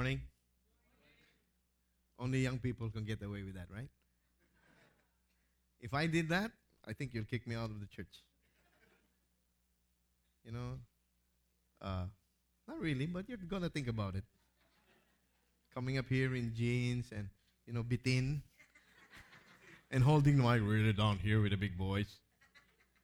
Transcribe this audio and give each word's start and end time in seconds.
Morning. 0.00 0.22
Only 2.18 2.38
young 2.38 2.58
people 2.58 2.88
can 2.88 3.04
get 3.04 3.22
away 3.22 3.42
with 3.42 3.52
that, 3.52 3.66
right? 3.70 3.90
If 5.78 5.92
I 5.92 6.06
did 6.06 6.30
that, 6.30 6.52
I 6.88 6.94
think 6.94 7.12
you'll 7.12 7.28
kick 7.28 7.46
me 7.46 7.54
out 7.54 7.68
of 7.68 7.80
the 7.80 7.86
church. 7.86 8.24
You 10.42 10.52
know, 10.52 10.78
uh, 11.82 12.04
not 12.66 12.80
really, 12.80 13.04
but 13.04 13.28
you're 13.28 13.36
gonna 13.46 13.68
think 13.68 13.88
about 13.88 14.14
it. 14.14 14.24
Coming 15.74 15.98
up 15.98 16.08
here 16.08 16.34
in 16.34 16.54
jeans 16.56 17.12
and 17.14 17.28
you 17.66 17.74
know 17.74 17.82
bitin, 17.82 18.40
and 19.90 20.02
holding 20.02 20.38
the 20.38 20.42
mic 20.42 20.62
really 20.62 20.94
down 20.94 21.18
here 21.18 21.42
with 21.42 21.50
the 21.50 21.58
big 21.58 21.76
boys. 21.76 22.08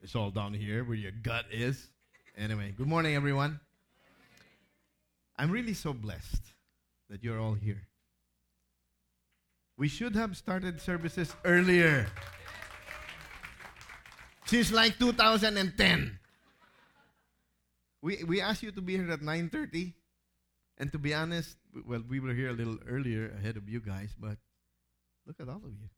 It's 0.00 0.16
all 0.16 0.30
down 0.30 0.54
here 0.54 0.82
where 0.82 0.96
your 0.96 1.12
gut 1.12 1.44
is. 1.52 1.90
Anyway, 2.38 2.72
good 2.74 2.88
morning, 2.88 3.14
everyone. 3.14 3.60
I'm 5.36 5.50
really 5.50 5.74
so 5.74 5.92
blessed 5.92 6.55
that 7.10 7.22
you're 7.22 7.40
all 7.40 7.54
here. 7.54 7.88
We 9.78 9.88
should 9.88 10.16
have 10.16 10.36
started 10.36 10.80
services 10.80 11.34
earlier. 11.44 12.06
Since 14.46 14.72
like 14.72 14.98
2010. 14.98 16.18
We, 18.02 18.24
we 18.24 18.40
asked 18.40 18.62
you 18.62 18.70
to 18.72 18.80
be 18.80 18.96
here 18.96 19.10
at 19.10 19.20
9.30. 19.20 19.92
And 20.78 20.92
to 20.92 20.98
be 20.98 21.14
honest, 21.14 21.56
well, 21.86 22.02
we 22.08 22.20
were 22.20 22.32
here 22.32 22.50
a 22.50 22.52
little 22.52 22.78
earlier 22.86 23.34
ahead 23.38 23.56
of 23.56 23.68
you 23.68 23.80
guys, 23.80 24.14
but 24.18 24.36
look 25.26 25.36
at 25.40 25.48
all 25.48 25.56
of 25.56 25.72
you. 25.72 25.88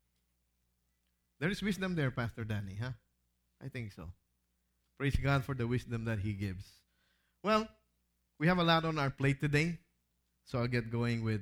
There 1.39 1.49
is 1.49 1.61
wisdom 1.61 1.95
there, 1.95 2.11
Pastor 2.11 2.43
Danny, 2.43 2.77
huh? 2.81 2.91
I 3.63 3.67
think 3.67 3.91
so. 3.93 4.09
Praise 4.97 5.15
God 5.15 5.45
for 5.45 5.53
the 5.53 5.67
wisdom 5.67 6.05
that 6.05 6.19
He 6.19 6.33
gives. 6.33 6.65
Well, 7.43 7.67
we 8.39 8.47
have 8.47 8.57
a 8.57 8.63
lot 8.63 8.85
on 8.85 8.97
our 8.99 9.09
plate 9.09 9.39
today, 9.39 9.79
so 10.49 10.57
I'll 10.57 10.67
get 10.67 10.89
going 10.89 11.23
with 11.23 11.41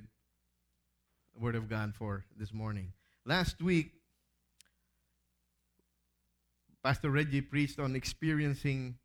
Word 1.34 1.56
of 1.56 1.70
God 1.70 1.96
for 1.96 2.26
this 2.38 2.52
morning. 2.52 2.92
Last 3.26 3.62
week, 3.62 3.92
Pastor 6.84 7.10
Reggie 7.10 7.40
preached 7.40 7.80
on 7.80 7.96
experiencing 7.96 8.96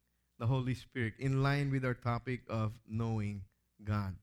the 0.41 0.47
Holy 0.47 0.75
Spirit 0.75 1.13
in 1.21 1.41
line 1.41 1.71
with 1.71 1.85
our 1.85 1.95
topic 1.95 2.41
of 2.49 2.73
knowing 2.89 3.43
God. 3.85 4.17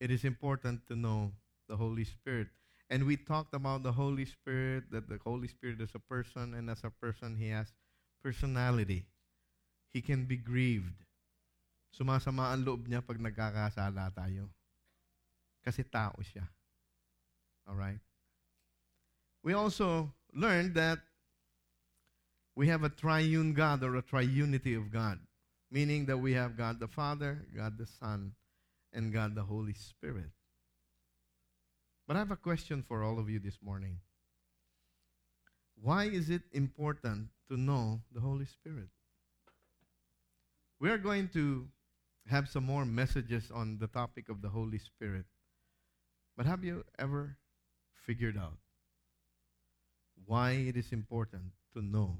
It 0.00 0.10
is 0.10 0.24
important 0.24 0.86
to 0.88 0.96
know 0.96 1.32
the 1.68 1.76
Holy 1.76 2.04
Spirit. 2.04 2.48
And 2.88 3.04
we 3.04 3.18
talked 3.18 3.52
about 3.54 3.82
the 3.82 3.92
Holy 3.92 4.24
Spirit, 4.24 4.84
that 4.92 5.10
the 5.10 5.18
Holy 5.22 5.46
Spirit 5.46 5.78
is 5.78 5.90
a 5.94 5.98
person, 5.98 6.54
and 6.54 6.70
as 6.70 6.84
a 6.84 6.90
person, 6.90 7.36
he 7.36 7.50
has 7.50 7.66
personality. 8.24 9.04
He 9.92 10.00
can 10.00 10.24
be 10.24 10.38
grieved. 10.38 11.04
Sumasama 11.90 12.54
ang 12.54 12.62
loob 12.62 12.86
niya 12.86 13.02
pag 13.02 13.18
nagkakasala 13.18 14.14
tayo. 14.14 14.50
Kasi 15.60 15.84
tao 15.84 16.16
siya. 16.22 16.46
Alright? 17.68 18.00
We 19.42 19.52
also 19.52 20.12
learned 20.32 20.74
that 20.74 21.00
we 22.54 22.68
have 22.68 22.84
a 22.84 22.88
triune 22.88 23.54
God 23.54 23.82
or 23.82 23.96
a 23.96 24.02
triunity 24.02 24.76
of 24.76 24.92
God, 24.92 25.18
meaning 25.70 26.06
that 26.06 26.18
we 26.18 26.34
have 26.34 26.56
God 26.56 26.80
the 26.80 26.88
Father, 26.88 27.46
God 27.56 27.78
the 27.78 27.86
Son, 27.86 28.32
and 28.92 29.12
God 29.12 29.34
the 29.34 29.44
Holy 29.44 29.74
Spirit. 29.74 30.30
But 32.06 32.16
I 32.16 32.20
have 32.20 32.30
a 32.30 32.36
question 32.36 32.82
for 32.86 33.02
all 33.02 33.18
of 33.18 33.30
you 33.30 33.38
this 33.38 33.58
morning. 33.62 33.98
Why 35.80 36.04
is 36.04 36.28
it 36.28 36.42
important 36.52 37.28
to 37.48 37.56
know 37.56 38.00
the 38.12 38.20
Holy 38.20 38.44
Spirit? 38.46 38.88
We 40.80 40.90
are 40.90 40.98
going 40.98 41.28
to 41.34 41.68
have 42.30 42.48
some 42.48 42.64
more 42.64 42.84
messages 42.84 43.50
on 43.52 43.78
the 43.78 43.88
topic 43.88 44.28
of 44.28 44.40
the 44.40 44.48
Holy 44.48 44.78
Spirit. 44.78 45.26
But 46.36 46.46
have 46.46 46.64
you 46.64 46.84
ever 46.98 47.36
figured 48.06 48.38
out 48.38 48.58
why 50.24 50.52
it 50.52 50.76
is 50.76 50.92
important 50.92 51.52
to 51.74 51.82
know 51.82 52.18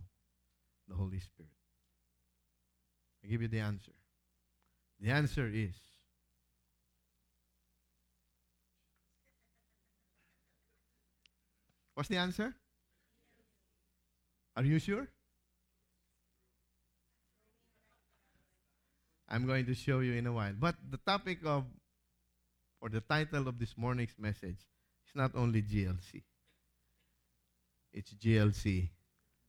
the 0.89 0.97
Holy 0.97 1.21
Spirit? 1.21 1.53
I 3.25 3.29
give 3.29 3.41
you 3.41 3.49
the 3.49 3.61
answer. 3.61 3.93
The 5.01 5.11
answer 5.11 5.49
is 5.53 5.75
What's 11.95 12.09
the 12.09 12.17
answer? 12.17 12.55
Are 14.57 14.65
you 14.65 14.79
sure? 14.79 15.09
I'm 19.31 19.47
going 19.47 19.67
to 19.67 19.75
show 19.75 20.01
you 20.01 20.15
in 20.15 20.27
a 20.27 20.33
while. 20.33 20.53
But 20.59 20.75
the 20.91 20.99
topic 20.99 21.39
of, 21.47 21.65
or 22.81 22.89
the 22.89 23.01
title 23.01 23.47
of 23.47 23.59
this 23.59 23.77
morning's 23.77 24.17
message 24.19 24.67
is 25.07 25.15
not 25.15 25.33
only 25.35 25.63
GLC, 25.63 26.23
it's 27.93 28.13
GLC 28.15 28.89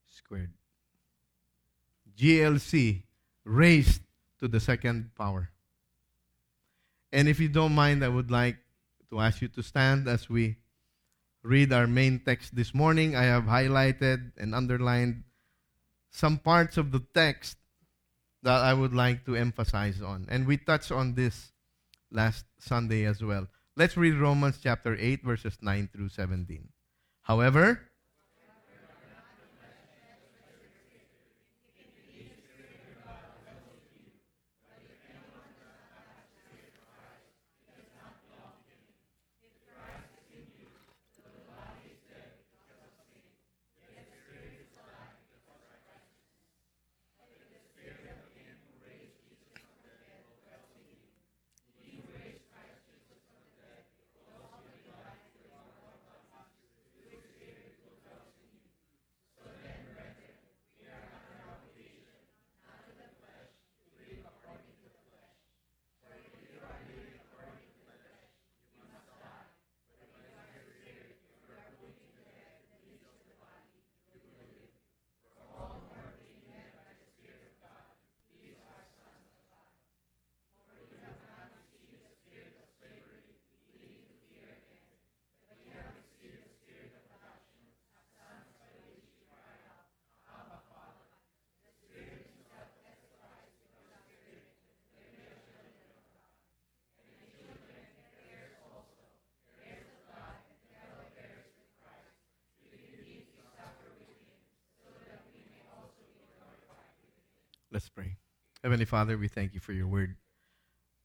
squared. 0.07 0.53
GLC 2.17 3.03
raised 3.43 4.01
to 4.39 4.47
the 4.47 4.59
second 4.59 5.11
power. 5.17 5.49
And 7.11 7.27
if 7.27 7.39
you 7.39 7.49
don't 7.49 7.73
mind, 7.73 8.03
I 8.03 8.09
would 8.09 8.31
like 8.31 8.57
to 9.09 9.19
ask 9.19 9.41
you 9.41 9.47
to 9.49 9.63
stand 9.63 10.07
as 10.07 10.29
we 10.29 10.57
read 11.43 11.73
our 11.73 11.87
main 11.87 12.19
text 12.19 12.55
this 12.55 12.73
morning. 12.73 13.15
I 13.15 13.23
have 13.23 13.43
highlighted 13.43 14.31
and 14.37 14.53
underlined 14.53 15.23
some 16.09 16.37
parts 16.37 16.77
of 16.77 16.91
the 16.91 17.03
text 17.13 17.57
that 18.43 18.61
I 18.61 18.73
would 18.73 18.93
like 18.93 19.25
to 19.25 19.35
emphasize 19.35 20.01
on. 20.01 20.27
And 20.29 20.47
we 20.47 20.57
touched 20.57 20.91
on 20.91 21.15
this 21.15 21.51
last 22.11 22.45
Sunday 22.59 23.05
as 23.05 23.23
well. 23.23 23.47
Let's 23.77 23.97
read 23.97 24.15
Romans 24.15 24.59
chapter 24.61 24.97
8, 24.99 25.23
verses 25.23 25.57
9 25.61 25.89
through 25.93 26.09
17. 26.09 26.69
However, 27.23 27.90
Let's 107.71 107.87
pray. 107.87 108.17
Heavenly 108.63 108.83
Father, 108.83 109.17
we 109.17 109.29
thank 109.29 109.53
you 109.53 109.61
for 109.61 109.71
your 109.71 109.87
word. 109.87 110.17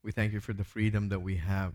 We 0.03 0.11
thank 0.11 0.33
you 0.33 0.41
for 0.41 0.53
the 0.53 0.65
freedom 0.65 1.11
that 1.11 1.21
we 1.21 1.37
have 1.37 1.75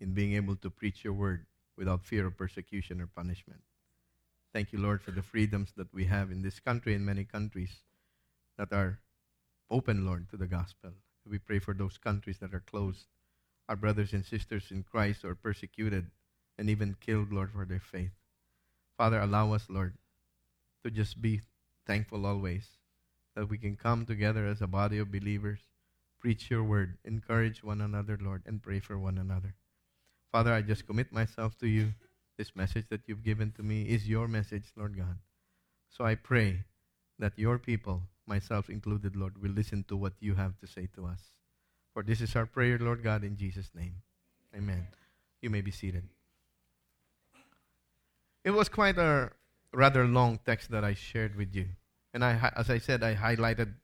in 0.00 0.14
being 0.14 0.32
able 0.32 0.56
to 0.56 0.70
preach 0.70 1.04
your 1.04 1.12
word 1.12 1.44
without 1.76 2.02
fear 2.02 2.26
of 2.26 2.38
persecution 2.38 3.02
or 3.02 3.06
punishment. 3.06 3.60
Thank 4.54 4.72
you, 4.72 4.78
Lord, 4.78 5.02
for 5.02 5.10
the 5.10 5.20
freedoms 5.20 5.74
that 5.76 5.92
we 5.92 6.06
have 6.06 6.30
in 6.30 6.40
this 6.40 6.58
country 6.58 6.94
and 6.94 7.04
many 7.04 7.24
countries 7.24 7.82
that 8.56 8.72
are 8.72 8.98
open, 9.70 10.06
Lord, 10.06 10.30
to 10.30 10.38
the 10.38 10.46
gospel. 10.46 10.92
We 11.28 11.38
pray 11.38 11.58
for 11.58 11.74
those 11.74 11.98
countries 11.98 12.38
that 12.38 12.54
are 12.54 12.60
closed, 12.60 13.04
our 13.68 13.76
brothers 13.76 14.14
and 14.14 14.24
sisters 14.24 14.70
in 14.70 14.84
Christ 14.84 15.22
are 15.22 15.34
persecuted 15.34 16.06
and 16.56 16.70
even 16.70 16.96
killed, 16.98 17.30
Lord, 17.30 17.50
for 17.50 17.66
their 17.66 17.80
faith. 17.80 18.12
Father, 18.96 19.20
allow 19.20 19.52
us, 19.52 19.66
Lord, 19.68 19.98
to 20.82 20.90
just 20.90 21.20
be 21.20 21.42
thankful 21.84 22.24
always 22.24 22.68
that 23.36 23.48
we 23.48 23.58
can 23.58 23.76
come 23.76 24.04
together 24.04 24.46
as 24.46 24.60
a 24.60 24.66
body 24.66 24.98
of 24.98 25.12
believers 25.12 25.60
preach 26.26 26.50
your 26.50 26.64
word, 26.64 26.98
encourage 27.04 27.62
one 27.62 27.80
another, 27.80 28.18
Lord, 28.20 28.42
and 28.46 28.60
pray 28.60 28.80
for 28.80 28.98
one 28.98 29.16
another. 29.16 29.54
Father, 30.32 30.52
I 30.52 30.60
just 30.60 30.84
commit 30.84 31.12
myself 31.12 31.56
to 31.58 31.68
you. 31.68 31.94
This 32.36 32.56
message 32.56 32.86
that 32.90 33.02
you've 33.06 33.22
given 33.22 33.52
to 33.52 33.62
me 33.62 33.82
is 33.82 34.08
your 34.08 34.26
message, 34.26 34.64
Lord 34.76 34.96
God. 34.96 35.18
So 35.88 36.04
I 36.04 36.16
pray 36.16 36.64
that 37.20 37.38
your 37.38 37.58
people, 37.58 38.02
myself 38.26 38.68
included, 38.68 39.14
Lord, 39.14 39.40
will 39.40 39.52
listen 39.52 39.84
to 39.86 39.96
what 39.96 40.14
you 40.18 40.34
have 40.34 40.58
to 40.58 40.66
say 40.66 40.88
to 40.96 41.06
us. 41.06 41.20
For 41.94 42.02
this 42.02 42.20
is 42.20 42.34
our 42.34 42.44
prayer, 42.44 42.76
Lord 42.78 43.04
God, 43.04 43.22
in 43.22 43.36
Jesus' 43.36 43.70
name. 43.72 44.02
Amen. 44.52 44.88
You 45.40 45.50
may 45.50 45.60
be 45.60 45.70
seated. 45.70 46.08
It 48.44 48.50
was 48.50 48.68
quite 48.68 48.98
a 48.98 49.30
rather 49.72 50.06
long 50.06 50.40
text 50.44 50.72
that 50.72 50.82
I 50.82 50.94
shared 50.94 51.36
with 51.36 51.54
you. 51.54 51.66
And 52.16 52.24
I, 52.24 52.50
as 52.56 52.70
I 52.70 52.78
said, 52.78 53.02
I 53.02 53.14
highlighted 53.14 53.74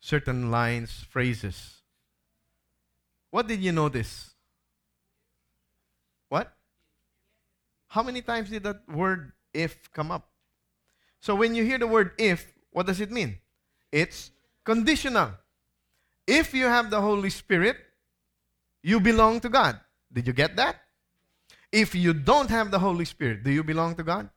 certain 0.00 0.50
lines, 0.50 1.06
phrases. 1.08 1.82
What 3.30 3.46
did 3.46 3.60
you 3.60 3.70
notice? 3.70 4.34
What? 6.28 6.52
How 7.86 8.02
many 8.02 8.22
times 8.22 8.50
did 8.50 8.64
that 8.64 8.88
word 8.88 9.30
if 9.54 9.92
come 9.92 10.10
up? 10.10 10.28
So 11.20 11.36
when 11.36 11.54
you 11.54 11.62
hear 11.62 11.78
the 11.78 11.86
word 11.86 12.10
if, 12.18 12.52
what 12.72 12.86
does 12.86 13.00
it 13.00 13.12
mean? 13.12 13.38
It's 13.92 14.32
conditional. 14.64 15.30
If 16.26 16.54
you 16.54 16.64
have 16.64 16.90
the 16.90 17.00
Holy 17.00 17.30
Spirit, 17.30 17.76
you 18.82 18.98
belong 18.98 19.38
to 19.42 19.48
God. 19.48 19.78
Did 20.12 20.26
you 20.26 20.32
get 20.32 20.56
that? 20.56 20.82
If 21.70 21.94
you 21.94 22.12
don't 22.12 22.50
have 22.50 22.72
the 22.72 22.80
Holy 22.80 23.04
Spirit, 23.04 23.44
do 23.44 23.52
you 23.52 23.62
belong 23.62 23.94
to 23.94 24.02
God? 24.02 24.28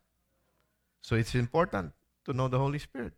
So 1.01 1.15
it's 1.15 1.33
important 1.33 1.93
to 2.29 2.33
know 2.37 2.47
the 2.47 2.59
Holy 2.59 2.77
Spirit. 2.77 3.13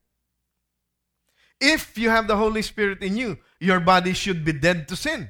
If 1.60 1.98
you 1.98 2.10
have 2.10 2.28
the 2.28 2.38
Holy 2.38 2.62
Spirit 2.62 3.04
in 3.04 3.18
you, 3.18 3.38
your 3.60 3.82
body 3.82 4.14
should 4.14 4.46
be 4.46 4.54
dead 4.54 4.88
to 4.88 4.96
sin. 4.96 5.30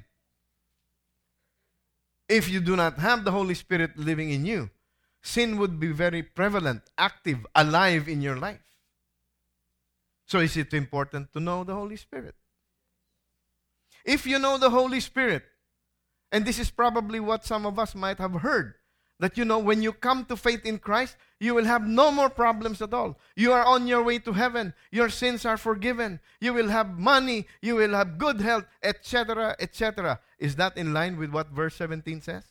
If 2.30 2.48
you 2.48 2.62
do 2.62 2.75
not 2.75 3.00
have 3.00 3.25
the 3.25 3.31
Holy 3.31 3.56
Spirit 3.56 3.98
living 3.98 4.30
in 4.30 4.45
you, 4.45 4.69
sin 5.22 5.57
would 5.57 5.80
be 5.80 5.92
very 5.92 6.22
prevalent, 6.22 6.83
active, 6.98 7.45
alive 7.56 8.07
in 8.07 8.22
your 8.22 8.38
life. 8.38 8.62
So 10.28 10.39
is 10.39 10.56
it 10.56 10.74
important 10.74 11.33
to 11.33 11.39
know 11.39 11.63
the 11.63 11.74
Holy 11.74 11.98
Spirit? 11.98 12.36
If 14.06 14.25
you 14.25 14.39
know 14.39 14.57
the 14.57 14.69
Holy 14.69 15.00
Spirit, 15.00 15.44
and 16.31 16.45
this 16.45 16.60
is 16.60 16.69
probably 16.69 17.19
what 17.19 17.44
some 17.44 17.66
of 17.66 17.78
us 17.78 17.95
might 17.95 18.19
have 18.19 18.33
heard, 18.33 18.75
that 19.21 19.38
you 19.38 19.45
know 19.45 19.59
when 19.59 19.83
you 19.83 19.94
come 19.94 20.25
to 20.25 20.35
faith 20.35 20.65
in 20.65 20.79
Christ, 20.79 21.15
you 21.39 21.53
will 21.53 21.65
have 21.65 21.88
no 21.88 22.12
more 22.12 22.29
problems 22.29 22.81
at 22.81 22.91
all. 22.91 23.19
You 23.35 23.53
are 23.53 23.63
on 23.63 23.85
your 23.85 24.01
way 24.01 24.18
to 24.18 24.33
heaven. 24.33 24.73
Your 24.91 25.09
sins 25.09 25.45
are 25.45 25.57
forgiven. 25.57 26.19
You 26.39 26.53
will 26.53 26.69
have 26.69 26.97
money. 26.97 27.45
You 27.62 27.75
will 27.75 27.94
have 27.94 28.18
good 28.18 28.41
health, 28.41 28.65
etc., 28.81 29.56
etc. 29.59 30.19
Is 30.39 30.56
that 30.56 30.75
in 30.75 30.91
line 30.91 31.18
with 31.18 31.29
what 31.29 31.50
verse 31.50 31.75
17 31.75 32.21
says? 32.21 32.44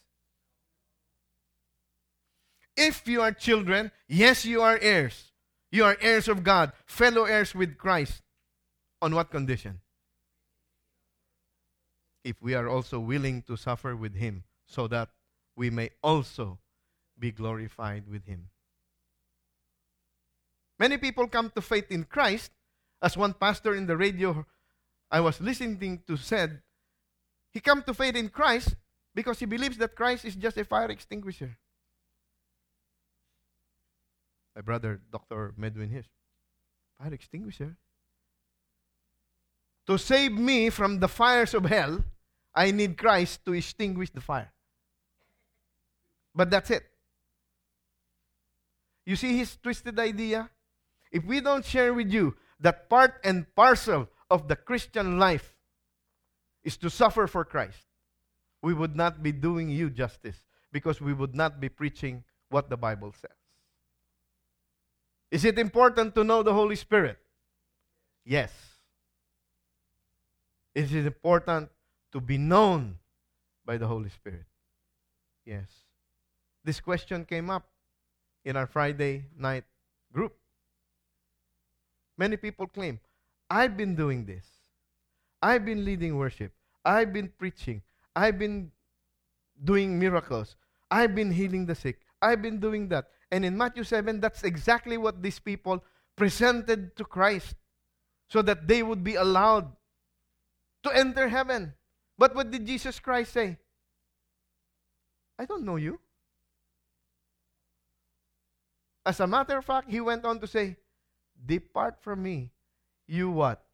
If 2.77 3.07
you 3.09 3.21
are 3.21 3.33
children, 3.33 3.91
yes, 4.07 4.45
you 4.45 4.63
are 4.63 4.79
heirs. 4.81 5.33
You 5.73 5.85
are 5.85 5.97
heirs 6.01 6.29
of 6.29 6.45
God, 6.45 6.73
fellow 6.87 7.25
heirs 7.25 7.53
with 7.53 7.79
Christ. 7.79 8.23
On 9.03 9.13
what 9.13 9.33
condition? 9.33 9.81
If 12.23 12.41
we 12.41 12.55
are 12.55 12.69
also 12.69 13.01
willing 13.01 13.43
to 13.49 13.57
suffer 13.57 13.97
with 13.97 14.15
Him, 14.15 14.45
so 14.67 14.87
that 14.87 15.09
we 15.61 15.69
may 15.69 15.91
also 16.03 16.59
be 17.19 17.31
glorified 17.31 18.09
with 18.09 18.25
Him. 18.25 18.49
Many 20.79 20.97
people 20.97 21.29
come 21.29 21.53
to 21.55 21.61
faith 21.61 21.91
in 21.91 22.05
Christ, 22.05 22.51
as 23.03 23.15
one 23.15 23.35
pastor 23.35 23.75
in 23.75 23.85
the 23.85 23.95
radio 23.95 24.47
I 25.11 25.21
was 25.21 25.39
listening 25.39 26.03
to 26.07 26.17
said, 26.17 26.63
he 27.51 27.61
come 27.61 27.83
to 27.83 27.93
faith 27.93 28.17
in 28.17 28.31
Christ 28.31 28.75
because 29.15 29.39
he 29.39 29.45
believes 29.45 29.77
that 29.77 29.95
Christ 29.95 30.25
is 30.25 30.35
just 30.35 30.57
a 30.57 30.65
fire 30.65 30.91
extinguisher. 30.91 31.59
My 34.57 34.63
brother, 34.63 34.99
Dr. 35.13 35.53
Medwin 35.59 35.91
Hiss, 35.91 36.07
fire 36.99 37.13
extinguisher. 37.13 37.77
To 39.89 39.99
save 39.99 40.33
me 40.33 40.71
from 40.71 41.01
the 41.01 41.09
fires 41.09 41.53
of 41.53 41.67
hell, 41.67 42.03
I 42.55 42.71
need 42.71 42.97
Christ 42.97 43.45
to 43.45 43.53
extinguish 43.53 44.09
the 44.09 44.23
fire. 44.23 44.55
But 46.41 46.49
that's 46.49 46.71
it. 46.71 46.85
You 49.05 49.15
see 49.15 49.37
his 49.37 49.59
twisted 49.63 49.99
idea? 49.99 50.49
If 51.13 51.23
we 51.27 51.43
don't 51.43 51.63
share 51.63 51.93
with 51.93 52.11
you 52.11 52.35
that 52.61 52.89
part 52.89 53.21
and 53.23 53.45
parcel 53.55 54.09
of 54.31 54.49
the 54.49 54.57
Christian 54.57 55.19
life 55.19 55.55
is 56.65 56.79
to 56.79 56.89
suffer 56.89 57.27
for 57.27 57.45
Christ, 57.45 57.85
we 58.63 58.73
would 58.73 58.97
not 58.97 59.23
be 59.23 59.33
doing 59.33 59.69
you 59.69 59.91
justice 59.91 60.47
because 60.73 60.99
we 60.99 61.13
would 61.13 61.35
not 61.35 61.61
be 61.61 61.69
preaching 61.69 62.25
what 62.49 62.71
the 62.71 62.77
Bible 62.79 63.13
says. 63.21 63.37
Is 65.31 65.45
it 65.45 65.59
important 65.59 66.15
to 66.15 66.25
know 66.25 66.43
the 66.43 66.55
Holy 66.55 66.77
Spirit? 66.77 67.19
Yes. 68.25 68.51
Is 70.75 70.95
it 70.95 71.05
important 71.05 71.69
to 72.13 72.21
be 72.23 72.39
known 72.39 72.97
by 73.67 73.77
the 73.77 73.87
Holy 73.87 74.09
Spirit? 74.09 74.47
Yes. 75.45 75.69
This 76.65 76.81
question 76.81 77.25
came 77.25 77.51
up 77.51 77.69
in 78.45 78.57
our 78.57 78.67
Friday 78.67 79.27
night 79.37 79.65
group. 80.13 80.37
Many 82.17 82.37
people 82.37 82.67
claim, 82.67 83.01
I've 83.49 83.77
been 83.77 83.95
doing 83.95 84.27
this. 84.27 84.45
I've 85.43 85.65
been 85.65 85.85
leading 85.85 86.17
worship. 86.17 86.53
I've 86.85 87.13
been 87.13 87.33
preaching. 87.39 87.83
I've 88.15 88.39
been 88.39 88.71
doing 89.63 89.99
miracles. 89.99 90.57
I've 90.91 91.15
been 91.15 91.33
healing 91.33 91.67
the 91.67 91.75
sick. 91.75 92.01
I've 92.21 92.43
been 92.43 92.61
doing 92.61 92.89
that. 92.89 93.07
And 93.31 93.45
in 93.45 93.57
Matthew 93.57 93.85
7, 93.85 94.21
that's 94.21 94.43
exactly 94.45 94.99
what 94.99 95.23
these 95.23 95.39
people 95.39 95.83
presented 96.17 96.97
to 96.97 97.05
Christ 97.05 97.55
so 98.29 98.43
that 98.43 98.69
they 98.69 98.83
would 98.83 99.03
be 99.03 99.15
allowed 99.15 99.73
to 100.83 100.91
enter 100.91 101.29
heaven. 101.29 101.75
But 102.19 102.35
what 102.35 102.51
did 102.51 102.67
Jesus 102.67 103.01
Christ 103.01 103.33
say? 103.33 103.59
I 105.39 105.47
don't 105.47 105.65
know 105.65 105.77
you. 105.77 105.99
As 109.05 109.21
a 109.21 109.27
matter 109.27 109.59
of 109.59 109.65
fact, 109.65 109.91
he 109.91 110.01
went 110.01 110.25
on 110.25 110.41
to 110.41 110.47
say, 110.47 110.77
Depart 111.47 112.03
from 112.03 112.23
me, 112.23 112.51
you 113.07 113.31
what? 113.31 113.65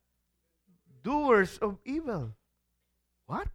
Doers 1.03 1.59
of 1.59 1.79
evil. 1.85 2.33
What? 3.27 3.49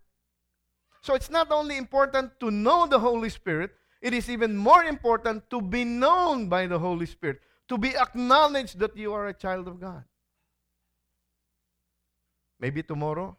So 1.01 1.15
it's 1.15 1.29
not 1.29 1.51
only 1.51 1.77
important 1.77 2.39
to 2.39 2.51
know 2.51 2.87
the 2.87 2.99
Holy 2.99 3.29
Spirit, 3.29 3.71
it 4.01 4.13
is 4.13 4.29
even 4.29 4.57
more 4.57 4.83
important 4.83 5.49
to 5.49 5.61
be 5.61 5.83
known 5.83 6.49
by 6.49 6.67
the 6.67 6.77
Holy 6.77 7.05
Spirit, 7.05 7.41
to 7.69 7.77
be 7.77 7.95
acknowledged 7.95 8.79
that 8.79 8.97
you 8.97 9.13
are 9.13 9.27
a 9.27 9.33
child 9.33 9.67
of 9.67 9.79
God. 9.79 10.03
Maybe 12.59 12.83
tomorrow, 12.83 13.37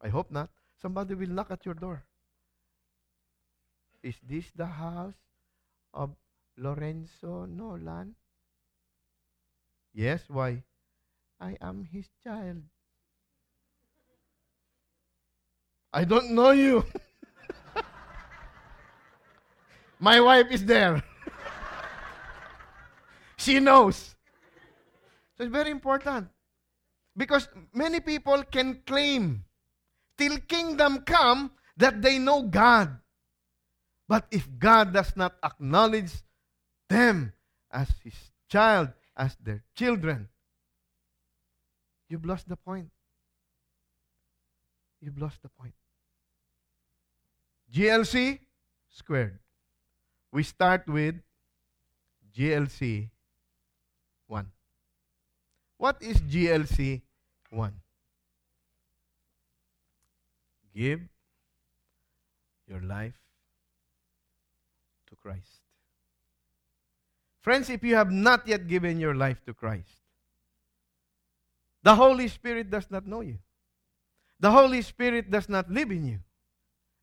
I 0.00 0.08
hope 0.08 0.30
not, 0.30 0.50
somebody 0.80 1.14
will 1.14 1.28
knock 1.28 1.50
at 1.50 1.64
your 1.66 1.74
door. 1.74 2.04
Is 4.02 4.16
this 4.26 4.46
the 4.54 4.66
house 4.66 5.18
of 5.92 6.14
Lorenzo 6.58 7.46
Nolan? 7.46 8.14
Yes, 9.94 10.22
why? 10.28 10.62
I 11.40 11.56
am 11.60 11.86
his 11.90 12.08
child. 12.22 12.62
I 15.92 16.04
don't 16.04 16.32
know 16.32 16.50
you. 16.50 16.84
My 20.00 20.20
wife 20.20 20.50
is 20.50 20.64
there. 20.64 21.02
she 23.36 23.60
knows. 23.60 24.14
So 25.36 25.44
it's 25.44 25.52
very 25.52 25.70
important. 25.70 26.28
Because 27.16 27.48
many 27.72 28.00
people 28.00 28.42
can 28.50 28.82
claim 28.86 29.44
till 30.16 30.38
kingdom 30.46 31.02
come 31.06 31.50
that 31.76 32.02
they 32.02 32.18
know 32.18 32.42
God. 32.42 32.98
But 34.08 34.26
if 34.30 34.48
God 34.58 34.92
does 34.92 35.16
not 35.16 35.36
acknowledge 35.42 36.12
them 36.88 37.32
as 37.70 37.88
his 38.02 38.14
child, 38.48 38.88
as 39.16 39.36
their 39.42 39.62
children, 39.74 40.28
you've 42.08 42.24
lost 42.24 42.48
the 42.48 42.56
point. 42.56 42.90
You've 45.00 45.18
lost 45.18 45.42
the 45.42 45.48
point. 45.48 45.74
GLC 47.72 48.40
squared. 48.88 49.38
We 50.32 50.42
start 50.42 50.88
with 50.88 51.16
GLC 52.36 53.10
1. 54.26 54.50
What 55.76 56.02
is 56.02 56.20
GLC 56.20 57.02
1? 57.50 57.72
Give 60.74 61.00
your 62.66 62.80
life 62.80 63.18
to 65.08 65.16
Christ. 65.16 65.57
Friends, 67.40 67.70
if 67.70 67.82
you 67.82 67.94
have 67.94 68.10
not 68.10 68.46
yet 68.46 68.66
given 68.66 68.98
your 68.98 69.14
life 69.14 69.42
to 69.46 69.54
Christ, 69.54 69.88
the 71.82 71.94
Holy 71.94 72.28
Spirit 72.28 72.70
does 72.70 72.90
not 72.90 73.06
know 73.06 73.20
you. 73.20 73.38
the 74.40 74.50
Holy 74.50 74.82
Spirit 74.82 75.30
does 75.30 75.48
not 75.48 75.70
live 75.70 75.90
in 75.90 76.04
you. 76.06 76.18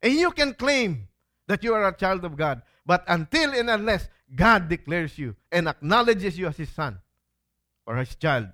And 0.02 0.14
you 0.14 0.30
can 0.30 0.54
claim 0.54 1.08
that 1.48 1.62
you 1.62 1.74
are 1.74 1.86
a 1.86 1.96
child 1.96 2.24
of 2.24 2.36
God. 2.36 2.62
But 2.84 3.04
until 3.08 3.52
and 3.52 3.68
unless 3.68 4.08
God 4.34 4.68
declares 4.68 5.18
you 5.18 5.36
and 5.52 5.68
acknowledges 5.68 6.38
you 6.38 6.46
as 6.46 6.56
His 6.56 6.70
son 6.70 6.98
or 7.86 7.96
His 7.96 8.14
child, 8.14 8.48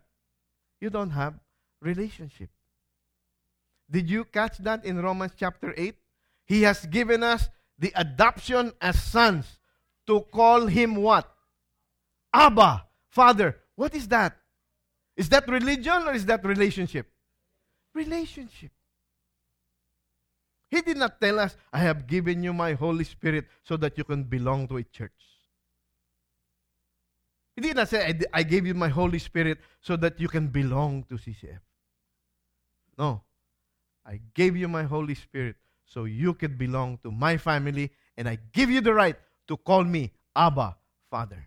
you 0.81 0.91
don't 0.91 1.11
have 1.11 1.35
relationship. 1.81 2.51
Did 3.91 4.09
you 4.09 4.25
catch 4.25 4.59
that 4.59 4.85
in 4.85 5.01
Romans 5.01 5.33
chapter 5.37 5.75
8? 5.77 5.95
He 6.45 6.63
has 6.63 6.87
given 6.87 7.23
us 7.23 7.49
the 7.79 7.93
adoption 7.95 8.73
as 8.81 9.01
sons 9.01 9.59
to 10.07 10.21
call 10.33 10.67
Him 10.67 10.97
what? 10.97 11.32
Abba, 12.33 12.87
Father. 13.09 13.59
What 13.77 13.95
is 13.95 14.09
that? 14.09 14.37
Is 15.17 15.29
that 15.29 15.49
religion 15.49 16.09
or 16.09 16.15
is 16.15 16.25
that 16.27 16.45
relationship? 16.45 17.07
Relationship. 17.95 18.71
He 20.71 20.81
did 20.81 20.97
not 20.97 21.21
tell 21.21 21.39
us, 21.39 21.55
I 21.71 21.81
have 21.81 22.07
given 22.07 22.43
you 22.43 22.55
my 22.55 22.73
Holy 22.73 23.05
Spirit 23.05 23.45
so 23.63 23.77
that 23.77 23.99
you 23.99 24.05
can 24.05 24.25
belong 24.25 24.67
to 24.69 24.79
a 24.79 24.83
church. 24.83 25.13
He 27.55 27.61
did 27.61 27.77
not 27.77 27.91
say, 27.91 28.19
I, 28.33 28.43
gave 28.43 28.67
you 28.67 28.73
my 28.73 28.89
Holy 28.89 29.19
Spirit 29.19 29.59
so 29.83 29.97
that 29.97 30.19
you 30.19 30.29
can 30.29 30.49
belong 30.49 31.05
to 31.11 31.17
CCF. 31.17 31.61
No. 32.97 33.21
I 34.07 34.21
gave 34.33 34.57
you 34.57 34.67
my 34.67 34.85
Holy 34.85 35.15
Spirit 35.15 35.57
so 35.85 36.05
you 36.05 36.33
can 36.33 36.57
belong 36.57 36.99
to 37.03 37.11
my 37.11 37.37
family, 37.37 37.91
and 38.17 38.27
I 38.27 38.39
give 38.53 38.71
you 38.71 38.81
the 38.81 38.95
right 38.95 39.17
to 39.49 39.59
call 39.59 39.85
me 39.85 40.11
Abba, 40.35 40.75
Father. 41.11 41.47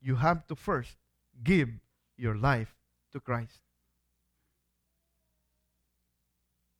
You 0.00 0.16
have 0.16 0.46
to 0.46 0.54
first 0.54 0.96
give 1.42 1.68
your 2.16 2.36
life 2.36 2.74
to 3.12 3.20
Christ. 3.20 3.60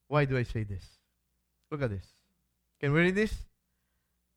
Why 0.08 0.24
do 0.24 0.36
I 0.36 0.42
say 0.42 0.64
this? 0.64 0.84
Look 1.70 1.82
at 1.82 1.90
this. 1.90 2.06
Can 2.80 2.92
we 2.92 3.00
read 3.00 3.14
this? 3.14 3.34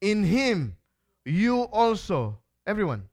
In 0.01 0.23
Him, 0.23 0.77
you 1.25 1.63
also, 1.63 2.37
everyone, 2.67 3.09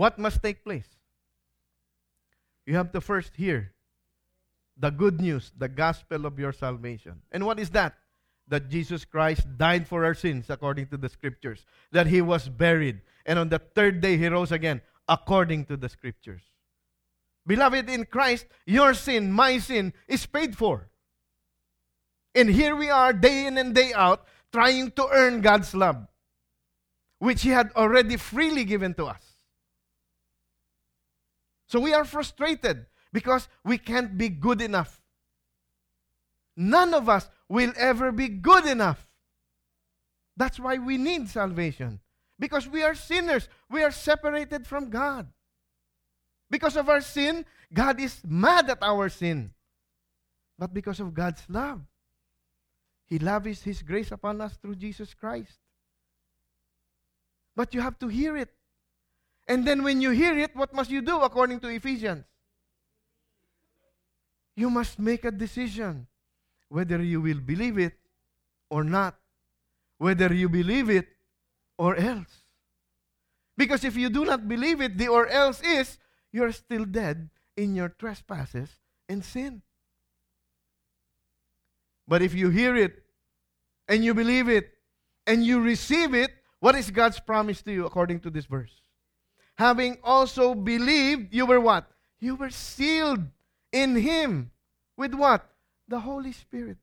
What 0.00 0.18
must 0.18 0.42
take 0.42 0.64
place? 0.64 0.88
You 2.64 2.74
have 2.76 2.90
to 2.92 3.02
first 3.02 3.36
hear 3.36 3.74
the 4.74 4.88
good 4.88 5.20
news, 5.20 5.52
the 5.58 5.68
gospel 5.68 6.24
of 6.24 6.38
your 6.38 6.54
salvation. 6.54 7.20
And 7.30 7.44
what 7.44 7.60
is 7.60 7.68
that? 7.76 7.98
That 8.48 8.70
Jesus 8.70 9.04
Christ 9.04 9.58
died 9.58 9.86
for 9.86 10.06
our 10.06 10.14
sins 10.14 10.48
according 10.48 10.86
to 10.86 10.96
the 10.96 11.10
scriptures, 11.10 11.66
that 11.92 12.06
he 12.06 12.22
was 12.22 12.48
buried, 12.48 13.02
and 13.26 13.38
on 13.38 13.50
the 13.50 13.58
third 13.58 14.00
day 14.00 14.16
he 14.16 14.26
rose 14.28 14.52
again 14.52 14.80
according 15.06 15.66
to 15.66 15.76
the 15.76 15.90
scriptures. 15.90 16.44
Beloved 17.46 17.90
in 17.90 18.06
Christ, 18.06 18.46
your 18.64 18.94
sin, 18.94 19.30
my 19.30 19.58
sin, 19.58 19.92
is 20.08 20.24
paid 20.24 20.56
for. 20.56 20.88
And 22.34 22.48
here 22.48 22.74
we 22.74 22.88
are, 22.88 23.12
day 23.12 23.44
in 23.44 23.58
and 23.58 23.74
day 23.74 23.92
out, 23.92 24.24
trying 24.50 24.92
to 24.92 25.06
earn 25.12 25.42
God's 25.42 25.74
love, 25.74 26.06
which 27.18 27.42
He 27.42 27.50
had 27.50 27.70
already 27.76 28.16
freely 28.16 28.64
given 28.64 28.94
to 28.94 29.04
us. 29.04 29.29
So 31.70 31.78
we 31.78 31.94
are 31.94 32.04
frustrated 32.04 32.86
because 33.12 33.46
we 33.64 33.78
can't 33.78 34.18
be 34.18 34.28
good 34.28 34.60
enough. 34.60 35.00
None 36.56 36.92
of 36.94 37.08
us 37.08 37.30
will 37.48 37.72
ever 37.76 38.10
be 38.10 38.26
good 38.26 38.66
enough. 38.66 39.06
That's 40.36 40.58
why 40.58 40.78
we 40.78 40.98
need 40.98 41.28
salvation. 41.28 42.00
Because 42.40 42.66
we 42.66 42.82
are 42.82 42.96
sinners. 42.96 43.48
We 43.70 43.84
are 43.84 43.92
separated 43.92 44.66
from 44.66 44.90
God. 44.90 45.28
Because 46.50 46.76
of 46.76 46.88
our 46.88 47.00
sin, 47.00 47.46
God 47.72 48.00
is 48.00 48.20
mad 48.26 48.68
at 48.68 48.82
our 48.82 49.08
sin. 49.08 49.52
But 50.58 50.74
because 50.74 50.98
of 50.98 51.14
God's 51.14 51.44
love, 51.48 51.82
He 53.06 53.20
lavishes 53.20 53.62
His 53.62 53.82
grace 53.82 54.10
upon 54.10 54.40
us 54.40 54.56
through 54.60 54.74
Jesus 54.74 55.14
Christ. 55.14 55.60
But 57.54 57.74
you 57.74 57.80
have 57.80 57.96
to 58.00 58.08
hear 58.08 58.36
it. 58.36 58.50
And 59.50 59.66
then 59.66 59.82
when 59.82 60.00
you 60.00 60.10
hear 60.12 60.38
it, 60.38 60.54
what 60.54 60.72
must 60.72 60.90
you 60.90 61.02
do 61.02 61.22
according 61.22 61.58
to 61.58 61.68
Ephesians? 61.68 62.24
You 64.54 64.70
must 64.70 65.00
make 65.00 65.24
a 65.24 65.32
decision 65.32 66.06
whether 66.68 67.02
you 67.02 67.20
will 67.20 67.40
believe 67.40 67.76
it 67.76 67.94
or 68.70 68.84
not. 68.84 69.16
Whether 69.98 70.32
you 70.32 70.48
believe 70.48 70.88
it 70.88 71.08
or 71.76 71.96
else. 71.96 72.44
Because 73.56 73.82
if 73.82 73.96
you 73.96 74.08
do 74.08 74.24
not 74.24 74.46
believe 74.46 74.80
it, 74.80 74.96
the 74.96 75.08
or 75.08 75.26
else 75.26 75.60
is 75.62 75.98
you're 76.30 76.52
still 76.52 76.84
dead 76.84 77.28
in 77.56 77.74
your 77.74 77.88
trespasses 77.88 78.70
and 79.08 79.24
sin. 79.24 79.62
But 82.06 82.22
if 82.22 82.34
you 82.34 82.50
hear 82.50 82.76
it 82.76 83.02
and 83.88 84.04
you 84.04 84.14
believe 84.14 84.48
it 84.48 84.70
and 85.26 85.44
you 85.44 85.60
receive 85.60 86.14
it, 86.14 86.30
what 86.60 86.76
is 86.76 86.92
God's 86.92 87.18
promise 87.18 87.62
to 87.62 87.72
you 87.72 87.84
according 87.84 88.20
to 88.20 88.30
this 88.30 88.46
verse? 88.46 88.80
Having 89.60 90.00
also 90.00 90.56
believed, 90.56 91.28
you 91.36 91.44
were 91.44 91.60
what? 91.60 91.84
You 92.16 92.34
were 92.34 92.48
sealed 92.48 93.20
in 93.76 93.92
Him. 93.92 94.48
With 94.96 95.12
what? 95.12 95.44
The 95.84 96.00
Holy 96.00 96.32
Spirit. 96.32 96.80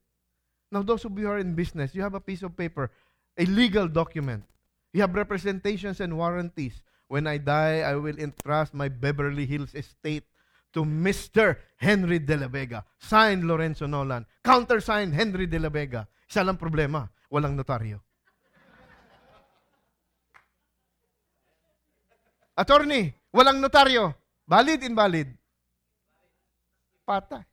Now, 0.69 0.86
those 0.86 1.01
of 1.01 1.17
you 1.17 1.25
who 1.25 1.31
are 1.34 1.41
in 1.41 1.57
business, 1.57 1.98
you 1.98 2.05
have 2.05 2.13
a 2.13 2.22
piece 2.22 2.46
of 2.46 2.53
paper, 2.53 2.93
a 3.34 3.46
legal 3.50 3.88
document. 3.89 4.46
You 4.93 5.01
have 5.01 5.17
representations 5.17 6.01
and 6.05 6.13
warranties. 6.17 6.86
When 7.07 7.25
I 7.25 7.41
die, 7.41 7.81
I 7.81 7.96
will 7.98 8.19
entrust 8.19 8.77
my 8.77 8.89
Beverly 8.89 9.48
Hills 9.48 9.74
estate 9.74 10.29
to 10.74 10.86
Mr. 10.86 11.57
Henry 11.77 12.19
De 12.19 12.38
La 12.38 12.48
Vega. 12.48 12.86
Signed 13.00 13.48
Lorenzo 13.48 13.88
Nolan. 13.88 14.25
Countersigned 14.43 15.15
Henry 15.15 15.48
De 15.48 15.57
La 15.57 15.69
Vega. 15.69 16.05
Isa 16.29 16.43
lang 16.43 16.62
problema, 16.62 17.10
walang 17.31 17.57
notaryo. 17.57 18.06
Attorney, 22.57 23.13
walang 23.29 23.61
notaryo. 23.61 24.17
Valid, 24.49 24.81
invalid? 24.81 25.29
Patay. 27.05 27.45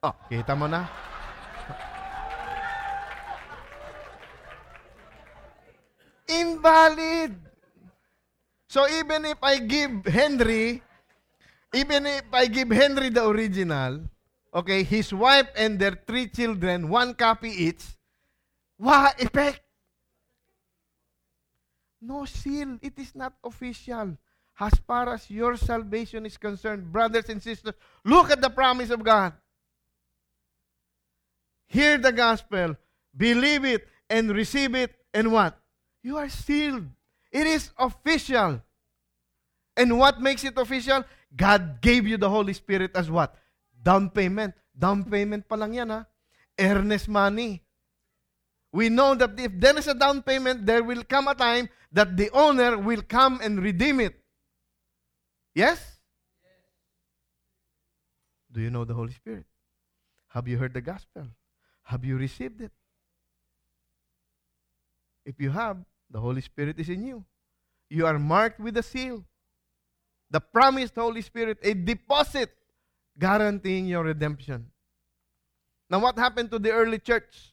Oh, 0.00 0.16
kita 0.32 0.56
mo 0.56 0.64
na. 0.64 0.88
Invalid. 6.24 7.36
So 8.70 8.88
even 8.88 9.28
if 9.28 9.36
I 9.44 9.60
give 9.60 10.06
Henry, 10.08 10.80
even 11.76 12.06
if 12.06 12.24
I 12.32 12.46
give 12.46 12.70
Henry 12.72 13.10
the 13.12 13.28
original, 13.28 14.08
okay, 14.54 14.86
his 14.86 15.12
wife 15.12 15.52
and 15.52 15.76
their 15.76 16.00
three 16.06 16.32
children, 16.32 16.88
one 16.88 17.12
copy 17.12 17.50
each, 17.50 17.84
wah, 18.78 19.12
effect. 19.18 19.60
No 22.00 22.24
seal. 22.24 22.78
It 22.80 22.98
is 22.98 23.14
not 23.14 23.34
official. 23.44 24.16
As 24.60 24.74
far 24.86 25.14
as 25.14 25.30
your 25.30 25.56
salvation 25.56 26.26
is 26.26 26.36
concerned, 26.36 26.92
brothers 26.92 27.28
and 27.28 27.42
sisters, 27.42 27.74
look 28.04 28.30
at 28.30 28.40
the 28.40 28.50
promise 28.50 28.90
of 28.90 29.02
God. 29.02 29.32
Hear 31.66 31.96
the 31.96 32.12
gospel, 32.12 32.76
believe 33.16 33.64
it, 33.64 33.86
and 34.10 34.28
receive 34.34 34.74
it, 34.74 34.92
and 35.14 35.32
what? 35.32 35.56
You 36.02 36.18
are 36.18 36.28
sealed. 36.28 36.84
It 37.30 37.46
is 37.46 37.70
official. 37.78 38.60
And 39.76 39.98
what 39.98 40.20
makes 40.20 40.44
it 40.44 40.58
official? 40.58 41.04
God 41.34 41.80
gave 41.80 42.06
you 42.06 42.18
the 42.18 42.28
Holy 42.28 42.52
Spirit 42.52 42.90
as 42.94 43.08
what? 43.08 43.34
Down 43.82 44.10
payment. 44.10 44.54
Down 44.76 45.04
payment 45.04 45.48
pa 45.48 45.54
lang 45.54 45.72
yan 45.72 45.88
ha. 45.88 46.04
Earnest 46.58 47.08
money. 47.08 47.62
We 48.72 48.88
know 48.88 49.14
that 49.14 49.38
if 49.38 49.52
there 49.58 49.76
is 49.76 49.88
a 49.88 49.94
down 49.94 50.22
payment, 50.22 50.64
there 50.64 50.82
will 50.82 51.02
come 51.04 51.28
a 51.28 51.34
time 51.34 51.68
that 51.92 52.16
the 52.16 52.30
owner 52.30 52.78
will 52.78 53.02
come 53.02 53.40
and 53.42 53.60
redeem 53.62 54.00
it. 54.00 54.14
Yes? 55.54 55.98
Do 58.52 58.60
you 58.60 58.70
know 58.70 58.84
the 58.84 58.94
Holy 58.94 59.12
Spirit? 59.12 59.44
Have 60.28 60.46
you 60.46 60.58
heard 60.58 60.74
the 60.74 60.80
gospel? 60.80 61.26
Have 61.82 62.04
you 62.04 62.16
received 62.16 62.60
it? 62.60 62.70
If 65.24 65.40
you 65.40 65.50
have, 65.50 65.78
the 66.10 66.20
Holy 66.20 66.40
Spirit 66.40 66.78
is 66.78 66.88
in 66.88 67.04
you. 67.04 67.24
You 67.88 68.06
are 68.06 68.18
marked 68.18 68.60
with 68.60 68.76
a 68.76 68.82
seal. 68.82 69.24
The 70.30 70.40
promised 70.40 70.94
Holy 70.94 71.22
Spirit, 71.22 71.58
a 71.62 71.74
deposit 71.74 72.50
guaranteeing 73.18 73.86
your 73.86 74.04
redemption. 74.04 74.70
Now, 75.88 75.98
what 75.98 76.16
happened 76.16 76.52
to 76.52 76.60
the 76.60 76.70
early 76.70 77.00
church? 77.00 77.52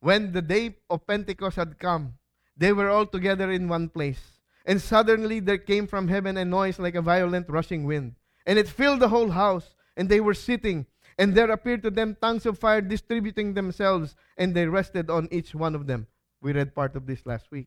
When 0.00 0.32
the 0.32 0.42
day 0.42 0.76
of 0.88 1.06
Pentecost 1.06 1.56
had 1.56 1.78
come, 1.78 2.14
they 2.56 2.72
were 2.72 2.88
all 2.88 3.06
together 3.06 3.50
in 3.50 3.68
one 3.68 3.88
place. 3.88 4.40
And 4.64 4.80
suddenly 4.80 5.40
there 5.40 5.58
came 5.58 5.86
from 5.86 6.08
heaven 6.08 6.36
a 6.36 6.44
noise 6.44 6.78
like 6.78 6.94
a 6.94 7.02
violent 7.02 7.48
rushing 7.48 7.84
wind, 7.84 8.14
and 8.46 8.58
it 8.58 8.68
filled 8.68 9.00
the 9.00 9.08
whole 9.08 9.30
house. 9.30 9.74
And 9.96 10.08
they 10.08 10.20
were 10.20 10.34
sitting, 10.34 10.86
and 11.18 11.34
there 11.34 11.50
appeared 11.50 11.82
to 11.82 11.90
them 11.90 12.16
tongues 12.20 12.46
of 12.46 12.58
fire 12.58 12.80
distributing 12.80 13.54
themselves, 13.54 14.14
and 14.36 14.54
they 14.54 14.66
rested 14.66 15.10
on 15.10 15.26
each 15.32 15.54
one 15.54 15.74
of 15.74 15.88
them. 15.88 16.06
We 16.40 16.52
read 16.52 16.74
part 16.74 16.94
of 16.94 17.06
this 17.06 17.26
last 17.26 17.50
week. 17.50 17.66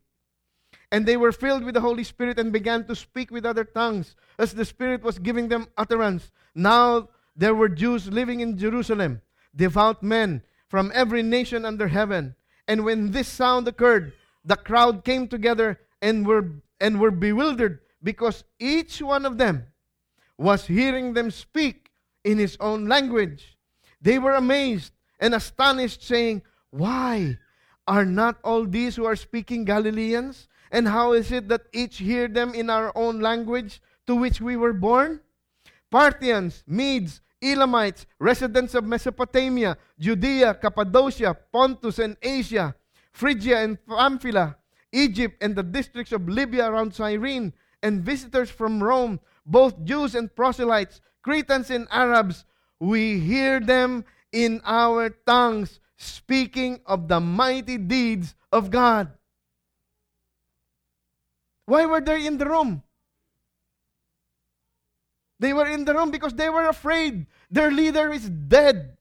And 0.92 1.06
they 1.06 1.18
were 1.18 1.34
filled 1.34 1.66
with 1.66 1.74
the 1.74 1.82
Holy 1.82 2.06
Spirit 2.06 2.40
and 2.40 2.54
began 2.54 2.86
to 2.86 2.96
speak 2.96 3.32
with 3.32 3.46
other 3.46 3.66
tongues 3.66 4.16
as 4.40 4.54
the 4.54 4.64
Spirit 4.64 5.04
was 5.04 5.20
giving 5.20 5.50
them 5.50 5.68
utterance. 5.76 6.32
Now 6.56 7.10
there 7.36 7.56
were 7.56 7.68
Jews 7.68 8.08
living 8.08 8.40
in 8.40 8.58
Jerusalem, 8.58 9.22
devout 9.54 10.02
men 10.02 10.44
from 10.72 10.90
every 10.96 11.22
nation 11.22 11.66
under 11.66 11.90
heaven. 11.90 12.34
And 12.66 12.86
when 12.86 13.12
this 13.12 13.28
sound 13.28 13.68
occurred, 13.68 14.14
the 14.46 14.56
crowd 14.56 15.04
came 15.04 15.28
together 15.28 15.82
and 16.02 16.26
were 16.26 16.64
and 16.80 16.98
were 16.98 17.12
bewildered 17.12 17.82
because 18.02 18.46
each 18.58 19.02
one 19.02 19.26
of 19.26 19.38
them 19.38 19.66
was 20.38 20.66
hearing 20.68 21.14
them 21.14 21.30
speak 21.30 21.92
in 22.24 22.38
his 22.38 22.56
own 22.62 22.88
language. 22.88 23.58
They 24.02 24.18
were 24.18 24.34
amazed 24.34 24.94
and 25.20 25.36
astonished, 25.36 26.04
saying, 26.08 26.42
Why 26.70 27.38
are 27.86 28.06
not 28.06 28.40
all 28.42 28.66
these 28.66 28.96
who 28.96 29.04
are 29.04 29.18
speaking 29.18 29.66
Galileans? 29.66 30.48
And 30.72 30.88
how 30.88 31.12
is 31.12 31.34
it 31.34 31.50
that 31.50 31.68
each 31.74 31.98
hear 31.98 32.30
them 32.30 32.56
in 32.56 32.70
our 32.70 32.94
own 32.96 33.20
language 33.20 33.82
to 34.08 34.16
which 34.16 34.40
we 34.40 34.56
were 34.56 34.74
born? 34.74 35.20
Parthians, 35.92 36.64
Medes, 36.66 37.20
Elamites, 37.42 38.06
residents 38.20 38.76
of 38.76 38.86
Mesopotamia, 38.86 39.78
Judea, 40.00 40.54
Cappadocia, 40.56 41.36
Pontus, 41.52 42.00
and 42.00 42.16
Asia, 42.22 42.76
Phrygia 43.12 43.58
and 43.64 43.78
Pamphylia, 43.86 44.56
Egypt, 44.92 45.42
and 45.42 45.56
the 45.56 45.64
districts 45.64 46.12
of 46.12 46.30
Libya 46.30 46.70
around 46.70 46.94
Cyrene, 46.94 47.54
and 47.82 48.04
visitors 48.04 48.50
from 48.50 48.82
Rome, 48.82 49.20
both 49.46 49.84
Jews 49.84 50.16
and 50.16 50.34
proselytes, 50.36 51.02
Cretans 51.24 51.70
and 51.70 51.88
Arabs, 51.92 52.46
we 52.80 53.20
hear 53.20 53.60
them 53.60 54.06
in 54.32 54.62
our 54.66 55.10
tongues 55.10 55.80
speaking 55.98 56.82
of 56.86 57.08
the 57.08 57.20
mighty 57.20 57.78
deeds 57.78 58.36
of 58.52 58.72
God. 58.72 59.10
Why 61.66 61.86
were 61.86 62.02
they 62.02 62.26
in 62.26 62.38
the 62.38 62.46
room? 62.46 62.84
They 65.42 65.52
were 65.52 65.68
in 65.68 65.84
the 65.84 65.94
room 65.94 66.10
because 66.10 66.34
they 66.34 66.50
were 66.50 66.70
afraid. 66.70 67.26
Their 67.50 67.70
leader 67.70 68.14
is 68.14 68.30
dead. 68.30 68.98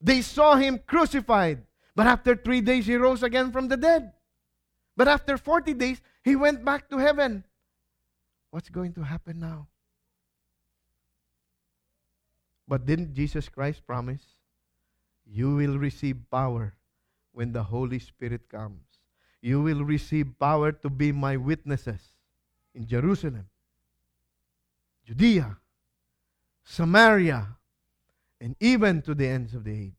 They 0.00 0.22
saw 0.22 0.54
him 0.54 0.78
crucified. 0.86 1.66
But 1.94 2.06
after 2.06 2.34
three 2.34 2.62
days, 2.62 2.86
he 2.86 2.96
rose 2.96 3.22
again 3.22 3.52
from 3.52 3.68
the 3.68 3.76
dead. 3.76 4.12
But 4.96 5.08
after 5.08 5.36
40 5.36 5.74
days, 5.74 6.00
he 6.24 6.36
went 6.36 6.64
back 6.64 6.88
to 6.88 6.98
heaven. 6.98 7.44
What's 8.50 8.70
going 8.70 8.94
to 8.94 9.02
happen 9.02 9.40
now? 9.40 9.68
But 12.66 12.86
didn't 12.86 13.12
Jesus 13.12 13.48
Christ 13.48 13.84
promise? 13.84 14.22
You 15.26 15.56
will 15.56 15.76
receive 15.76 16.16
power 16.30 16.74
when 17.32 17.52
the 17.52 17.64
Holy 17.64 17.98
Spirit 17.98 18.48
comes 18.48 18.92
you 19.42 19.60
will 19.60 19.84
receive 19.84 20.38
power 20.38 20.70
to 20.70 20.88
be 20.88 21.10
my 21.10 21.36
witnesses 21.36 22.14
in 22.74 22.86
Jerusalem, 22.86 23.48
Judea, 25.04 25.56
Samaria, 26.64 27.56
and 28.40 28.56
even 28.60 29.02
to 29.02 29.14
the 29.14 29.26
ends 29.26 29.54
of 29.54 29.64
the 29.64 29.72
age. 29.72 29.92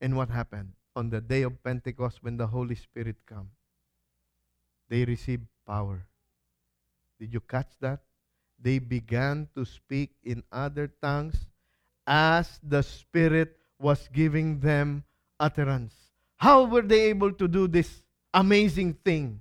And 0.00 0.16
what 0.16 0.30
happened? 0.30 0.72
On 0.94 1.08
the 1.08 1.20
day 1.20 1.42
of 1.42 1.62
Pentecost, 1.62 2.18
when 2.22 2.36
the 2.36 2.46
Holy 2.46 2.74
Spirit 2.74 3.16
came, 3.26 3.48
they 4.88 5.04
received 5.04 5.46
power. 5.66 6.06
Did 7.18 7.32
you 7.32 7.40
catch 7.40 7.70
that? 7.80 8.00
They 8.60 8.78
began 8.78 9.48
to 9.54 9.64
speak 9.64 10.10
in 10.22 10.42
other 10.52 10.92
tongues 11.00 11.46
as 12.06 12.60
the 12.62 12.82
Spirit 12.82 13.56
was 13.78 14.08
giving 14.12 14.60
them 14.60 15.04
utterance. 15.40 15.94
How 16.36 16.64
were 16.64 16.82
they 16.82 17.08
able 17.10 17.32
to 17.32 17.48
do 17.48 17.68
this 17.68 18.02
amazing 18.34 18.94
thing? 19.04 19.40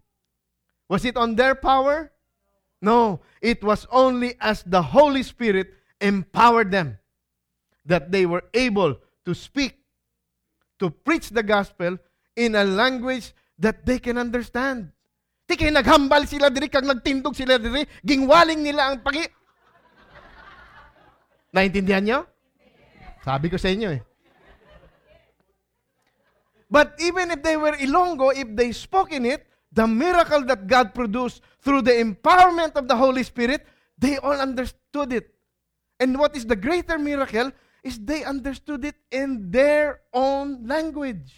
Was 0.88 1.05
it 1.05 1.17
on 1.17 1.36
their 1.36 1.55
power? 1.55 2.12
No, 2.81 3.21
it 3.45 3.61
was 3.61 3.85
only 3.93 4.33
as 4.41 4.65
the 4.65 4.81
Holy 4.81 5.21
Spirit 5.21 5.69
empowered 6.01 6.73
them 6.73 6.97
that 7.85 8.11
they 8.11 8.25
were 8.25 8.43
able 8.57 8.97
to 9.25 9.31
speak, 9.37 9.85
to 10.81 10.89
preach 10.89 11.29
the 11.29 11.45
gospel 11.45 12.01
in 12.35 12.57
a 12.57 12.65
language 12.65 13.37
that 13.61 13.85
they 13.85 14.01
can 14.01 14.17
understand. 14.17 14.89
Di 15.45 15.53
kaya 15.53 15.69
naghambal 15.69 16.25
sila 16.25 16.49
diri, 16.49 16.71
kag 16.71 16.89
nagtindog 16.89 17.37
sila 17.37 17.61
diri, 17.61 17.85
gingwaling 18.01 18.65
nila 18.65 18.89
ang 18.89 19.05
pagi... 19.05 19.29
Naintindihan 21.53 22.01
nyo? 22.01 22.19
Sabi 23.21 23.51
ko 23.51 23.59
sa 23.61 23.69
inyo 23.69 23.93
eh. 23.93 24.01
But 26.71 26.95
even 27.03 27.35
if 27.35 27.43
they 27.43 27.59
were 27.59 27.75
Ilonggo, 27.75 28.31
if 28.31 28.47
they 28.55 28.71
spoke 28.71 29.11
in 29.11 29.27
it, 29.27 29.43
the 29.71 29.88
miracle 29.88 30.43
that 30.45 30.67
God 30.67 30.93
produced 30.93 31.41
through 31.62 31.84
the 31.84 31.91
empowerment 31.91 32.75
of 32.75 32.88
the 32.88 32.95
Holy 32.95 33.23
Spirit, 33.23 33.65
they 33.97 34.17
all 34.17 34.39
understood 34.39 35.13
it. 35.13 35.34
And 35.99 36.17
what 36.17 36.36
is 36.36 36.45
the 36.45 36.55
greater 36.55 36.97
miracle 36.97 37.51
is 37.84 37.99
they 37.99 38.23
understood 38.23 38.86
it 38.86 38.95
in 39.12 39.49
their 39.51 40.01
own 40.13 40.67
language. 40.67 41.34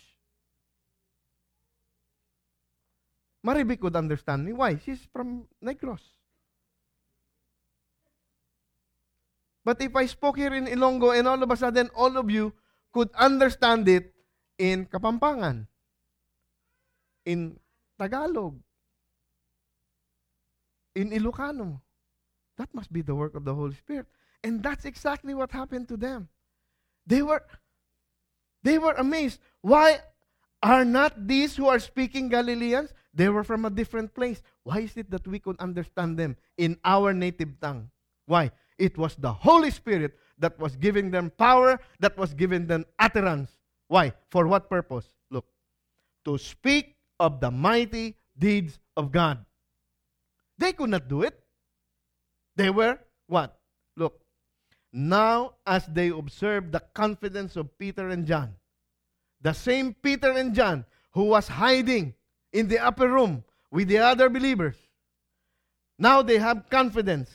Maribi 3.45 3.79
could 3.79 3.95
understand 3.95 4.45
me. 4.45 4.53
Why? 4.53 4.79
She's 4.79 5.05
from 5.11 5.45
Negros. 5.63 5.99
But 9.65 9.81
if 9.81 9.95
I 9.95 10.05
spoke 10.07 10.37
here 10.37 10.53
in 10.53 10.67
Ilonggo 10.67 11.17
and 11.17 11.27
all 11.27 11.41
of 11.41 11.51
a 11.51 11.57
sudden 11.57 11.89
all 11.95 12.17
of 12.17 12.31
you 12.31 12.53
could 12.93 13.09
understand 13.15 13.87
it, 13.87 14.13
in 14.57 14.85
Kapampangan, 14.85 15.65
in 17.25 17.57
Tagalog, 18.03 18.59
in 20.95 21.11
Ilocano. 21.11 21.81
That 22.57 22.69
must 22.73 22.91
be 22.93 23.01
the 23.01 23.15
work 23.15 23.35
of 23.35 23.45
the 23.45 23.53
Holy 23.53 23.73
Spirit. 23.75 24.05
And 24.43 24.61
that's 24.61 24.85
exactly 24.85 25.33
what 25.33 25.51
happened 25.51 25.87
to 25.87 25.97
them. 25.97 26.29
They 27.07 27.21
were 27.21 27.43
they 28.61 28.77
were 28.77 28.93
amazed. 28.93 29.39
Why 29.61 29.99
are 30.61 30.85
not 30.85 31.27
these 31.27 31.55
who 31.55 31.67
are 31.67 31.79
speaking 31.79 32.29
Galileans? 32.29 32.93
They 33.13 33.29
were 33.29 33.43
from 33.43 33.65
a 33.65 33.69
different 33.69 34.13
place. 34.13 34.41
Why 34.63 34.79
is 34.79 34.95
it 34.97 35.09
that 35.11 35.27
we 35.27 35.39
could 35.39 35.59
understand 35.59 36.17
them 36.17 36.37
in 36.57 36.77
our 36.85 37.13
native 37.13 37.59
tongue? 37.59 37.89
Why? 38.25 38.51
It 38.77 38.97
was 38.97 39.15
the 39.15 39.33
Holy 39.33 39.71
Spirit 39.71 40.17
that 40.37 40.59
was 40.59 40.75
giving 40.75 41.11
them 41.11 41.31
power, 41.31 41.79
that 41.99 42.17
was 42.17 42.33
giving 42.33 42.67
them 42.67 42.85
utterance 42.99 43.57
why? 43.93 44.13
For 44.29 44.47
what 44.47 44.69
purpose? 44.69 45.05
Look, 45.29 45.45
to 46.25 46.37
speak 46.39 46.92
of 47.19 47.39
the 47.39 47.51
mighty 47.51 48.15
deeds 48.37 48.79
of 48.97 49.11
God. 49.11 49.45
They 50.57 50.73
could 50.73 50.89
not 50.89 51.07
do 51.07 51.23
it. 51.23 51.39
They 52.55 52.69
were 52.69 52.99
what? 53.27 53.59
Look, 53.97 54.21
now 54.91 55.55
as 55.65 55.85
they 55.87 56.09
observed 56.09 56.71
the 56.71 56.81
confidence 56.93 57.55
of 57.55 57.77
Peter 57.77 58.09
and 58.09 58.25
John, 58.25 58.55
the 59.41 59.53
same 59.53 59.93
Peter 59.93 60.31
and 60.31 60.53
John 60.53 60.85
who 61.11 61.25
was 61.25 61.47
hiding 61.47 62.13
in 62.51 62.67
the 62.67 62.79
upper 62.79 63.07
room 63.07 63.43
with 63.71 63.87
the 63.87 63.99
other 63.99 64.29
believers, 64.29 64.75
now 65.97 66.21
they 66.21 66.37
have 66.37 66.69
confidence. 66.69 67.29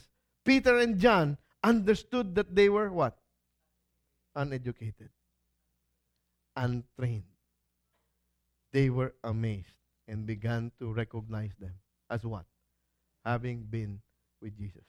Peter 0.44 0.78
and 0.78 0.98
John 0.98 1.36
understood 1.62 2.34
that 2.34 2.54
they 2.54 2.68
were 2.68 2.90
what? 2.90 3.18
Uneducated 4.34 5.10
untrained. 6.58 7.27
They 8.72 8.90
were 8.90 9.14
amazed 9.24 9.74
and 10.06 10.26
began 10.26 10.72
to 10.78 10.92
recognize 10.92 11.52
them 11.58 11.74
as 12.10 12.24
what? 12.24 12.44
Having 13.24 13.66
been 13.70 14.00
with 14.40 14.56
Jesus. 14.56 14.84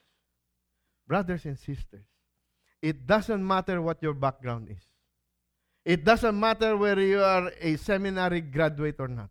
Brothers 1.06 1.44
and 1.44 1.58
sisters, 1.58 2.04
it 2.82 3.06
doesn't 3.06 3.46
matter 3.46 3.82
what 3.82 4.02
your 4.02 4.14
background 4.14 4.68
is. 4.70 4.82
It 5.84 6.04
doesn't 6.04 6.38
matter 6.38 6.76
whether 6.76 7.00
you 7.00 7.22
are 7.22 7.52
a 7.60 7.76
seminary 7.76 8.40
graduate 8.42 8.96
or 8.98 9.08
not. 9.08 9.30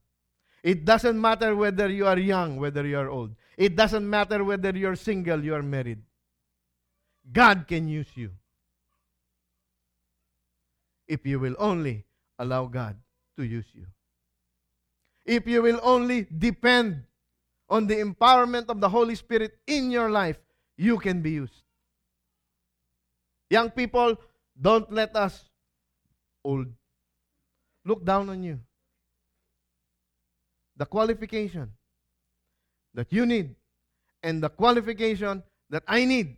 It 0.63 0.83
doesn't 0.83 1.19
matter 1.19 1.55
whether 1.55 1.89
you 1.89 2.05
are 2.05 2.19
young, 2.19 2.57
whether 2.57 2.85
you 2.85 2.97
are 2.97 3.09
old. 3.09 3.35
It 3.57 3.75
doesn't 3.75 4.07
matter 4.07 4.43
whether 4.43 4.71
you're 4.71 4.95
single, 4.95 5.43
you 5.43 5.55
are 5.55 5.63
married. 5.63 6.01
God 7.31 7.65
can 7.67 7.87
use 7.87 8.09
you. 8.15 8.31
If 11.07 11.25
you 11.25 11.39
will 11.39 11.55
only 11.57 12.05
allow 12.37 12.65
God 12.65 12.97
to 13.37 13.43
use 13.43 13.65
you. 13.73 13.85
If 15.29 15.45
you 15.45 15.61
will 15.61 15.79
only 15.83 16.25
depend 16.25 17.03
on 17.69 17.85
the 17.85 18.01
empowerment 18.01 18.65
of 18.73 18.81
the 18.81 18.89
Holy 18.89 19.13
Spirit 19.13 19.53
in 19.67 19.91
your 19.91 20.09
life, 20.09 20.41
you 20.75 20.97
can 20.97 21.21
be 21.21 21.31
used. 21.37 21.61
Young 23.49 23.69
people, 23.69 24.17
don't 24.59 24.91
let 24.91 25.15
us 25.15 25.45
old 26.43 26.67
look 27.85 28.03
down 28.03 28.29
on 28.29 28.41
you. 28.41 28.59
the 30.79 30.85
qualification 30.85 31.69
that 32.93 33.11
you 33.11 33.25
need 33.25 33.53
and 34.23 34.41
the 34.41 34.49
qualification 34.49 35.43
that 35.69 35.83
I 35.87 36.05
need. 36.05 36.37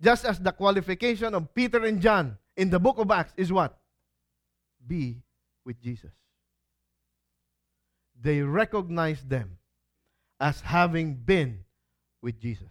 Just 0.00 0.24
as 0.24 0.40
the 0.40 0.50
qualification 0.50 1.34
of 1.34 1.54
Peter 1.54 1.84
and 1.84 2.00
John 2.00 2.38
in 2.56 2.70
the 2.70 2.80
book 2.80 2.98
of 2.98 3.10
Acts 3.10 3.34
is 3.36 3.52
what? 3.52 3.78
Be 4.84 5.22
with 5.64 5.80
Jesus. 5.80 6.10
They 8.22 8.40
recognize 8.40 9.22
them 9.24 9.58
as 10.38 10.60
having 10.60 11.14
been 11.14 11.64
with 12.22 12.40
Jesus. 12.40 12.70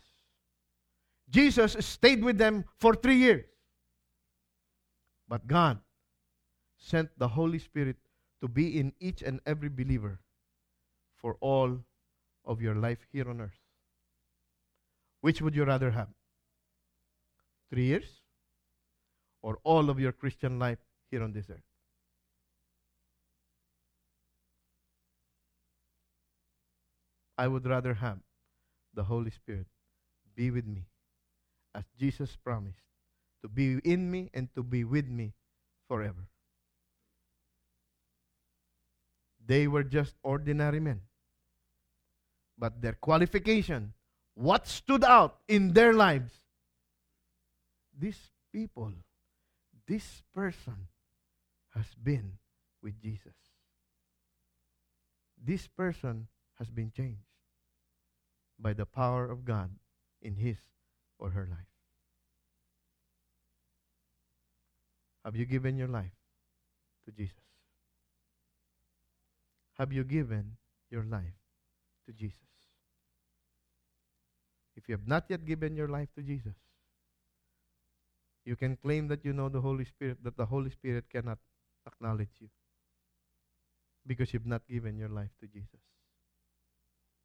Jesus 1.29 1.75
stayed 1.79 2.23
with 2.23 2.37
them 2.37 2.65
for 2.77 2.95
three 2.95 3.17
years. 3.17 3.45
But 5.27 5.47
God 5.47 5.79
sent 6.77 7.09
the 7.17 7.27
Holy 7.27 7.59
Spirit 7.59 7.97
to 8.41 8.47
be 8.47 8.79
in 8.79 8.93
each 8.99 9.21
and 9.21 9.39
every 9.45 9.69
believer 9.69 10.19
for 11.15 11.37
all 11.41 11.79
of 12.45 12.61
your 12.61 12.75
life 12.75 12.99
here 13.11 13.29
on 13.29 13.41
earth. 13.41 13.59
Which 15.21 15.41
would 15.41 15.55
you 15.55 15.65
rather 15.65 15.91
have? 15.91 16.09
Three 17.69 17.85
years? 17.85 18.21
Or 19.41 19.59
all 19.63 19.89
of 19.89 19.99
your 19.99 20.11
Christian 20.11 20.59
life 20.59 20.79
here 21.09 21.23
on 21.23 21.33
this 21.33 21.49
earth? 21.49 21.70
I 27.41 27.47
would 27.47 27.65
rather 27.65 27.95
have 27.95 28.19
the 28.93 29.05
Holy 29.05 29.31
Spirit 29.31 29.65
be 30.35 30.51
with 30.51 30.67
me 30.67 30.85
as 31.73 31.83
Jesus 31.99 32.35
promised 32.35 32.83
to 33.41 33.49
be 33.49 33.79
in 33.83 34.11
me 34.11 34.29
and 34.35 34.53
to 34.53 34.61
be 34.61 34.83
with 34.83 35.07
me 35.07 35.33
forever. 35.87 36.27
They 39.43 39.67
were 39.67 39.83
just 39.83 40.13
ordinary 40.21 40.79
men. 40.79 41.01
But 42.59 42.79
their 42.79 42.93
qualification, 42.93 43.93
what 44.35 44.67
stood 44.67 45.03
out 45.03 45.39
in 45.47 45.73
their 45.73 45.93
lives, 45.93 46.33
these 47.97 48.19
people, 48.53 48.93
this 49.87 50.21
person 50.35 50.89
has 51.73 51.87
been 52.03 52.33
with 52.83 53.01
Jesus. 53.01 53.33
This 55.43 55.67
person 55.67 56.27
has 56.59 56.69
been 56.69 56.91
changed 56.95 57.30
by 58.61 58.73
the 58.73 58.85
power 58.85 59.29
of 59.29 59.43
God 59.43 59.71
in 60.21 60.35
his 60.35 60.57
or 61.17 61.31
her 61.31 61.47
life. 61.49 61.71
Have 65.25 65.35
you 65.35 65.45
given 65.45 65.77
your 65.77 65.87
life 65.87 66.17
to 67.05 67.11
Jesus? 67.11 67.35
Have 69.77 69.91
you 69.91 70.03
given 70.03 70.57
your 70.89 71.03
life 71.03 71.37
to 72.07 72.13
Jesus? 72.13 72.37
If 74.75 74.87
you 74.87 74.93
have 74.93 75.07
not 75.07 75.25
yet 75.29 75.45
given 75.45 75.75
your 75.75 75.87
life 75.87 76.09
to 76.15 76.21
Jesus, 76.21 76.55
you 78.45 78.55
can 78.55 78.75
claim 78.77 79.07
that 79.09 79.23
you 79.23 79.33
know 79.33 79.49
the 79.49 79.61
Holy 79.61 79.85
Spirit, 79.85 80.17
that 80.23 80.37
the 80.37 80.45
Holy 80.45 80.71
Spirit 80.71 81.05
cannot 81.11 81.37
acknowledge 81.85 82.33
you 82.39 82.49
because 84.07 84.33
you've 84.33 84.47
not 84.47 84.67
given 84.67 84.97
your 84.97 85.09
life 85.09 85.29
to 85.39 85.47
Jesus. 85.47 85.90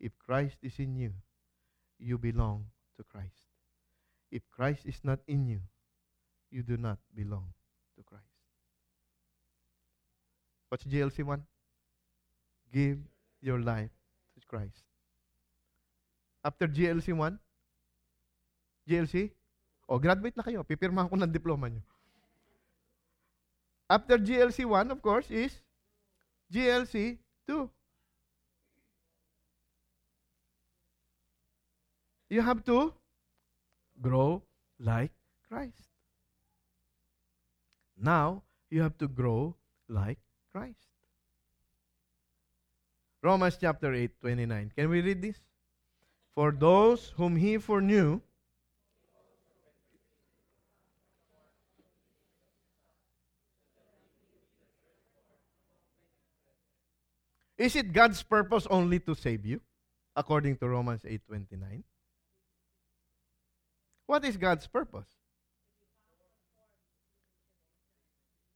If 0.00 0.12
Christ 0.18 0.56
is 0.62 0.78
in 0.78 0.96
you, 0.96 1.12
you 1.98 2.18
belong 2.18 2.66
to 2.96 3.04
Christ. 3.04 3.48
If 4.30 4.42
Christ 4.50 4.84
is 4.84 5.00
not 5.02 5.20
in 5.26 5.46
you, 5.46 5.60
you 6.50 6.62
do 6.62 6.76
not 6.76 6.98
belong 7.14 7.52
to 7.96 8.02
Christ. 8.02 8.36
What's 10.68 10.84
GLC 10.84 11.24
1? 11.24 11.42
Give 12.72 12.98
your 13.40 13.60
life 13.60 13.90
to 14.34 14.46
Christ. 14.46 14.82
After 16.44 16.66
GLC 16.68 17.14
1, 17.14 17.38
GLC, 18.88 19.30
o 19.88 19.94
oh, 19.94 19.98
graduate 19.98 20.34
na 20.36 20.42
kayo, 20.42 20.62
pipirmahan 20.62 21.10
ko 21.10 21.16
ng 21.18 21.30
diploma 21.30 21.70
nyo. 21.70 21.82
After 23.86 24.18
GLC 24.18 24.66
1, 24.66 24.90
of 24.90 24.98
course, 24.98 25.30
is 25.30 25.54
GLC 26.50 27.18
2. 27.46 27.70
You 32.28 32.42
have 32.42 32.64
to 32.64 32.92
grow 34.00 34.42
like 34.78 35.12
Christ. 35.48 35.88
Now, 37.96 38.42
you 38.68 38.82
have 38.82 38.98
to 38.98 39.08
grow 39.08 39.54
like 39.88 40.18
Christ. 40.52 40.88
Romans 43.22 43.56
chapter 43.60 43.94
8, 43.94 44.20
29. 44.20 44.72
Can 44.76 44.90
we 44.90 45.00
read 45.00 45.22
this? 45.22 45.36
For 46.34 46.52
those 46.52 47.12
whom 47.16 47.36
he 47.36 47.58
foreknew, 47.58 48.20
Is 57.58 57.74
it 57.74 57.92
God's 57.92 58.22
purpose 58.22 58.66
only 58.68 58.98
to 59.00 59.14
save 59.14 59.46
you? 59.46 59.62
According 60.14 60.56
to 60.58 60.68
Romans 60.68 61.04
8:29. 61.04 61.84
What 64.06 64.24
is 64.24 64.36
God's 64.36 64.66
purpose? 64.66 65.08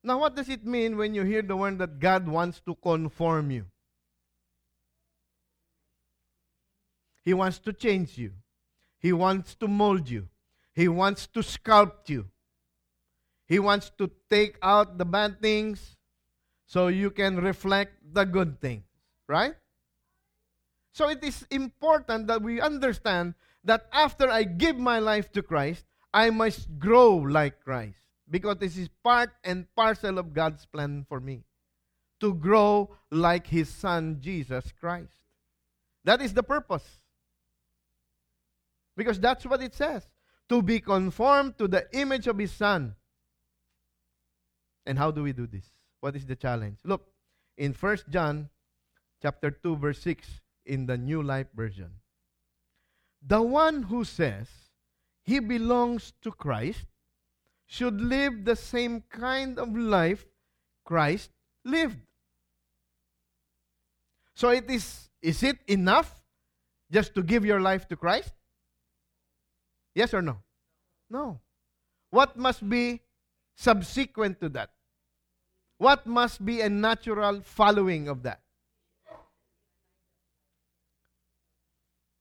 Now, 0.03 0.19
what 0.19 0.35
does 0.35 0.49
it 0.49 0.65
mean 0.65 0.97
when 0.97 1.15
you 1.15 1.25
hear 1.25 1.43
the 1.43 1.57
word 1.57 1.79
that 1.79 1.99
God 1.99 2.27
wants 2.27 2.61
to 2.61 2.75
conform 2.75 3.51
you? 3.51 3.67
He 7.23 7.35
wants 7.35 7.59
to 7.61 7.73
change 7.73 8.17
you. 8.17 8.33
He 8.99 9.13
wants 9.13 9.55
to 9.57 9.69
mold 9.69 10.09
you. 10.09 10.29
He 10.73 10.89
wants 10.89 11.27
to 11.29 11.41
sculpt 11.41 12.09
you. 12.09 12.27
He 13.47 13.59
wants 13.59 13.91
to 13.99 14.11
take 14.31 14.57
out 14.63 14.97
the 14.97 15.05
bad 15.05 15.43
things 15.43 15.97
so 16.67 16.87
you 16.87 17.11
can 17.11 17.37
reflect 17.37 17.93
the 18.15 18.25
good 18.25 18.61
things. 18.61 18.85
Right? 19.29 19.55
So 20.93 21.09
it 21.09 21.23
is 21.23 21.47
important 21.51 22.27
that 22.29 22.43
we 22.43 22.61
understand 22.61 23.35
that 23.65 23.87
after 23.93 24.31
I 24.31 24.45
give 24.45 24.79
my 24.79 24.99
life 24.99 25.31
to 25.33 25.43
Christ, 25.43 25.85
I 26.13 26.31
must 26.31 26.79
grow 26.79 27.17
like 27.17 27.63
Christ. 27.63 27.99
Because 28.29 28.57
this 28.59 28.77
is 28.77 28.89
part 29.03 29.31
and 29.45 29.67
parcel 29.75 30.19
of 30.19 30.33
God's 30.33 30.65
plan 30.67 31.05
for 31.09 31.21
me. 31.21 31.45
To 32.21 32.35
grow 32.35 32.97
like 33.11 33.47
His 33.47 33.69
Son, 33.69 34.19
Jesus 34.21 34.73
Christ. 34.79 35.13
That 36.05 36.23
is 36.23 36.33
the 36.33 36.43
purpose. 36.43 37.01
Because 38.97 39.19
that's 39.19 39.45
what 39.47 39.63
it 39.63 39.75
says. 39.75 40.07
To 40.49 40.63
be 40.63 40.81
conformed 40.81 41.59
to 41.59 41.69
the 41.69 41.87
image 41.93 42.27
of 42.27 42.39
His 42.39 42.53
Son. 42.53 42.95
And 44.87 44.99
how 44.99 45.11
do 45.11 45.23
we 45.23 45.33
do 45.33 45.47
this? 45.47 45.65
What 46.01 46.17
is 46.17 46.25
the 46.25 46.37
challenge? 46.37 46.79
Look, 46.85 47.07
in 47.57 47.73
1 47.73 47.99
John 48.09 48.49
chapter 49.21 49.51
2 49.51 49.77
verse 49.77 50.01
6 50.01 50.41
in 50.67 50.87
the 50.87 50.97
New 50.97 51.23
Life 51.23 51.49
version. 51.55 51.91
The 53.27 53.43
one 53.43 53.85
who 53.85 54.05
says 54.05 54.49
he 55.23 55.39
belongs 55.39 56.13
to 56.23 56.31
Christ 56.33 56.87
should 57.67 58.01
live 58.01 58.45
the 58.45 58.57
same 58.57 59.03
kind 59.09 59.59
of 59.59 59.77
life 59.77 60.27
Christ 60.85 61.31
lived. 61.65 62.01
So 64.35 64.49
it 64.49 64.71
is 64.71 65.09
is 65.23 65.43
it 65.43 65.59
enough 65.69 66.23
just 66.91 67.15
to 67.15 67.23
give 67.23 67.45
your 67.45 67.61
life 67.61 67.87
to 67.89 67.97
Christ? 67.97 68.33
Yes 69.95 70.15
or 70.15 70.23
no? 70.23 70.39
No. 71.11 71.41
What 72.11 72.37
must 72.37 72.67
be 72.69 73.01
subsequent 73.57 74.41
to 74.41 74.49
that? 74.51 74.71
What 75.79 76.07
must 76.07 76.45
be 76.45 76.61
a 76.61 76.69
natural 76.69 77.41
following 77.43 78.09
of 78.09 78.23
that? 78.23 78.41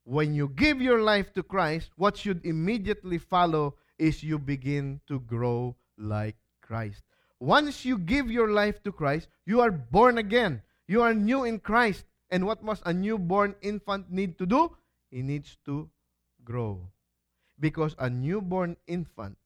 When 0.09 0.33
you 0.33 0.49
give 0.49 0.81
your 0.81 1.05
life 1.05 1.31
to 1.37 1.43
Christ, 1.45 1.93
what 1.95 2.17
should 2.17 2.41
immediately 2.43 3.19
follow 3.21 3.77
is 4.01 4.23
you 4.25 4.39
begin 4.39 5.01
to 5.05 5.19
grow 5.21 5.77
like 6.01 6.35
Christ. 6.65 7.03
Once 7.39 7.85
you 7.85 7.99
give 7.99 8.25
your 8.25 8.49
life 8.49 8.81
to 8.81 8.91
Christ, 8.91 9.29
you 9.45 9.61
are 9.61 9.69
born 9.69 10.17
again. 10.17 10.63
You 10.87 11.03
are 11.03 11.13
new 11.13 11.45
in 11.45 11.59
Christ. 11.59 12.05
And 12.31 12.47
what 12.49 12.63
must 12.63 12.81
a 12.87 12.93
newborn 12.93 13.53
infant 13.61 14.09
need 14.09 14.39
to 14.39 14.47
do? 14.47 14.73
He 15.11 15.21
needs 15.21 15.57
to 15.65 15.87
grow. 16.43 16.89
Because 17.59 17.93
a 17.99 18.09
newborn 18.09 18.77
infant, 18.87 19.37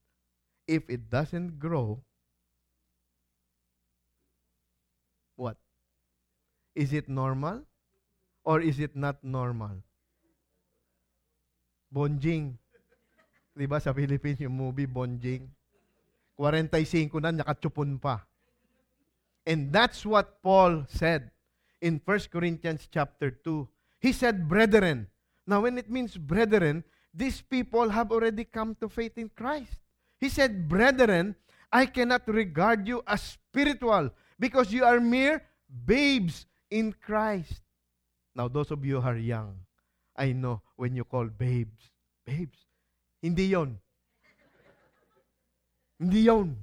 if 0.66 0.88
it 0.88 1.10
doesn't 1.10 1.60
grow, 1.60 2.00
what? 5.36 5.58
Is 6.74 6.94
it 6.94 7.10
normal? 7.10 7.68
Or 8.46 8.62
is 8.62 8.80
it 8.80 8.96
not 8.96 9.24
normal? 9.24 9.84
Bonjing. 11.94 12.58
Di 13.54 13.70
ba 13.70 13.78
sa 13.78 13.94
Philippines 13.94 14.42
yung 14.42 14.58
movie 14.58 14.90
Bonjing? 14.90 15.46
45 16.42 17.22
na, 17.22 17.30
nakatsupon 17.30 18.02
pa. 18.02 18.26
And 19.46 19.70
that's 19.70 20.02
what 20.02 20.42
Paul 20.42 20.90
said 20.90 21.30
in 21.78 22.02
1 22.02 22.34
Corinthians 22.34 22.90
chapter 22.90 23.30
2. 23.30 23.70
He 24.02 24.10
said, 24.10 24.50
brethren. 24.50 25.06
Now, 25.46 25.62
when 25.62 25.78
it 25.78 25.92
means 25.92 26.18
brethren, 26.18 26.84
these 27.14 27.46
people 27.46 27.90
have 27.94 28.10
already 28.10 28.44
come 28.44 28.74
to 28.82 28.90
faith 28.90 29.20
in 29.22 29.30
Christ. 29.30 29.78
He 30.18 30.30
said, 30.30 30.68
brethren, 30.68 31.36
I 31.72 31.86
cannot 31.86 32.26
regard 32.26 32.88
you 32.88 33.04
as 33.06 33.38
spiritual 33.38 34.10
because 34.40 34.74
you 34.74 34.84
are 34.86 35.00
mere 35.00 35.44
babes 35.86 36.48
in 36.72 36.94
Christ. 36.94 37.62
Now, 38.34 38.48
those 38.48 38.72
of 38.72 38.84
you 38.84 39.00
who 39.00 39.08
are 39.08 39.18
young, 39.18 39.60
I 40.16 40.32
know 40.34 40.62
when 40.76 40.96
you 40.96 41.04
call 41.04 41.26
babes, 41.26 41.92
babes, 42.26 42.58
hindi 43.22 43.48
yon. 43.48 43.80
hindi 46.00 46.22
yon. 46.22 46.56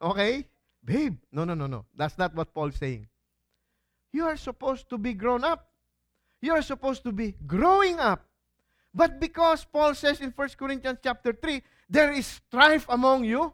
Okay? 0.00 0.44
Babe, 0.84 1.16
no, 1.32 1.44
no, 1.44 1.54
no, 1.54 1.66
no. 1.66 1.86
That's 1.96 2.18
not 2.18 2.34
what 2.34 2.52
Paul's 2.52 2.76
saying. 2.76 3.08
You 4.12 4.26
are 4.26 4.36
supposed 4.36 4.90
to 4.90 4.98
be 4.98 5.14
grown 5.14 5.44
up. 5.44 5.70
You 6.42 6.52
are 6.52 6.62
supposed 6.62 7.02
to 7.04 7.12
be 7.12 7.34
growing 7.46 7.98
up. 7.98 8.26
But 8.94 9.18
because 9.18 9.64
Paul 9.64 9.94
says 9.94 10.20
in 10.20 10.30
1 10.30 10.48
Corinthians 10.58 10.98
chapter 11.02 11.32
3, 11.32 11.62
there 11.88 12.12
is 12.12 12.26
strife 12.26 12.86
among 12.88 13.24
you, 13.24 13.52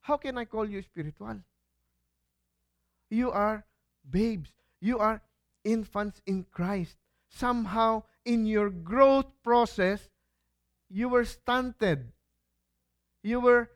how 0.00 0.16
can 0.16 0.36
I 0.36 0.44
call 0.44 0.68
you 0.68 0.82
spiritual? 0.82 1.38
You 3.08 3.30
are 3.30 3.64
babes. 4.08 4.50
You 4.80 4.98
are 4.98 5.22
infants 5.64 6.20
in 6.26 6.44
Christ. 6.50 6.96
Somehow, 7.28 8.02
in 8.24 8.46
your 8.46 8.70
growth 8.70 9.26
process, 9.42 10.08
you 10.88 11.08
were 11.08 11.24
stunted. 11.24 12.12
You 13.22 13.40
were 13.40 13.70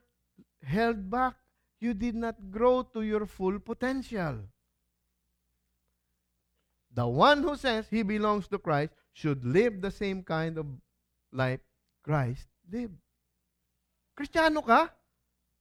held 0.63 1.11
back. 1.11 1.35
You 1.81 1.95
did 1.95 2.15
not 2.15 2.51
grow 2.51 2.83
to 2.95 3.03
your 3.03 3.27
full 3.27 3.59
potential. 3.61 4.49
The 6.95 7.07
one 7.07 7.43
who 7.43 7.57
says 7.57 7.87
he 7.91 8.03
belongs 8.03 8.49
to 8.49 8.59
Christ 8.59 8.95
should 9.13 9.45
live 9.45 9.83
the 9.83 9.91
same 9.91 10.23
kind 10.23 10.59
of 10.59 10.67
life 11.33 11.61
Christ 12.03 12.47
lived. 12.71 12.97
Kristiyano 14.15 14.63
ka? 14.63 14.91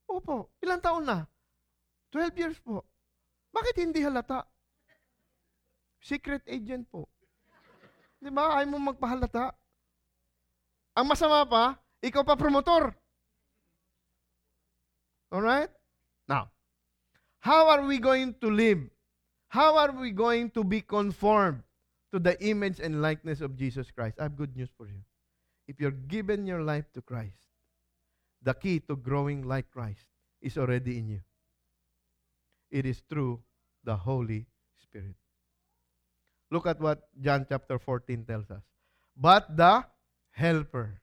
Opo. 0.10 0.54
Ilang 0.62 0.82
taon 0.82 1.06
na? 1.06 1.26
12 2.14 2.38
years 2.38 2.58
po. 2.62 2.86
Bakit 3.50 3.76
hindi 3.82 4.06
halata? 4.06 4.46
Secret 6.02 6.46
agent 6.46 6.86
po. 6.94 7.10
Di 8.24 8.32
ba? 8.32 8.56
Ayaw 8.56 8.72
mo 8.72 8.80
magpahalata. 8.80 9.52
Ang 10.96 11.12
masama 11.12 11.44
pa, 11.44 11.76
ikaw 12.00 12.24
pa 12.24 12.40
promotor. 12.40 12.96
Alright? 15.28 15.68
Now, 16.30 16.48
how 17.44 17.68
are 17.68 17.84
we 17.84 18.00
going 18.00 18.32
to 18.40 18.48
live? 18.48 18.80
How 19.52 19.76
are 19.76 19.92
we 19.92 20.16
going 20.16 20.56
to 20.56 20.64
be 20.64 20.80
conformed 20.80 21.68
to 22.16 22.18
the 22.22 22.40
image 22.40 22.80
and 22.80 23.04
likeness 23.04 23.42
of 23.44 23.60
Jesus 23.60 23.92
Christ? 23.92 24.16
I 24.22 24.30
have 24.32 24.40
good 24.40 24.56
news 24.56 24.72
for 24.78 24.88
you. 24.88 25.04
If 25.68 25.82
you're 25.84 25.92
given 26.08 26.48
your 26.48 26.64
life 26.64 26.88
to 26.94 27.02
Christ, 27.02 27.44
the 28.40 28.54
key 28.54 28.80
to 28.88 28.96
growing 28.96 29.44
like 29.44 29.68
Christ 29.72 30.08
is 30.40 30.58
already 30.58 30.98
in 30.98 31.10
you. 31.10 31.22
It 32.72 32.86
is 32.86 33.04
through 33.10 33.44
the 33.84 33.96
Holy 33.96 34.48
Spirit. 34.80 35.16
Look 36.54 36.70
at 36.70 36.78
what 36.78 37.10
John 37.18 37.50
chapter 37.50 37.82
14 37.82 38.30
tells 38.30 38.46
us. 38.54 38.62
But 39.18 39.58
the 39.58 39.82
Helper, 40.30 41.02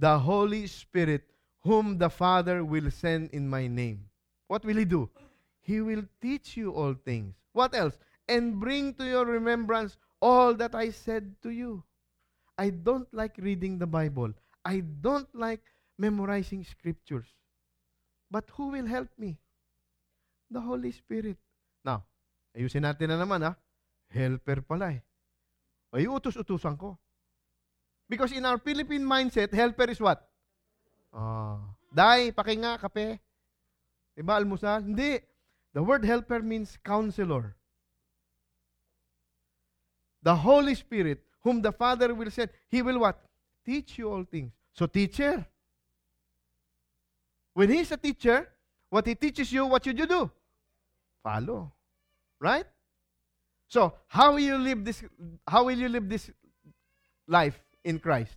the 0.00 0.16
Holy 0.18 0.66
Spirit, 0.66 1.28
whom 1.60 2.00
the 2.00 2.08
Father 2.08 2.64
will 2.64 2.88
send 2.90 3.28
in 3.36 3.52
my 3.52 3.68
name. 3.68 4.08
What 4.48 4.64
will 4.64 4.80
He 4.80 4.88
do? 4.88 5.12
He 5.60 5.84
will 5.84 6.08
teach 6.24 6.56
you 6.56 6.72
all 6.72 6.96
things. 6.96 7.36
What 7.52 7.76
else? 7.76 8.00
And 8.32 8.56
bring 8.56 8.94
to 8.96 9.04
your 9.04 9.28
remembrance 9.28 10.00
all 10.24 10.54
that 10.54 10.74
I 10.74 10.88
said 10.88 11.36
to 11.42 11.50
you. 11.52 11.84
I 12.56 12.70
don't 12.70 13.12
like 13.12 13.36
reading 13.36 13.76
the 13.76 13.86
Bible. 13.86 14.32
I 14.64 14.80
don't 14.80 15.28
like 15.36 15.60
memorizing 15.98 16.64
scriptures. 16.64 17.28
But 18.30 18.48
who 18.56 18.72
will 18.72 18.86
help 18.86 19.12
me? 19.18 19.36
The 20.50 20.64
Holy 20.64 20.92
Spirit. 20.96 21.36
Now, 21.84 22.08
ayusin 22.56 22.88
natin 22.88 23.12
na 23.12 23.20
naman 23.20 23.44
ha. 23.44 23.52
Helper 24.12 24.60
pala 24.60 24.92
eh. 24.92 25.00
Ay, 25.92 26.08
utos-utusan 26.08 26.76
ko. 26.76 26.96
Because 28.08 28.32
in 28.32 28.44
our 28.44 28.60
Philippine 28.60 29.04
mindset, 29.04 29.52
helper 29.52 29.88
is 29.88 30.00
what? 30.00 30.20
Ah, 31.12 31.60
Day, 31.92 32.32
pakinga, 32.32 32.80
kape. 32.80 33.20
Diba, 34.16 34.36
almusal? 34.36 34.84
Hindi. 34.84 35.20
The 35.72 35.82
word 35.82 36.04
helper 36.04 36.40
means 36.40 36.76
counselor. 36.84 37.56
The 40.22 40.34
Holy 40.34 40.74
Spirit, 40.74 41.24
whom 41.40 41.60
the 41.60 41.72
Father 41.72 42.14
will 42.14 42.30
send, 42.30 42.50
He 42.68 42.80
will 42.80 43.00
what? 43.00 43.20
Teach 43.64 43.98
you 43.98 44.12
all 44.12 44.24
things. 44.24 44.52
So, 44.72 44.86
teacher. 44.86 45.44
When 47.54 47.68
He's 47.68 47.92
a 47.92 47.96
teacher, 47.96 48.48
what 48.88 49.06
He 49.06 49.14
teaches 49.14 49.52
you, 49.52 49.66
what 49.66 49.84
should 49.84 49.98
you 49.98 50.06
do? 50.06 50.30
Follow. 51.22 51.72
Right? 52.40 52.66
So, 53.72 53.96
how 54.04 54.36
will 54.36 54.44
you 54.44 54.60
live 54.60 54.84
this 54.84 55.00
how 55.48 55.64
will 55.64 55.80
you 55.80 55.88
live 55.88 56.04
this 56.04 56.28
life 57.24 57.56
in 57.80 57.96
Christ? 58.04 58.36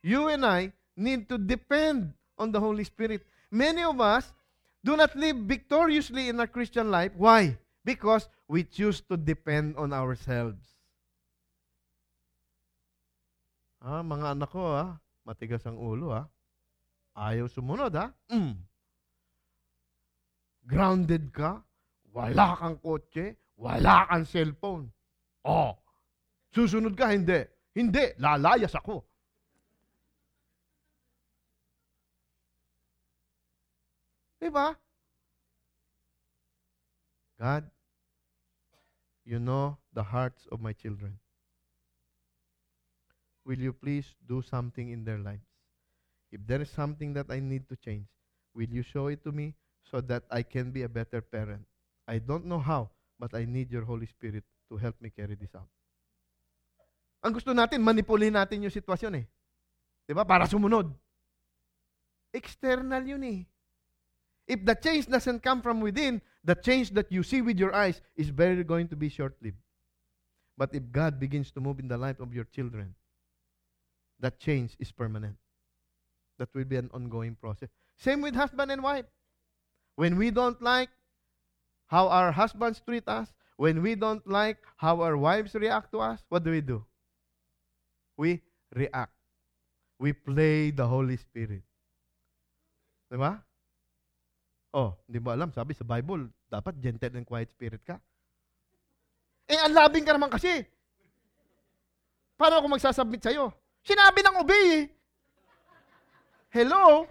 You 0.00 0.32
and 0.32 0.40
I 0.40 0.72
need 0.96 1.28
to 1.28 1.36
depend 1.36 2.16
on 2.40 2.48
the 2.48 2.56
Holy 2.56 2.88
Spirit. 2.88 3.28
Many 3.52 3.84
of 3.84 4.00
us 4.00 4.32
do 4.80 4.96
not 4.96 5.12
live 5.12 5.36
victoriously 5.44 6.32
in 6.32 6.40
our 6.40 6.48
Christian 6.48 6.88
life. 6.88 7.12
Why? 7.20 7.60
Because 7.84 8.24
we 8.48 8.64
choose 8.64 9.04
to 9.12 9.20
depend 9.20 9.76
on 9.76 9.92
ourselves. 9.92 10.64
Ah, 13.84 14.00
mga 14.00 14.32
anak 14.32 14.48
ko, 14.48 14.64
ah, 14.64 14.96
matigas 15.28 15.68
ang 15.68 15.76
ulo, 15.76 16.08
ah. 16.08 16.24
Ayaw 17.12 17.52
sumunod, 17.52 17.92
ah. 18.00 18.16
Mm. 18.32 18.56
Grounded 20.64 21.36
ka, 21.36 21.60
wala 22.16 22.56
kang 22.56 22.80
kotse, 22.80 23.36
wala 23.58 24.06
kang 24.06 24.24
cellphone. 24.24 24.86
Oh, 25.42 25.74
susunod 26.54 26.94
ka, 26.94 27.10
hindi. 27.10 27.42
Hindi, 27.74 28.14
lalayas 28.22 28.72
ako. 28.78 29.02
Diba? 34.38 34.78
God, 37.38 37.66
you 39.26 39.38
know 39.38 39.78
the 39.94 40.02
hearts 40.02 40.46
of 40.50 40.62
my 40.62 40.72
children. 40.72 41.18
Will 43.44 43.58
you 43.58 43.72
please 43.72 44.14
do 44.26 44.42
something 44.42 44.90
in 44.90 45.04
their 45.04 45.18
lives? 45.18 45.46
If 46.30 46.46
there 46.46 46.60
is 46.60 46.70
something 46.70 47.14
that 47.14 47.26
I 47.30 47.40
need 47.40 47.68
to 47.70 47.76
change, 47.76 48.06
will 48.54 48.68
you 48.68 48.82
show 48.82 49.06
it 49.06 49.24
to 49.24 49.32
me 49.32 49.54
so 49.82 50.00
that 50.02 50.24
I 50.30 50.42
can 50.42 50.70
be 50.70 50.82
a 50.82 50.88
better 50.88 51.20
parent? 51.20 51.66
I 52.06 52.18
don't 52.18 52.46
know 52.46 52.58
how, 52.58 52.90
but 53.18 53.34
I 53.34 53.44
need 53.44 53.70
your 53.70 53.84
Holy 53.84 54.06
Spirit 54.06 54.44
to 54.70 54.78
help 54.78 54.94
me 55.02 55.10
carry 55.10 55.34
this 55.34 55.54
out. 55.54 55.68
Ang 57.26 57.34
gusto 57.34 57.50
natin, 57.50 57.82
manipulin 57.82 58.38
natin 58.38 58.62
yung 58.62 58.70
sitwasyon 58.70 59.20
eh. 59.20 59.26
Di 60.06 60.14
ba? 60.14 60.22
Para 60.22 60.46
sumunod. 60.46 60.94
External 62.30 63.02
yun 63.02 63.22
eh. 63.26 63.42
If 64.46 64.64
the 64.64 64.72
change 64.78 65.10
doesn't 65.10 65.42
come 65.42 65.60
from 65.60 65.82
within, 65.82 66.22
the 66.46 66.54
change 66.54 66.94
that 66.96 67.12
you 67.12 67.20
see 67.26 67.42
with 67.42 67.58
your 67.58 67.74
eyes 67.74 68.00
is 68.16 68.30
very 68.30 68.64
going 68.64 68.88
to 68.88 68.96
be 68.96 69.10
short-lived. 69.10 69.60
But 70.56 70.72
if 70.72 70.88
God 70.90 71.20
begins 71.20 71.50
to 71.52 71.60
move 71.60 71.78
in 71.78 71.88
the 71.88 71.98
life 71.98 72.18
of 72.20 72.32
your 72.32 72.44
children, 72.44 72.94
that 74.20 74.40
change 74.40 74.74
is 74.78 74.90
permanent. 74.90 75.36
That 76.38 76.48
will 76.54 76.64
be 76.64 76.76
an 76.76 76.88
ongoing 76.94 77.34
process. 77.34 77.68
Same 77.98 78.22
with 78.22 78.34
husband 78.34 78.70
and 78.70 78.82
wife. 78.82 79.04
When 79.96 80.16
we 80.16 80.30
don't 80.30 80.60
like 80.62 80.88
how 81.88 82.08
our 82.08 82.30
husbands 82.32 82.80
treat 82.84 83.04
us, 83.08 83.32
when 83.58 83.82
we 83.82 83.98
don't 83.98 84.22
like 84.28 84.60
how 84.76 85.02
our 85.02 85.16
wives 85.16 85.56
react 85.56 85.90
to 85.90 85.98
us, 85.98 86.22
what 86.28 86.44
do 86.44 86.54
we 86.54 86.62
do? 86.62 86.84
We 88.14 88.44
react. 88.70 89.12
We 89.98 90.14
play 90.14 90.70
the 90.70 90.86
Holy 90.86 91.18
Spirit. 91.18 91.66
Diba? 93.10 93.42
Oh, 94.70 94.94
hindi 95.08 95.18
mo 95.18 95.32
alam, 95.32 95.50
sabi 95.50 95.72
sa 95.74 95.82
Bible, 95.82 96.28
dapat 96.46 96.76
gentle 96.78 97.18
and 97.18 97.26
quiet 97.26 97.48
spirit 97.50 97.80
ka. 97.82 97.96
Eh, 99.48 99.56
ang 99.56 99.72
labing 99.72 100.04
ka 100.04 100.12
naman 100.12 100.28
kasi. 100.28 100.60
Paano 102.36 102.60
ako 102.60 102.66
magsasubmit 102.76 103.24
sa'yo? 103.24 103.50
Sinabi 103.82 104.20
ng 104.22 104.38
obey 104.44 104.64
eh. 104.76 104.84
Hello? 106.52 107.08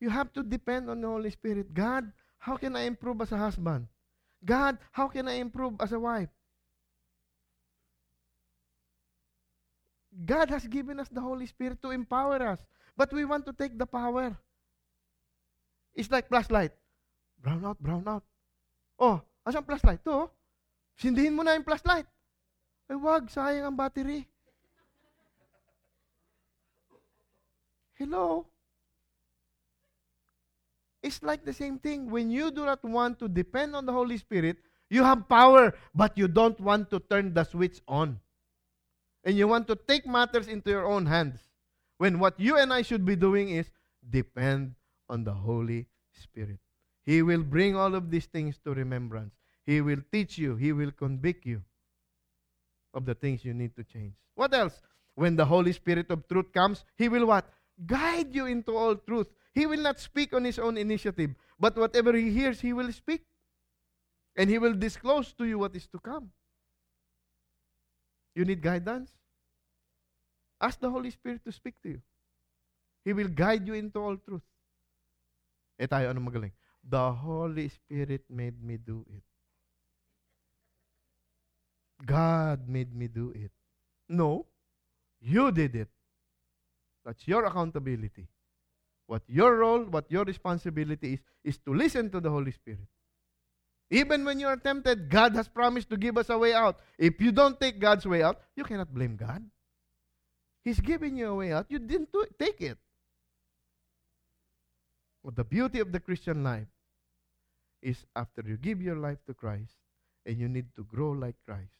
You 0.00 0.10
have 0.10 0.32
to 0.34 0.42
depend 0.42 0.90
on 0.90 1.00
the 1.00 1.08
Holy 1.08 1.30
Spirit. 1.30 1.72
God, 1.72 2.12
how 2.38 2.56
can 2.56 2.76
I 2.76 2.82
improve 2.84 3.20
as 3.20 3.32
a 3.32 3.38
husband? 3.38 3.88
God, 4.44 4.78
how 4.92 5.08
can 5.08 5.28
I 5.28 5.40
improve 5.40 5.74
as 5.80 5.92
a 5.92 5.98
wife? 5.98 6.28
God 10.24 10.48
has 10.48 10.66
given 10.66 11.00
us 11.00 11.08
the 11.08 11.20
Holy 11.20 11.46
Spirit 11.46 11.82
to 11.82 11.90
empower 11.90 12.40
us. 12.40 12.60
But 12.96 13.12
we 13.12 13.24
want 13.24 13.44
to 13.46 13.52
take 13.52 13.76
the 13.76 13.84
power. 13.84 14.36
It's 15.94 16.10
like 16.10 16.28
flashlight. 16.28 16.72
Brown 17.40 17.64
out, 17.64 17.80
brown 17.80 18.08
out. 18.08 18.24
Oh, 18.98 19.20
asan 19.44 19.64
flashlight? 19.64 20.04
To. 20.04 20.30
Sindihin 20.96 21.36
mo 21.36 21.44
na 21.44 21.52
yung 21.52 21.64
flashlight. 21.64 22.08
Ay, 22.88 22.96
wag, 22.96 23.28
sayang 23.28 23.68
ang 23.68 23.76
battery. 23.76 24.24
Hello? 27.96 28.48
It's 31.06 31.22
like 31.22 31.44
the 31.44 31.52
same 31.52 31.78
thing. 31.78 32.10
When 32.10 32.30
you 32.30 32.50
do 32.50 32.66
not 32.66 32.82
want 32.82 33.20
to 33.20 33.28
depend 33.28 33.76
on 33.76 33.86
the 33.86 33.92
Holy 33.92 34.18
Spirit, 34.18 34.56
you 34.90 35.04
have 35.04 35.28
power, 35.28 35.72
but 35.94 36.18
you 36.18 36.26
don't 36.26 36.58
want 36.58 36.90
to 36.90 36.98
turn 36.98 37.32
the 37.32 37.44
switch 37.44 37.80
on. 37.86 38.18
And 39.22 39.38
you 39.38 39.46
want 39.46 39.68
to 39.68 39.76
take 39.76 40.04
matters 40.04 40.48
into 40.48 40.70
your 40.70 40.84
own 40.84 41.06
hands. 41.06 41.38
When 41.98 42.18
what 42.18 42.38
you 42.40 42.58
and 42.58 42.72
I 42.72 42.82
should 42.82 43.04
be 43.04 43.14
doing 43.14 43.50
is 43.50 43.70
depend 44.10 44.74
on 45.08 45.22
the 45.22 45.32
Holy 45.32 45.86
Spirit. 46.10 46.58
He 47.04 47.22
will 47.22 47.44
bring 47.44 47.76
all 47.76 47.94
of 47.94 48.10
these 48.10 48.26
things 48.26 48.58
to 48.64 48.74
remembrance. 48.74 49.32
He 49.64 49.80
will 49.80 50.02
teach 50.10 50.38
you, 50.38 50.56
He 50.56 50.72
will 50.72 50.90
convict 50.90 51.46
you 51.46 51.62
of 52.94 53.06
the 53.06 53.14
things 53.14 53.44
you 53.44 53.54
need 53.54 53.76
to 53.76 53.84
change. 53.84 54.14
What 54.34 54.52
else? 54.54 54.82
When 55.14 55.36
the 55.36 55.44
Holy 55.44 55.72
Spirit 55.72 56.10
of 56.10 56.26
truth 56.26 56.52
comes, 56.52 56.84
He 56.96 57.08
will 57.08 57.26
what? 57.26 57.48
Guide 57.86 58.34
you 58.34 58.46
into 58.46 58.76
all 58.76 58.96
truth. 58.96 59.28
He 59.56 59.64
will 59.64 59.80
not 59.80 59.98
speak 59.98 60.34
on 60.36 60.44
His 60.44 60.58
own 60.58 60.76
initiative, 60.76 61.34
but 61.58 61.74
whatever 61.80 62.12
He 62.12 62.30
hears, 62.30 62.60
He 62.60 62.74
will 62.74 62.92
speak. 62.92 63.24
And 64.36 64.50
He 64.50 64.58
will 64.58 64.74
disclose 64.74 65.32
to 65.40 65.46
you 65.46 65.58
what 65.58 65.74
is 65.74 65.86
to 65.88 65.98
come. 65.98 66.30
You 68.34 68.44
need 68.44 68.60
guidance? 68.60 69.10
Ask 70.60 70.78
the 70.78 70.90
Holy 70.90 71.08
Spirit 71.10 71.40
to 71.46 71.52
speak 71.52 71.80
to 71.84 71.88
you. 71.88 72.02
He 73.02 73.14
will 73.14 73.28
guide 73.28 73.66
you 73.66 73.72
into 73.72 73.98
all 73.98 74.18
truth. 74.18 74.44
Eh 75.80 75.88
tayo, 75.88 76.12
ano 76.12 76.20
magaling? 76.20 76.52
The 76.84 77.12
Holy 77.12 77.72
Spirit 77.72 78.28
made 78.28 78.60
me 78.60 78.76
do 78.76 79.08
it. 79.08 79.24
God 82.04 82.68
made 82.68 82.92
me 82.92 83.08
do 83.08 83.32
it. 83.32 83.52
No, 84.06 84.44
you 85.20 85.48
did 85.50 85.76
it. 85.76 85.88
That's 87.08 87.24
your 87.26 87.48
accountability. 87.48 88.28
What 89.06 89.22
your 89.28 89.56
role, 89.56 89.84
what 89.84 90.10
your 90.10 90.24
responsibility 90.24 91.14
is, 91.14 91.20
is 91.44 91.58
to 91.58 91.74
listen 91.74 92.10
to 92.10 92.20
the 92.20 92.30
Holy 92.30 92.50
Spirit. 92.50 92.88
Even 93.90 94.24
when 94.24 94.40
you 94.40 94.48
are 94.48 94.56
tempted, 94.56 95.08
God 95.08 95.34
has 95.36 95.46
promised 95.46 95.90
to 95.90 95.96
give 95.96 96.18
us 96.18 96.28
a 96.28 96.36
way 96.36 96.52
out. 96.52 96.80
If 96.98 97.20
you 97.20 97.30
don't 97.30 97.60
take 97.60 97.78
God's 97.78 98.04
way 98.04 98.22
out, 98.22 98.40
you 98.56 98.64
cannot 98.64 98.92
blame 98.92 99.16
God. 99.16 99.44
He's 100.64 100.80
giving 100.80 101.16
you 101.16 101.28
a 101.28 101.34
way 101.34 101.52
out. 101.52 101.66
You 101.68 101.78
didn't 101.78 102.08
take 102.38 102.60
it. 102.60 102.78
But 105.22 105.36
the 105.36 105.44
beauty 105.44 105.78
of 105.78 105.92
the 105.92 106.00
Christian 106.00 106.42
life 106.42 106.66
is 107.82 108.04
after 108.16 108.42
you 108.44 108.56
give 108.56 108.82
your 108.82 108.96
life 108.96 109.18
to 109.28 109.34
Christ 109.34 109.74
and 110.24 110.36
you 110.36 110.48
need 110.48 110.66
to 110.74 110.82
grow 110.82 111.12
like 111.12 111.36
Christ, 111.46 111.70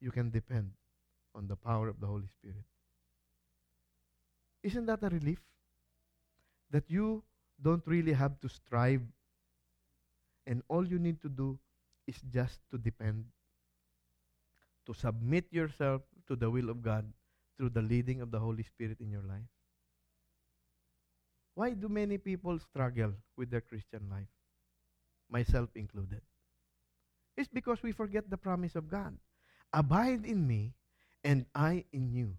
you 0.00 0.10
can 0.10 0.30
depend 0.30 0.72
on 1.34 1.48
the 1.48 1.56
power 1.56 1.88
of 1.88 2.00
the 2.00 2.06
Holy 2.06 2.28
Spirit. 2.38 2.64
Isn't 4.68 4.84
that 4.84 5.02
a 5.02 5.08
relief? 5.08 5.40
That 6.70 6.84
you 6.92 7.24
don't 7.56 7.86
really 7.86 8.12
have 8.12 8.38
to 8.40 8.48
strive, 8.50 9.00
and 10.46 10.62
all 10.68 10.86
you 10.86 10.98
need 10.98 11.22
to 11.22 11.30
do 11.30 11.58
is 12.06 12.20
just 12.30 12.60
to 12.70 12.76
depend, 12.76 13.24
to 14.84 14.92
submit 14.92 15.46
yourself 15.50 16.02
to 16.26 16.36
the 16.36 16.50
will 16.50 16.68
of 16.68 16.82
God 16.82 17.08
through 17.56 17.70
the 17.70 17.80
leading 17.80 18.20
of 18.20 18.30
the 18.30 18.38
Holy 18.38 18.62
Spirit 18.62 19.00
in 19.00 19.10
your 19.10 19.22
life. 19.22 19.48
Why 21.54 21.72
do 21.72 21.88
many 21.88 22.18
people 22.18 22.58
struggle 22.58 23.14
with 23.38 23.50
their 23.50 23.62
Christian 23.62 24.04
life? 24.10 24.28
Myself 25.30 25.70
included. 25.76 26.20
It's 27.38 27.48
because 27.48 27.82
we 27.82 27.92
forget 27.92 28.28
the 28.28 28.36
promise 28.36 28.76
of 28.76 28.90
God. 28.90 29.16
Abide 29.72 30.26
in 30.26 30.46
me, 30.46 30.74
and 31.24 31.46
I 31.54 31.84
in 31.90 32.12
you. 32.12 32.36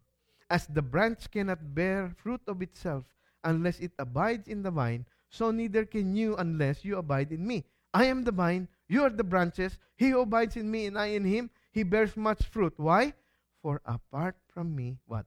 As 0.49 0.65
the 0.67 0.81
branch 0.81 1.29
cannot 1.29 1.75
bear 1.75 2.09
fruit 2.17 2.41
of 2.47 2.61
itself 2.61 3.05
unless 3.43 3.79
it 3.79 3.91
abides 3.99 4.47
in 4.47 4.63
the 4.63 4.71
vine, 4.71 5.05
so 5.29 5.51
neither 5.51 5.85
can 5.85 6.15
you 6.15 6.35
unless 6.37 6.83
you 6.83 6.97
abide 6.97 7.31
in 7.31 7.45
me. 7.45 7.65
I 7.93 8.05
am 8.05 8.23
the 8.23 8.31
vine, 8.31 8.67
you 8.87 9.03
are 9.03 9.09
the 9.09 9.23
branches. 9.23 9.77
He 9.95 10.09
who 10.09 10.21
abides 10.21 10.55
in 10.55 10.69
me 10.69 10.87
and 10.87 10.97
I 10.97 11.07
in 11.07 11.23
him, 11.23 11.49
he 11.71 11.83
bears 11.83 12.17
much 12.17 12.43
fruit. 12.45 12.73
Why? 12.77 13.13
For 13.61 13.81
apart 13.85 14.35
from 14.47 14.75
me, 14.75 14.97
what? 15.05 15.25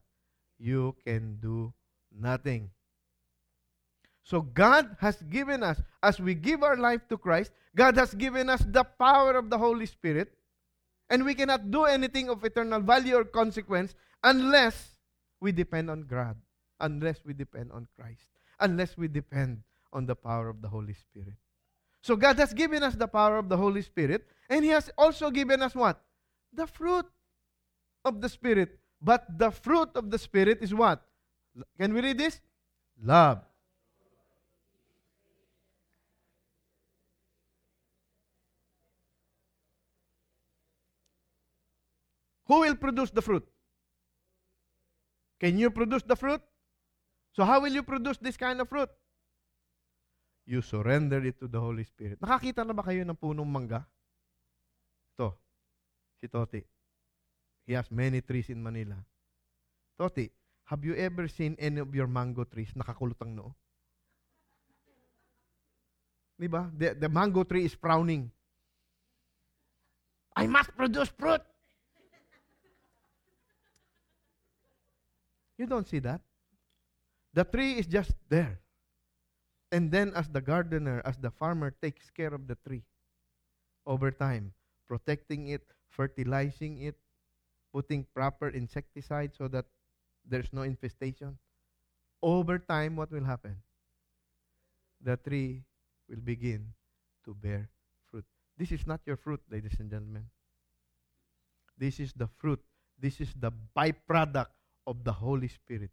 You 0.59 0.95
can 1.05 1.37
do 1.39 1.73
nothing. 2.11 2.71
So 4.23 4.41
God 4.41 4.95
has 4.99 5.21
given 5.23 5.63
us, 5.63 5.81
as 6.01 6.19
we 6.19 6.33
give 6.33 6.63
our 6.63 6.77
life 6.77 7.01
to 7.09 7.17
Christ, 7.17 7.51
God 7.75 7.97
has 7.97 8.13
given 8.13 8.49
us 8.49 8.63
the 8.65 8.83
power 8.83 9.35
of 9.35 9.49
the 9.49 9.57
Holy 9.57 9.85
Spirit 9.85 10.31
and 11.09 11.25
we 11.25 11.35
cannot 11.35 11.69
do 11.69 11.83
anything 11.85 12.29
of 12.29 12.43
eternal 12.43 12.79
value 12.79 13.15
or 13.15 13.25
consequence 13.25 13.93
unless 14.23 14.92
we 15.43 15.51
depend 15.51 15.91
on 15.91 16.03
God, 16.03 16.37
unless 16.79 17.19
we 17.25 17.33
depend 17.33 17.71
on 17.73 17.85
Christ, 17.99 18.31
unless 18.61 18.97
we 18.97 19.09
depend 19.09 19.61
on 19.91 20.05
the 20.05 20.15
power 20.15 20.47
of 20.47 20.61
the 20.61 20.69
Holy 20.69 20.93
Spirit. 20.93 21.35
So 22.01 22.15
God 22.15 22.37
has 22.37 22.53
given 22.53 22.81
us 22.81 22.95
the 22.95 23.07
power 23.07 23.37
of 23.37 23.49
the 23.49 23.57
Holy 23.57 23.81
Spirit, 23.81 24.25
and 24.49 24.63
He 24.63 24.71
has 24.71 24.89
also 24.97 25.29
given 25.29 25.61
us 25.61 25.75
what? 25.75 26.01
The 26.53 26.65
fruit 26.65 27.05
of 28.05 28.21
the 28.21 28.29
Spirit. 28.29 28.79
But 29.01 29.37
the 29.37 29.51
fruit 29.51 29.89
of 29.95 30.09
the 30.09 30.17
Spirit 30.17 30.59
is 30.61 30.73
what? 30.73 31.03
Can 31.77 31.93
we 31.93 32.01
read 32.01 32.17
this? 32.17 32.39
Love. 33.03 33.41
Who 42.45 42.61
will 42.61 42.75
produce 42.75 43.11
the 43.11 43.21
fruit? 43.21 43.47
Can 45.43 45.59
you 45.59 45.67
produce 45.75 46.07
the 46.07 46.15
fruit? 46.15 46.39
So 47.35 47.43
how 47.43 47.59
will 47.59 47.75
you 47.75 47.83
produce 47.83 48.15
this 48.15 48.39
kind 48.39 48.63
of 48.63 48.71
fruit? 48.71 48.87
You 50.47 50.63
surrender 50.63 51.19
it 51.19 51.35
to 51.43 51.51
the 51.51 51.59
Holy 51.59 51.83
Spirit. 51.83 52.15
Nakakita 52.23 52.63
na 52.63 52.71
ba 52.71 52.79
kayo 52.79 53.03
ng 53.03 53.19
punong 53.19 53.51
mangga? 53.51 53.83
Ito, 55.19 55.35
si 56.23 56.31
Toti. 56.31 56.63
He 57.67 57.75
has 57.75 57.91
many 57.91 58.23
trees 58.23 58.47
in 58.55 58.63
Manila. 58.63 58.95
Toti, 59.99 60.31
have 60.71 60.79
you 60.87 60.95
ever 60.95 61.27
seen 61.27 61.59
any 61.59 61.83
of 61.83 61.91
your 61.91 62.07
mango 62.07 62.47
trees 62.47 62.71
nakakulutang 62.79 63.35
noo? 63.35 63.51
Di 66.39 66.47
ba? 66.47 66.71
The, 66.71 66.95
the 66.95 67.11
mango 67.11 67.43
tree 67.43 67.67
is 67.67 67.75
frowning. 67.75 68.31
I 70.39 70.47
must 70.47 70.71
produce 70.71 71.11
fruit. 71.11 71.43
You 75.57 75.65
don't 75.65 75.87
see 75.87 75.99
that. 75.99 76.21
The 77.33 77.43
tree 77.43 77.73
is 77.73 77.87
just 77.87 78.13
there. 78.29 78.59
And 79.71 79.91
then, 79.91 80.13
as 80.13 80.29
the 80.29 80.41
gardener, 80.41 81.01
as 81.03 81.17
the 81.17 81.31
farmer 81.31 81.73
takes 81.81 82.09
care 82.11 82.33
of 82.33 82.47
the 82.47 82.55
tree 82.67 82.83
over 83.85 84.11
time, 84.11 84.53
protecting 84.87 85.47
it, 85.47 85.65
fertilizing 85.89 86.81
it, 86.81 86.95
putting 87.73 88.05
proper 88.13 88.49
insecticide 88.49 89.31
so 89.35 89.47
that 89.47 89.65
there's 90.29 90.53
no 90.53 90.61
infestation, 90.61 91.37
over 92.21 92.59
time, 92.59 92.95
what 92.95 93.11
will 93.11 93.25
happen? 93.25 93.57
The 95.01 95.17
tree 95.17 95.63
will 96.07 96.21
begin 96.21 96.71
to 97.25 97.33
bear 97.33 97.69
fruit. 98.09 98.25
This 98.57 98.71
is 98.71 98.85
not 98.85 99.01
your 99.05 99.17
fruit, 99.17 99.41
ladies 99.49 99.75
and 99.79 99.89
gentlemen. 99.89 100.29
This 101.77 101.99
is 101.99 102.13
the 102.13 102.27
fruit. 102.37 102.61
This 102.99 103.19
is 103.19 103.33
the 103.33 103.51
byproduct 103.75 104.53
of 104.87 105.03
the 105.03 105.11
Holy 105.11 105.47
Spirit. 105.47 105.91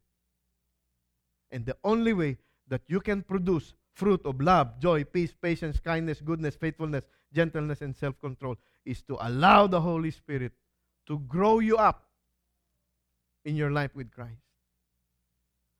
And 1.50 1.66
the 1.66 1.76
only 1.84 2.12
way 2.12 2.38
that 2.68 2.82
you 2.86 3.00
can 3.00 3.22
produce 3.22 3.74
fruit 3.92 4.20
of 4.24 4.40
love, 4.40 4.78
joy, 4.80 5.04
peace, 5.04 5.34
patience, 5.40 5.80
kindness, 5.80 6.20
goodness, 6.20 6.56
faithfulness, 6.56 7.04
gentleness, 7.32 7.80
and 7.80 7.96
self 7.96 8.18
control 8.20 8.56
is 8.84 9.02
to 9.02 9.16
allow 9.20 9.66
the 9.66 9.80
Holy 9.80 10.10
Spirit 10.10 10.52
to 11.06 11.18
grow 11.20 11.58
you 11.58 11.76
up 11.76 12.08
in 13.44 13.56
your 13.56 13.70
life 13.70 13.94
with 13.94 14.10
Christ. 14.10 14.40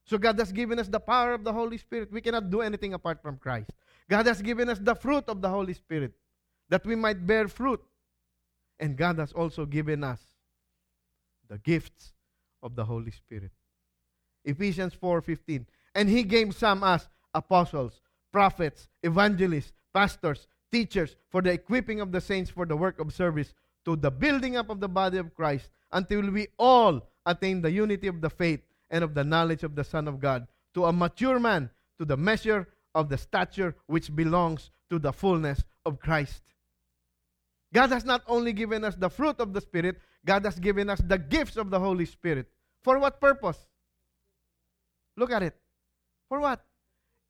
So 0.04 0.18
God 0.18 0.38
has 0.38 0.50
given 0.50 0.78
us 0.78 0.88
the 0.88 0.98
power 0.98 1.32
of 1.32 1.44
the 1.44 1.52
Holy 1.52 1.78
Spirit. 1.78 2.10
We 2.10 2.20
cannot 2.20 2.50
do 2.50 2.62
anything 2.62 2.94
apart 2.94 3.22
from 3.22 3.36
Christ. 3.36 3.70
God 4.08 4.26
has 4.26 4.42
given 4.42 4.68
us 4.68 4.78
the 4.80 4.94
fruit 4.96 5.24
of 5.28 5.40
the 5.40 5.48
Holy 5.48 5.74
Spirit 5.74 6.12
that 6.68 6.84
we 6.84 6.96
might 6.96 7.24
bear 7.26 7.46
fruit. 7.46 7.80
And 8.80 8.96
God 8.96 9.18
has 9.18 9.32
also 9.32 9.66
given 9.66 10.02
us 10.02 10.20
the 11.48 11.58
gifts 11.58 12.12
of 12.62 12.74
the 12.76 12.84
Holy 12.84 13.10
Spirit. 13.10 13.52
Ephesians 14.44 14.94
4:15. 14.94 15.66
And 15.94 16.08
he 16.08 16.22
gave 16.22 16.54
some 16.54 16.84
as 16.84 17.08
apostles, 17.34 18.00
prophets, 18.32 18.88
evangelists, 19.02 19.72
pastors, 19.92 20.46
teachers 20.70 21.16
for 21.30 21.42
the 21.42 21.52
equipping 21.52 22.00
of 22.00 22.12
the 22.12 22.20
saints 22.20 22.50
for 22.50 22.64
the 22.64 22.76
work 22.76 23.00
of 23.00 23.12
service 23.12 23.54
to 23.84 23.96
the 23.96 24.10
building 24.10 24.56
up 24.56 24.70
of 24.70 24.80
the 24.80 24.88
body 24.88 25.18
of 25.18 25.34
Christ 25.34 25.70
until 25.92 26.30
we 26.30 26.48
all 26.58 27.08
attain 27.26 27.60
the 27.60 27.70
unity 27.70 28.06
of 28.06 28.20
the 28.20 28.30
faith 28.30 28.60
and 28.90 29.02
of 29.02 29.14
the 29.14 29.24
knowledge 29.24 29.62
of 29.62 29.74
the 29.74 29.84
Son 29.84 30.06
of 30.06 30.20
God 30.20 30.46
to 30.74 30.84
a 30.84 30.92
mature 30.92 31.40
man 31.40 31.70
to 31.98 32.04
the 32.04 32.16
measure 32.16 32.68
of 32.94 33.08
the 33.08 33.18
stature 33.18 33.74
which 33.86 34.14
belongs 34.14 34.70
to 34.90 34.98
the 34.98 35.12
fullness 35.12 35.64
of 35.84 36.00
Christ. 36.00 36.42
God 37.72 37.90
has 37.90 38.04
not 38.04 38.22
only 38.26 38.52
given 38.52 38.84
us 38.84 38.96
the 38.96 39.10
fruit 39.10 39.38
of 39.38 39.52
the 39.52 39.60
Spirit, 39.60 40.00
God 40.24 40.44
has 40.44 40.58
given 40.58 40.90
us 40.90 41.00
the 41.00 41.18
gifts 41.18 41.56
of 41.56 41.70
the 41.70 41.78
Holy 41.78 42.04
Spirit. 42.04 42.46
For 42.82 42.98
what 42.98 43.20
purpose? 43.20 43.58
Look 45.16 45.32
at 45.32 45.42
it. 45.42 45.56
For 46.28 46.40
what? 46.40 46.64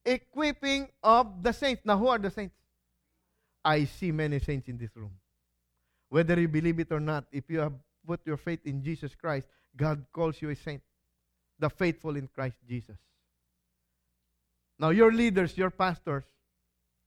Equipping 0.05 0.89
of 1.03 1.43
the 1.43 1.53
saints. 1.53 1.83
Now, 1.85 1.99
who 1.99 2.09
are 2.09 2.19
the 2.19 2.31
saints? 2.31 2.55
I 3.65 3.85
see 3.85 4.13
many 4.13 4.39
saints 4.39 4.69
in 4.69 4.79
this 4.79 4.91
room. 4.97 5.13
Whether 6.09 6.41
you 6.41 6.49
believe 6.49 6.81
it 6.81 6.91
or 6.91 7.01
not, 7.01 7.27
if 7.31 7.49
you 7.49 7.61
have 7.61 7.73
put 8.07 8.21
your 8.25 8.37
faith 8.37 8.61
in 8.65 8.83
Jesus 8.83 9.15
Christ, 9.15 9.47
God 9.77 10.05
calls 10.13 10.41
you 10.43 10.51
a 10.51 10.57
saint, 10.57 10.83
the 11.59 11.71
faithful 11.71 12.17
in 12.17 12.27
Christ 12.27 12.57
Jesus. 12.69 12.97
Now, 14.79 14.91
your 14.91 15.13
leaders, 15.13 15.57
your 15.57 15.71
pastors, 15.71 16.25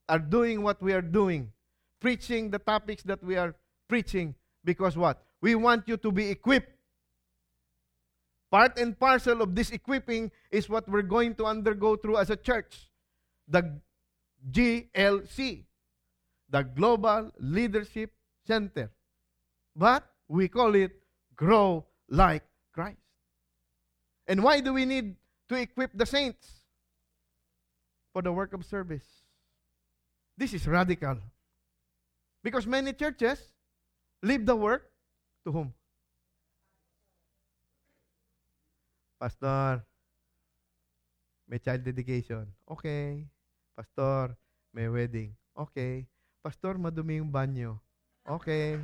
are 0.08 0.18
doing 0.18 0.62
what 0.62 0.80
we 0.80 0.92
are 0.92 1.02
doing, 1.02 1.52
preaching 2.00 2.50
the 2.50 2.58
topics 2.58 3.02
that 3.02 3.22
we 3.22 3.36
are 3.36 3.54
preaching, 3.88 4.34
because 4.64 4.96
what? 4.96 5.22
We 5.40 5.54
want 5.54 5.86
you 5.86 5.96
to 5.98 6.10
be 6.10 6.30
equipped. 6.30 6.72
Part 8.50 8.78
and 8.78 8.98
parcel 8.98 9.42
of 9.42 9.54
this 9.54 9.70
equipping 9.70 10.30
is 10.50 10.68
what 10.68 10.88
we're 10.88 11.02
going 11.02 11.34
to 11.36 11.44
undergo 11.44 11.96
through 11.96 12.18
as 12.18 12.30
a 12.30 12.36
church. 12.36 12.88
The 13.48 13.78
GLC, 14.50 15.64
the 16.48 16.62
Global 16.62 17.30
Leadership 17.38 18.12
Center. 18.46 18.90
But 19.76 20.06
we 20.28 20.48
call 20.48 20.74
it 20.74 20.92
Grow 21.36 21.84
Like 22.08 22.44
Christ. 22.72 22.98
And 24.26 24.42
why 24.42 24.60
do 24.60 24.72
we 24.72 24.84
need 24.84 25.16
to 25.48 25.56
equip 25.56 25.90
the 25.92 26.06
saints? 26.06 26.62
For 28.12 28.22
the 28.22 28.32
work 28.32 28.52
of 28.54 28.64
service. 28.64 29.04
This 30.38 30.54
is 30.54 30.66
radical. 30.68 31.18
Because 32.44 32.66
many 32.66 32.92
churches 32.92 33.53
leave 34.24 34.48
the 34.48 34.56
work 34.56 34.88
to 35.44 35.52
whom? 35.52 35.68
Pastor, 39.20 39.84
may 41.44 41.60
child 41.60 41.84
dedication. 41.84 42.48
Okay. 42.64 43.28
Pastor, 43.76 44.32
may 44.72 44.88
wedding. 44.88 45.36
Okay. 45.52 46.08
Pastor, 46.40 46.80
madumi 46.80 47.20
yung 47.20 47.28
banyo. 47.28 47.76
Okay. 48.24 48.80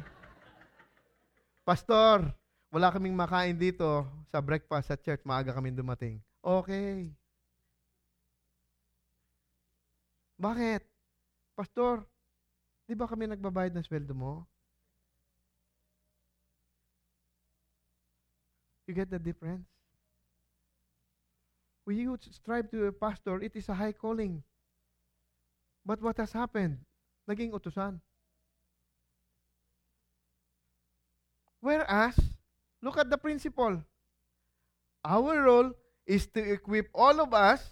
Pastor, 1.64 2.28
wala 2.68 2.92
kaming 2.92 3.16
makain 3.16 3.56
dito 3.56 4.04
sa 4.28 4.44
breakfast 4.44 4.92
sa 4.92 4.96
church. 5.00 5.24
Maaga 5.24 5.56
kaming 5.56 5.76
dumating. 5.76 6.20
Okay. 6.40 7.08
Bakit? 10.40 10.84
Pastor, 11.52 12.04
di 12.88 12.96
ba 12.96 13.04
kami 13.04 13.28
nagbabayad 13.28 13.76
ng 13.76 13.84
sweldo 13.84 14.16
mo? 14.16 14.48
You 18.90 18.94
get 18.94 19.08
the 19.08 19.20
difference? 19.22 19.70
When 21.84 21.96
you 21.96 22.18
strive 22.18 22.72
to 22.72 22.86
a 22.86 22.92
pastor, 22.92 23.40
it 23.40 23.54
is 23.54 23.68
a 23.68 23.74
high 23.74 23.92
calling. 23.92 24.42
But 25.86 26.02
what 26.02 26.18
has 26.18 26.32
happened? 26.32 26.78
Naging 27.30 27.54
utusan. 27.54 28.00
Whereas, 31.60 32.18
look 32.82 32.98
at 32.98 33.08
the 33.08 33.16
principle. 33.16 33.78
Our 35.04 35.40
role 35.40 35.70
is 36.04 36.26
to 36.34 36.42
equip 36.42 36.90
all 36.92 37.20
of 37.20 37.32
us 37.32 37.62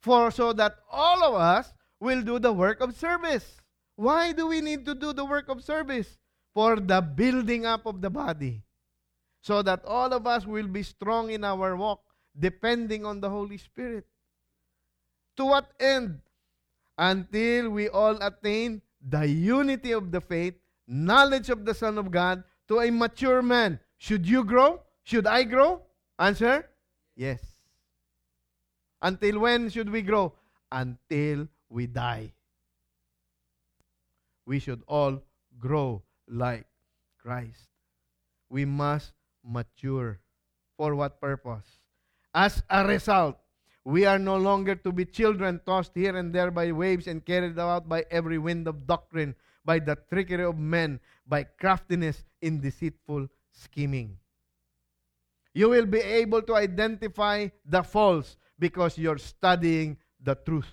for 0.00 0.30
so 0.30 0.54
that 0.54 0.72
all 0.90 1.22
of 1.22 1.34
us 1.34 1.68
will 2.00 2.22
do 2.22 2.38
the 2.38 2.54
work 2.54 2.80
of 2.80 2.96
service. 2.96 3.60
Why 3.96 4.32
do 4.32 4.46
we 4.46 4.62
need 4.62 4.86
to 4.86 4.94
do 4.94 5.12
the 5.12 5.26
work 5.26 5.50
of 5.50 5.62
service? 5.62 6.16
For 6.54 6.80
the 6.80 7.02
building 7.02 7.66
up 7.66 7.84
of 7.84 8.00
the 8.00 8.08
body. 8.08 8.65
So 9.40 9.62
that 9.62 9.84
all 9.84 10.12
of 10.12 10.26
us 10.26 10.46
will 10.46 10.66
be 10.66 10.82
strong 10.82 11.30
in 11.30 11.44
our 11.44 11.76
walk, 11.76 12.02
depending 12.38 13.04
on 13.04 13.20
the 13.20 13.30
Holy 13.30 13.58
Spirit. 13.58 14.06
To 15.36 15.44
what 15.46 15.70
end? 15.78 16.20
Until 16.98 17.70
we 17.70 17.88
all 17.88 18.16
attain 18.22 18.82
the 19.06 19.28
unity 19.28 19.92
of 19.92 20.10
the 20.10 20.20
faith, 20.20 20.54
knowledge 20.88 21.50
of 21.50 21.64
the 21.64 21.74
Son 21.74 21.98
of 21.98 22.10
God, 22.10 22.42
to 22.68 22.80
a 22.80 22.90
mature 22.90 23.42
man. 23.42 23.78
Should 23.98 24.26
you 24.26 24.44
grow? 24.44 24.80
Should 25.04 25.26
I 25.26 25.44
grow? 25.44 25.82
Answer? 26.18 26.68
Yes. 27.14 27.40
Until 29.02 29.40
when 29.40 29.70
should 29.70 29.90
we 29.90 30.02
grow? 30.02 30.32
Until 30.72 31.48
we 31.68 31.86
die. 31.86 32.32
We 34.46 34.58
should 34.58 34.82
all 34.86 35.22
grow 35.58 36.02
like 36.28 36.66
Christ. 37.18 37.68
We 38.48 38.64
must 38.64 39.12
mature. 39.46 40.20
For 40.76 40.94
what 40.94 41.20
purpose? 41.20 41.64
As 42.34 42.62
a 42.68 42.86
result, 42.86 43.38
we 43.84 44.04
are 44.04 44.18
no 44.18 44.36
longer 44.36 44.74
to 44.74 44.92
be 44.92 45.06
children 45.06 45.60
tossed 45.64 45.92
here 45.94 46.16
and 46.16 46.34
there 46.34 46.50
by 46.50 46.72
waves 46.72 47.06
and 47.06 47.24
carried 47.24 47.52
about 47.52 47.88
by 47.88 48.04
every 48.10 48.36
wind 48.36 48.66
of 48.66 48.86
doctrine, 48.86 49.34
by 49.64 49.78
the 49.78 49.96
trickery 50.10 50.44
of 50.44 50.58
men, 50.58 51.00
by 51.26 51.44
craftiness 51.44 52.24
in 52.42 52.60
deceitful 52.60 53.28
scheming. 53.52 54.18
You 55.54 55.70
will 55.70 55.86
be 55.86 56.00
able 56.00 56.42
to 56.42 56.54
identify 56.54 57.48
the 57.64 57.82
false 57.82 58.36
because 58.58 58.98
you're 58.98 59.18
studying 59.18 59.96
the 60.20 60.34
truth. 60.34 60.68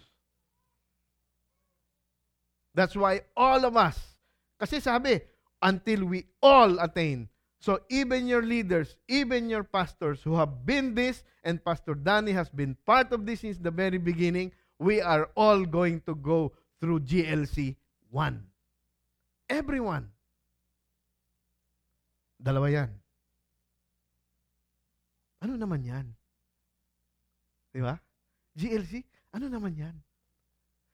That's 2.73 2.95
why 2.95 3.21
all 3.37 3.63
of 3.63 3.77
us, 3.77 3.95
kasi 4.59 4.79
sabi, 4.81 5.21
until 5.61 6.05
we 6.05 6.25
all 6.41 6.79
attain. 6.79 7.29
So 7.63 7.79
even 7.87 8.27
your 8.27 8.43
leaders, 8.43 8.99
even 9.07 9.47
your 9.47 9.63
pastors 9.63 10.19
who 10.19 10.35
have 10.35 10.67
been 10.67 10.91
this, 10.91 11.23
and 11.47 11.63
Pastor 11.63 11.95
Danny 11.95 12.35
has 12.35 12.51
been 12.51 12.75
part 12.83 13.15
of 13.15 13.23
this 13.23 13.39
since 13.39 13.55
the 13.55 13.71
very 13.71 13.95
beginning, 13.95 14.51
we 14.83 14.99
are 14.99 15.31
all 15.31 15.63
going 15.63 16.03
to 16.03 16.11
go 16.19 16.51
through 16.83 17.07
GLC 17.07 17.79
1. 18.11 18.43
Everyone. 19.47 20.11
Dalawa 22.35 22.67
yan. 22.67 22.91
Ano 25.39 25.55
naman 25.55 25.87
yan? 25.87 26.11
Di 27.71 27.79
ba? 27.79 27.95
GLC, 28.59 29.07
ano 29.31 29.47
naman 29.47 29.71
yan? 29.71 29.95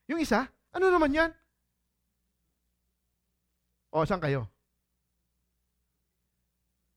Yung 0.06 0.22
isa, 0.22 0.46
ano 0.70 0.86
naman 0.86 1.10
yan? 1.10 1.34
O, 3.90 4.06
saan 4.06 4.22
kayo? 4.22 4.46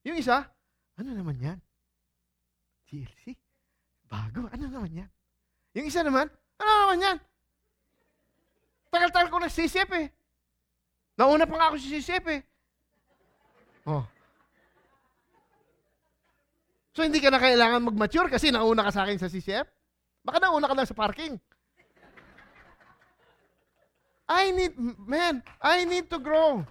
Yung 0.04 0.20
isa, 0.20 0.44
ano 1.00 1.10
naman 1.16 1.40
yan? 1.40 1.60
GLC? 2.92 3.34
Bago, 4.12 4.46
ano 4.52 4.66
naman 4.68 4.92
yan? 4.92 5.10
Yung 5.74 5.88
isa 5.88 6.04
naman, 6.04 6.28
ano 6.60 6.72
naman 6.86 7.00
yan? 7.02 7.18
Tagal-tagal 8.94 9.30
ko 9.34 9.38
nagsisip 9.42 9.90
eh. 9.98 10.14
Nauna 11.18 11.50
pa 11.50 11.56
nga 11.58 11.68
ako 11.74 11.82
sisip 11.82 12.24
eh. 12.30 12.42
Oh. 13.90 14.06
So, 16.94 17.02
hindi 17.02 17.18
ka 17.18 17.34
na 17.34 17.42
kailangan 17.42 17.90
mag-mature 17.90 18.30
kasi 18.30 18.54
nauna 18.54 18.86
ka 18.86 18.92
sa 18.94 19.02
akin 19.08 19.18
sa 19.18 19.32
CCF? 19.32 19.66
Baka 20.22 20.38
nauna 20.38 20.70
ka 20.70 20.78
lang 20.78 20.86
sa 20.86 20.94
parking. 20.94 21.42
I 24.30 24.54
need, 24.54 24.78
man, 25.04 25.42
I 25.58 25.84
need 25.90 26.08
to 26.14 26.22
grow. 26.22 26.62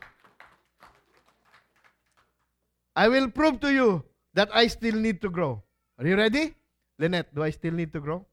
I 2.95 3.09
will 3.09 3.31
prove 3.31 3.61
to 3.61 3.73
you 3.73 4.05
that 4.35 4.49
I 4.53 4.67
still 4.67 4.97
need 4.97 5.21
to 5.23 5.31
grow. 5.31 5.63
Are 5.99 6.07
you 6.07 6.17
ready? 6.17 6.55
Lynette, 6.99 7.35
do 7.35 7.43
I 7.43 7.51
still 7.51 7.73
need 7.73 7.93
to 7.93 8.01
grow? 8.01 8.27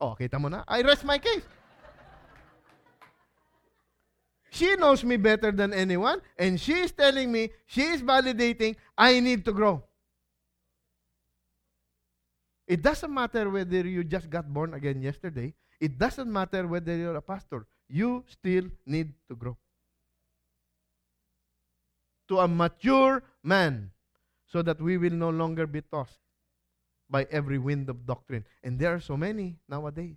Oh, 0.00 0.14
kita 0.14 0.38
mo 0.38 0.48
na. 0.48 0.62
I 0.68 0.82
rest 0.82 1.04
my 1.04 1.18
case. 1.18 1.42
She 4.54 4.76
knows 4.76 5.02
me 5.02 5.16
better 5.18 5.50
than 5.50 5.74
anyone, 5.74 6.22
and 6.38 6.60
she 6.60 6.86
is 6.86 6.92
telling 6.92 7.32
me, 7.32 7.50
she 7.66 7.82
is 7.90 8.02
validating, 8.02 8.76
I 8.96 9.18
need 9.18 9.44
to 9.46 9.52
grow. 9.52 9.82
It 12.68 12.80
doesn't 12.80 13.12
matter 13.12 13.50
whether 13.50 13.82
you 13.82 14.04
just 14.04 14.30
got 14.30 14.46
born 14.46 14.74
again 14.74 15.02
yesterday. 15.02 15.54
It 15.80 15.98
doesn't 15.98 16.30
matter 16.30 16.68
whether 16.68 16.94
you're 16.94 17.16
a 17.16 17.22
pastor. 17.22 17.66
You 17.88 18.24
still 18.28 18.70
need 18.86 19.12
to 19.28 19.34
grow. 19.34 19.58
To 22.28 22.38
a 22.38 22.48
mature 22.48 23.24
man, 23.42 23.90
so 24.54 24.62
that 24.62 24.80
we 24.80 24.96
will 24.96 25.10
no 25.10 25.30
longer 25.30 25.66
be 25.66 25.80
tossed 25.80 26.20
by 27.10 27.26
every 27.32 27.58
wind 27.58 27.90
of 27.90 28.06
doctrine. 28.06 28.44
And 28.62 28.78
there 28.78 28.94
are 28.94 29.00
so 29.00 29.16
many 29.16 29.56
nowadays. 29.68 30.14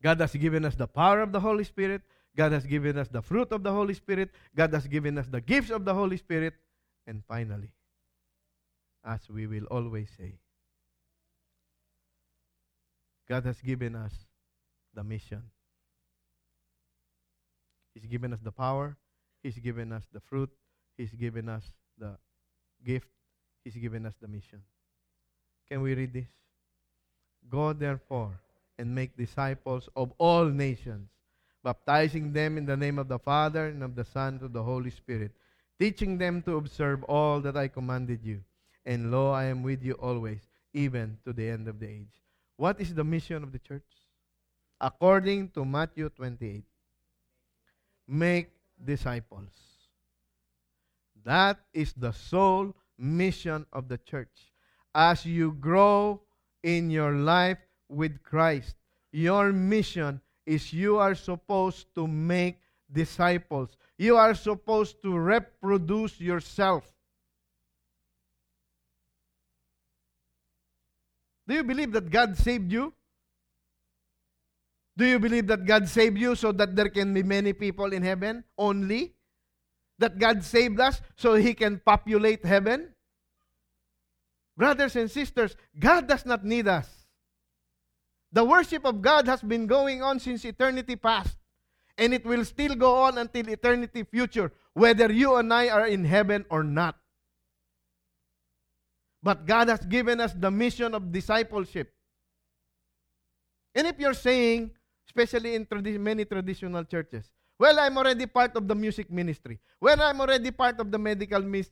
God 0.00 0.20
has 0.20 0.32
given 0.32 0.64
us 0.64 0.76
the 0.76 0.86
power 0.86 1.20
of 1.20 1.32
the 1.32 1.40
Holy 1.40 1.64
Spirit. 1.64 2.02
God 2.36 2.52
has 2.52 2.64
given 2.66 2.96
us 2.96 3.08
the 3.08 3.20
fruit 3.20 3.50
of 3.50 3.64
the 3.64 3.72
Holy 3.72 3.94
Spirit. 3.94 4.30
God 4.54 4.72
has 4.72 4.86
given 4.86 5.18
us 5.18 5.26
the 5.26 5.40
gifts 5.40 5.70
of 5.70 5.84
the 5.84 5.92
Holy 5.92 6.16
Spirit. 6.16 6.54
And 7.04 7.24
finally, 7.26 7.72
as 9.04 9.28
we 9.28 9.48
will 9.48 9.64
always 9.64 10.08
say, 10.16 10.34
God 13.28 13.44
has 13.44 13.60
given 13.60 13.96
us 13.96 14.12
the 14.94 15.02
mission. 15.02 15.42
He's 17.92 18.06
given 18.06 18.32
us 18.32 18.38
the 18.40 18.52
power. 18.52 18.96
He's 19.42 19.58
given 19.58 19.90
us 19.90 20.04
the 20.12 20.20
fruit. 20.20 20.50
He's 20.96 21.12
given 21.12 21.48
us 21.48 21.64
the 21.98 22.16
gift. 22.84 23.08
He's 23.64 23.76
given 23.76 24.06
us 24.06 24.14
the 24.20 24.28
mission. 24.28 24.62
Can 25.68 25.82
we 25.82 25.94
read 25.94 26.12
this? 26.12 26.26
Go 27.48 27.72
therefore 27.72 28.40
and 28.78 28.94
make 28.94 29.16
disciples 29.16 29.88
of 29.96 30.12
all 30.18 30.44
nations, 30.44 31.08
baptizing 31.62 32.32
them 32.32 32.58
in 32.58 32.66
the 32.66 32.76
name 32.76 32.98
of 32.98 33.08
the 33.08 33.18
Father 33.18 33.66
and 33.66 33.82
of 33.82 33.94
the 33.94 34.04
Son 34.04 34.34
and 34.34 34.42
of 34.42 34.52
the 34.52 34.62
Holy 34.62 34.90
Spirit, 34.90 35.32
teaching 35.78 36.18
them 36.18 36.42
to 36.42 36.56
observe 36.56 37.02
all 37.04 37.40
that 37.40 37.56
I 37.56 37.68
commanded 37.68 38.20
you. 38.24 38.42
And 38.84 39.10
lo, 39.10 39.30
I 39.30 39.44
am 39.44 39.62
with 39.62 39.82
you 39.82 39.92
always, 39.94 40.40
even 40.74 41.18
to 41.24 41.32
the 41.32 41.48
end 41.48 41.68
of 41.68 41.78
the 41.78 41.88
age. 41.88 42.20
What 42.56 42.80
is 42.80 42.94
the 42.94 43.04
mission 43.04 43.42
of 43.42 43.52
the 43.52 43.58
church? 43.58 43.82
According 44.80 45.50
to 45.50 45.64
Matthew 45.64 46.08
28, 46.08 46.64
make 48.08 48.50
disciples. 48.84 49.71
That 51.24 51.58
is 51.72 51.92
the 51.92 52.12
sole 52.12 52.74
mission 52.98 53.66
of 53.72 53.88
the 53.88 53.98
church. 53.98 54.52
As 54.94 55.24
you 55.24 55.52
grow 55.52 56.20
in 56.62 56.90
your 56.90 57.12
life 57.12 57.58
with 57.88 58.22
Christ, 58.22 58.76
your 59.12 59.52
mission 59.52 60.20
is 60.46 60.72
you 60.72 60.98
are 60.98 61.14
supposed 61.14 61.94
to 61.94 62.06
make 62.06 62.58
disciples. 62.90 63.76
You 63.98 64.16
are 64.16 64.34
supposed 64.34 65.00
to 65.02 65.16
reproduce 65.16 66.20
yourself. 66.20 66.84
Do 71.46 71.54
you 71.54 71.64
believe 71.64 71.92
that 71.92 72.10
God 72.10 72.36
saved 72.36 72.70
you? 72.72 72.92
Do 74.96 75.06
you 75.06 75.18
believe 75.18 75.46
that 75.46 75.64
God 75.64 75.88
saved 75.88 76.18
you 76.18 76.34
so 76.34 76.52
that 76.52 76.76
there 76.76 76.88
can 76.88 77.14
be 77.14 77.22
many 77.22 77.52
people 77.52 77.92
in 77.92 78.02
heaven 78.02 78.44
only? 78.58 79.14
That 80.02 80.18
God 80.18 80.42
saved 80.42 80.80
us 80.80 81.00
so 81.14 81.34
He 81.34 81.54
can 81.54 81.78
populate 81.78 82.44
heaven? 82.44 82.90
Brothers 84.56 84.96
and 84.96 85.08
sisters, 85.08 85.54
God 85.78 86.08
does 86.08 86.26
not 86.26 86.44
need 86.44 86.66
us. 86.66 87.06
The 88.32 88.42
worship 88.42 88.84
of 88.84 89.00
God 89.00 89.28
has 89.28 89.42
been 89.42 89.68
going 89.68 90.02
on 90.02 90.18
since 90.18 90.44
eternity 90.44 90.96
past, 90.96 91.36
and 91.96 92.12
it 92.12 92.26
will 92.26 92.44
still 92.44 92.74
go 92.74 92.96
on 93.06 93.16
until 93.16 93.48
eternity 93.48 94.02
future, 94.02 94.50
whether 94.74 95.12
you 95.12 95.36
and 95.36 95.54
I 95.54 95.68
are 95.68 95.86
in 95.86 96.04
heaven 96.04 96.46
or 96.50 96.64
not. 96.64 96.98
But 99.22 99.46
God 99.46 99.68
has 99.68 99.86
given 99.86 100.20
us 100.20 100.32
the 100.34 100.50
mission 100.50 100.96
of 100.96 101.12
discipleship. 101.12 101.94
And 103.72 103.86
if 103.86 104.00
you're 104.00 104.18
saying, 104.18 104.72
especially 105.06 105.54
in 105.54 105.64
tradi- 105.64 106.00
many 106.00 106.24
traditional 106.24 106.82
churches, 106.82 107.30
well, 107.58 107.78
I'm 107.78 107.96
already 107.96 108.26
part 108.26 108.56
of 108.56 108.66
the 108.66 108.74
music 108.74 109.10
ministry. 109.10 109.58
Well, 109.80 110.00
I'm 110.00 110.20
already 110.20 110.50
part 110.50 110.80
of 110.80 110.90
the 110.90 110.98
medical 110.98 111.40
mis- 111.42 111.70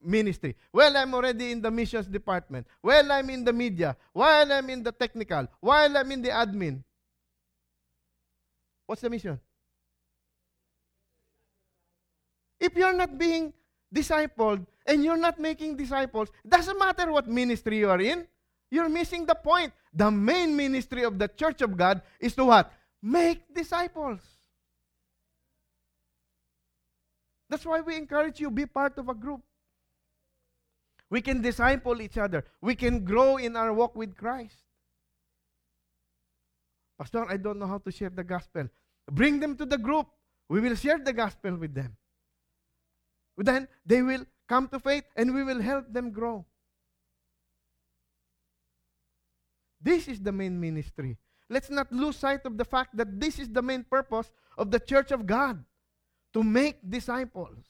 ministry. 0.00 0.56
Well, 0.72 0.96
I'm 0.96 1.14
already 1.14 1.52
in 1.52 1.62
the 1.62 1.70
missions 1.70 2.06
department. 2.06 2.66
Well, 2.82 3.10
I'm 3.10 3.28
in 3.30 3.44
the 3.44 3.52
media. 3.52 3.96
While 4.12 4.52
I'm 4.52 4.70
in 4.70 4.82
the 4.82 4.92
technical. 4.92 5.48
While 5.60 5.96
I'm 5.96 6.12
in 6.12 6.22
the 6.22 6.28
admin. 6.30 6.82
What's 8.86 9.02
the 9.02 9.10
mission? 9.10 9.40
If 12.60 12.76
you're 12.76 12.92
not 12.92 13.18
being 13.18 13.52
discipled 13.92 14.66
and 14.86 15.04
you're 15.04 15.16
not 15.16 15.40
making 15.40 15.76
disciples, 15.76 16.28
doesn't 16.46 16.78
matter 16.78 17.10
what 17.10 17.26
ministry 17.26 17.78
you 17.78 17.90
are 17.90 18.00
in, 18.00 18.26
you're 18.70 18.88
missing 18.88 19.26
the 19.26 19.34
point. 19.34 19.72
The 19.92 20.10
main 20.10 20.56
ministry 20.56 21.04
of 21.04 21.18
the 21.18 21.28
church 21.28 21.60
of 21.62 21.76
God 21.76 22.00
is 22.20 22.34
to 22.36 22.44
what? 22.44 22.72
Make 23.02 23.52
disciples. 23.54 24.20
That's 27.52 27.66
why 27.66 27.82
we 27.82 27.96
encourage 27.96 28.40
you 28.40 28.50
be 28.50 28.64
part 28.64 28.96
of 28.96 29.10
a 29.10 29.14
group. 29.14 29.42
We 31.10 31.20
can 31.20 31.42
disciple 31.42 32.00
each 32.00 32.16
other. 32.16 32.46
We 32.62 32.74
can 32.74 33.04
grow 33.04 33.36
in 33.36 33.56
our 33.56 33.74
walk 33.74 33.94
with 33.94 34.16
Christ. 34.16 34.56
Pastor, 36.98 37.26
I 37.28 37.36
don't 37.36 37.58
know 37.58 37.66
how 37.66 37.76
to 37.76 37.92
share 37.92 38.08
the 38.08 38.24
gospel. 38.24 38.70
Bring 39.10 39.38
them 39.38 39.54
to 39.58 39.66
the 39.66 39.76
group. 39.76 40.06
We 40.48 40.60
will 40.60 40.76
share 40.76 40.98
the 40.98 41.12
gospel 41.12 41.56
with 41.56 41.74
them. 41.74 41.94
Then 43.36 43.68
they 43.84 44.00
will 44.00 44.24
come 44.48 44.66
to 44.68 44.80
faith 44.80 45.04
and 45.14 45.34
we 45.34 45.44
will 45.44 45.60
help 45.60 45.92
them 45.92 46.10
grow. 46.10 46.46
This 49.78 50.08
is 50.08 50.20
the 50.20 50.32
main 50.32 50.58
ministry. 50.58 51.18
Let's 51.50 51.68
not 51.68 51.92
lose 51.92 52.16
sight 52.16 52.46
of 52.46 52.56
the 52.56 52.64
fact 52.64 52.96
that 52.96 53.20
this 53.20 53.38
is 53.38 53.50
the 53.50 53.60
main 53.60 53.84
purpose 53.84 54.30
of 54.56 54.70
the 54.70 54.80
church 54.80 55.10
of 55.10 55.26
God 55.26 55.62
to 56.32 56.42
make 56.42 56.78
disciples. 56.88 57.64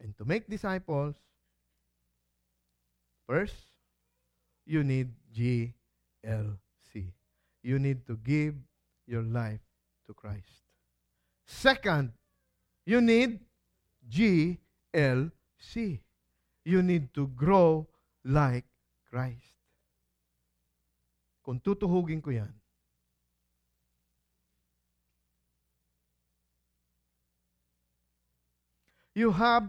And 0.00 0.16
to 0.18 0.24
make 0.24 0.48
disciples, 0.48 1.14
first, 3.26 3.54
you 4.66 4.84
need 4.84 5.10
GLC. 5.34 5.72
You 7.62 7.78
need 7.78 8.06
to 8.06 8.16
give 8.16 8.54
your 9.06 9.22
life 9.22 9.60
to 10.06 10.14
Christ. 10.14 10.62
Second, 11.46 12.12
you 12.84 13.00
need 13.00 13.40
GLC. 14.08 14.56
You 16.64 16.82
need 16.82 17.14
to 17.14 17.26
grow 17.28 17.88
like 18.24 18.64
Christ. 19.10 19.56
Kung 21.42 21.60
tutuhugin 21.64 22.20
ko 22.20 22.28
yan, 22.28 22.52
you 29.18 29.32
have 29.32 29.68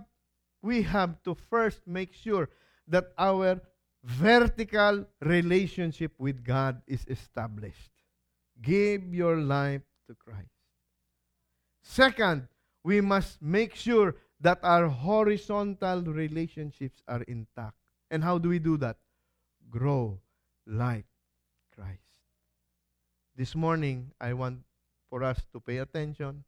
we 0.62 0.84
have 0.84 1.22
to 1.24 1.36
first 1.50 1.82
make 1.88 2.14
sure 2.14 2.50
that 2.88 3.12
our 3.18 3.60
vertical 4.04 5.06
relationship 5.22 6.12
with 6.18 6.44
God 6.44 6.82
is 6.88 7.06
established. 7.08 7.92
Give 8.62 9.14
your 9.14 9.38
life 9.38 9.82
to 10.08 10.16
Christ. 10.16 10.52
Second, 11.82 12.48
we 12.84 13.02
must 13.02 13.42
make 13.42 13.74
sure 13.74 14.16
that 14.42 14.60
our 14.64 14.88
horizontal 14.88 16.02
relationships 16.04 17.02
are 17.08 17.24
intact. 17.24 17.76
And 18.12 18.24
how 18.24 18.38
do 18.38 18.50
we 18.50 18.60
do 18.60 18.78
that? 18.78 18.98
Grow 19.70 20.20
like 20.68 21.06
Christ. 21.74 22.04
This 23.36 23.56
morning, 23.56 24.12
I 24.20 24.34
want 24.34 24.60
for 25.10 25.24
us 25.24 25.40
to 25.54 25.60
pay 25.60 25.78
attention 25.78 26.44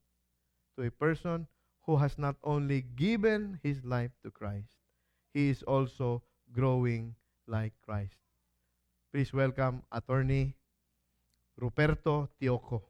to 0.77 0.85
a 0.85 0.91
person 0.91 1.47
who 1.86 1.97
has 1.97 2.17
not 2.17 2.36
only 2.43 2.82
given 2.95 3.59
his 3.63 3.84
life 3.84 4.11
to 4.23 4.32
Christ, 4.32 4.77
he 5.34 5.49
is 5.49 5.63
also 5.63 6.23
growing 6.51 7.15
like 7.47 7.73
Christ. 7.82 8.17
Please 9.11 9.34
welcome 9.34 9.84
Attorney 9.91 10.55
Ruperto 11.59 12.29
Tioco. 12.39 12.82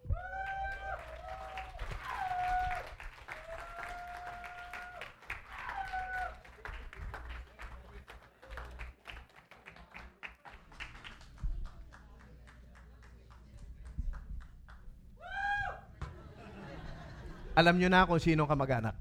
Alam 17.62 17.78
nyo 17.78 17.93
na 17.93 18.09
kung 18.09 18.18
sino 18.18 18.49
kamag-anak. 18.49 18.97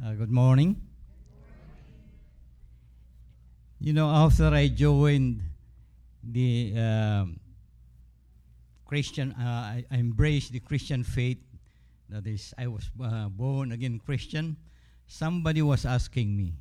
Uh, 0.00 0.16
good 0.16 0.32
morning. 0.32 0.80
You 3.84 3.92
know, 3.92 4.08
after 4.08 4.48
I 4.48 4.72
joined 4.72 5.44
the 6.24 6.72
um, 6.72 7.36
Christian, 8.88 9.36
uh, 9.36 9.76
I, 9.76 9.84
I 9.92 10.00
embraced 10.00 10.56
the 10.56 10.64
Christian 10.64 11.04
faith. 11.04 11.44
That 12.08 12.24
is, 12.24 12.56
I 12.56 12.64
was 12.64 12.88
uh, 12.96 13.28
born 13.28 13.76
again 13.76 14.00
Christian. 14.00 14.56
Somebody 15.04 15.60
was 15.60 15.84
asking 15.84 16.32
me, 16.32 16.56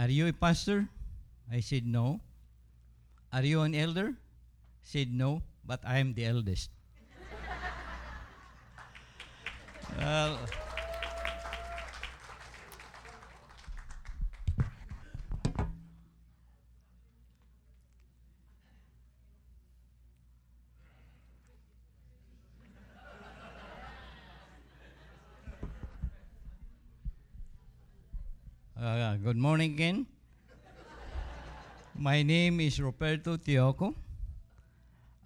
"Are 0.00 0.08
you 0.08 0.32
a 0.32 0.32
pastor?" 0.32 0.88
I 1.52 1.60
said, 1.60 1.84
"No." 1.84 2.24
Are 3.32 3.44
you 3.44 3.60
an 3.62 3.76
elder? 3.76 4.16
Said 4.82 5.12
no, 5.12 5.42
but 5.64 5.80
I 5.84 5.98
am 5.98 6.14
the 6.14 6.24
eldest. 6.26 6.70
well, 9.98 10.38
uh, 28.80 29.16
good 29.16 29.36
morning 29.36 29.72
again. 29.72 30.06
My 31.94 32.22
name 32.22 32.60
is 32.60 32.78
Ruperto 32.78 33.36
Tioco. 33.36 33.94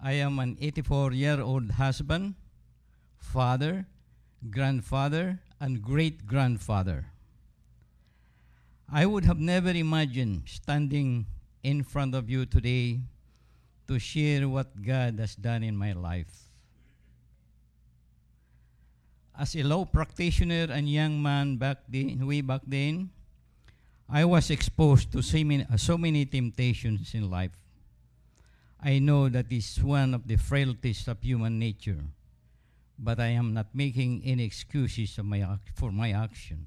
I 0.05 0.20
am 0.20 0.38
an 0.38 0.59
84 0.61 1.12
year 1.14 1.40
old 1.40 1.80
husband, 1.80 2.34
father, 3.16 3.86
grandfather, 4.50 5.40
and 5.59 5.80
great 5.80 6.26
grandfather. 6.26 7.07
I 8.92 9.07
would 9.07 9.24
have 9.24 9.40
never 9.40 9.70
imagined 9.70 10.42
standing 10.44 11.24
in 11.62 11.82
front 11.82 12.14
of 12.14 12.28
you 12.28 12.44
today 12.44 13.00
to 13.88 13.98
share 13.98 14.46
what 14.46 14.82
God 14.84 15.18
has 15.20 15.36
done 15.36 15.64
in 15.64 15.74
my 15.74 15.94
life. 15.94 16.52
As 19.32 19.57
a 19.57 19.62
law 19.62 19.86
practitioner 19.86 20.68
and 20.68 20.86
young 20.86 21.22
man 21.22 21.57
back 21.57 21.78
then, 21.88 22.20
way 22.26 22.42
back 22.42 22.61
then, 22.66 23.09
I 24.07 24.26
was 24.26 24.50
exposed 24.50 25.12
to 25.12 25.22
so 25.22 25.42
many, 25.42 25.64
so 25.78 25.96
many 25.96 26.26
temptations 26.26 27.14
in 27.14 27.30
life. 27.30 27.57
I 28.85 28.99
know 28.99 29.30
that 29.30 29.51
is 29.51 29.82
one 29.82 30.12
of 30.12 30.28
the 30.28 30.37
frailties 30.37 31.09
of 31.09 31.22
human 31.22 31.59
nature, 31.59 32.05
but 32.99 33.18
I 33.18 33.28
am 33.28 33.55
not 33.55 33.72
making 33.72 34.20
any 34.26 34.45
excuses 34.45 35.18
my, 35.24 35.43
for 35.72 35.91
my 35.91 36.12
action. 36.12 36.66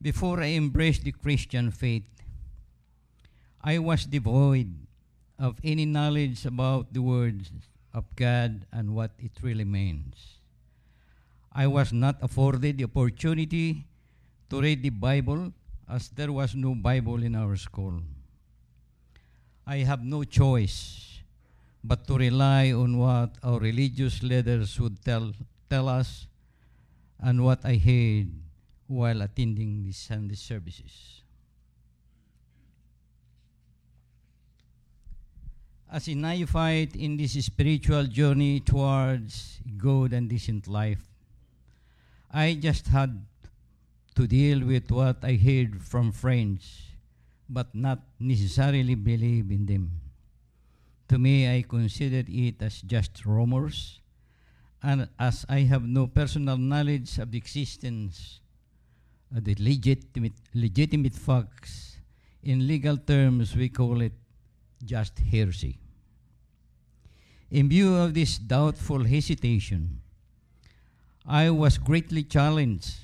Before 0.00 0.40
I 0.40 0.54
embraced 0.54 1.02
the 1.02 1.10
Christian 1.10 1.72
faith, 1.72 2.06
I 3.60 3.78
was 3.78 4.06
devoid 4.06 4.72
of 5.36 5.58
any 5.64 5.84
knowledge 5.84 6.46
about 6.46 6.92
the 6.92 7.02
words 7.02 7.50
of 7.92 8.04
God 8.14 8.66
and 8.70 8.94
what 8.94 9.10
it 9.18 9.32
really 9.42 9.64
means. 9.64 10.38
I 11.52 11.66
was 11.66 11.92
not 11.92 12.22
afforded 12.22 12.78
the 12.78 12.84
opportunity 12.84 13.84
to 14.50 14.60
read 14.60 14.84
the 14.84 14.90
Bible 14.90 15.52
as 15.90 16.08
there 16.10 16.30
was 16.30 16.54
no 16.54 16.76
Bible 16.76 17.24
in 17.24 17.34
our 17.34 17.56
school. 17.56 18.00
I 19.66 19.78
have 19.78 20.04
no 20.04 20.22
choice 20.22 21.20
but 21.82 22.06
to 22.06 22.16
rely 22.16 22.72
on 22.72 22.98
what 22.98 23.36
our 23.42 23.58
religious 23.58 24.22
leaders 24.22 24.78
would 24.78 25.04
tell, 25.04 25.32
tell 25.68 25.88
us 25.88 26.26
and 27.20 27.44
what 27.44 27.64
I 27.64 27.76
heard 27.76 28.30
while 28.86 29.22
attending 29.22 29.84
the 29.84 29.92
Sunday 29.92 30.36
services. 30.36 31.22
As 35.90 36.08
a 36.08 36.14
neophyte 36.14 36.94
in 36.94 37.16
this 37.16 37.32
spiritual 37.44 38.04
journey 38.04 38.60
towards 38.60 39.58
good 39.78 40.12
and 40.12 40.28
decent 40.28 40.66
life, 40.68 41.02
I 42.30 42.54
just 42.54 42.88
had 42.88 43.24
to 44.14 44.26
deal 44.26 44.64
with 44.64 44.90
what 44.90 45.24
I 45.24 45.34
heard 45.34 45.82
from 45.82 46.12
friends, 46.12 46.82
but 47.48 47.74
not 47.74 48.00
necessarily 48.18 48.94
believe 48.94 49.50
in 49.50 49.66
them. 49.66 50.00
To 51.08 51.18
me, 51.18 51.48
I 51.48 51.62
considered 51.62 52.28
it 52.28 52.60
as 52.60 52.82
just 52.82 53.24
rumors, 53.24 54.00
and 54.82 55.08
as 55.18 55.46
I 55.48 55.60
have 55.60 55.84
no 55.84 56.06
personal 56.06 56.56
knowledge 56.56 57.18
of 57.18 57.30
the 57.30 57.38
existence 57.38 58.40
of 59.34 59.44
the 59.44 59.56
legitimate, 59.58 60.34
legitimate 60.54 61.14
facts, 61.14 61.96
in 62.42 62.66
legal 62.66 62.96
terms, 62.96 63.56
we 63.56 63.68
call 63.68 64.00
it 64.00 64.12
just 64.84 65.18
hearsay. 65.18 65.78
In 67.50 67.68
view 67.68 67.94
of 67.94 68.14
this 68.14 68.38
doubtful 68.38 69.04
hesitation, 69.04 70.00
I 71.24 71.50
was 71.50 71.78
greatly 71.78 72.24
challenged 72.24 72.94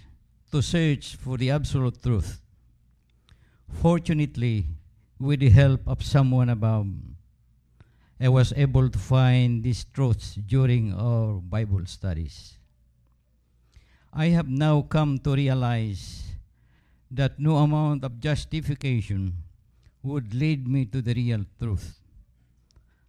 to 0.50 0.62
search 0.62 1.16
for 1.16 1.38
the 1.38 1.50
absolute 1.50 2.02
truth. 2.02 2.41
Fortunately, 3.80 4.66
with 5.18 5.40
the 5.40 5.50
help 5.50 5.80
of 5.86 6.02
someone 6.02 6.48
above, 6.48 6.86
I 8.20 8.28
was 8.28 8.52
able 8.56 8.88
to 8.88 8.98
find 8.98 9.64
these 9.64 9.84
truths 9.92 10.34
during 10.34 10.94
our 10.94 11.40
Bible 11.40 11.86
studies. 11.86 12.58
I 14.12 14.26
have 14.26 14.48
now 14.48 14.82
come 14.82 15.18
to 15.20 15.34
realize 15.34 16.22
that 17.10 17.40
no 17.40 17.56
amount 17.56 18.04
of 18.04 18.20
justification 18.20 19.34
would 20.02 20.34
lead 20.34 20.68
me 20.68 20.84
to 20.86 21.02
the 21.02 21.14
real 21.14 21.44
truth. 21.58 22.00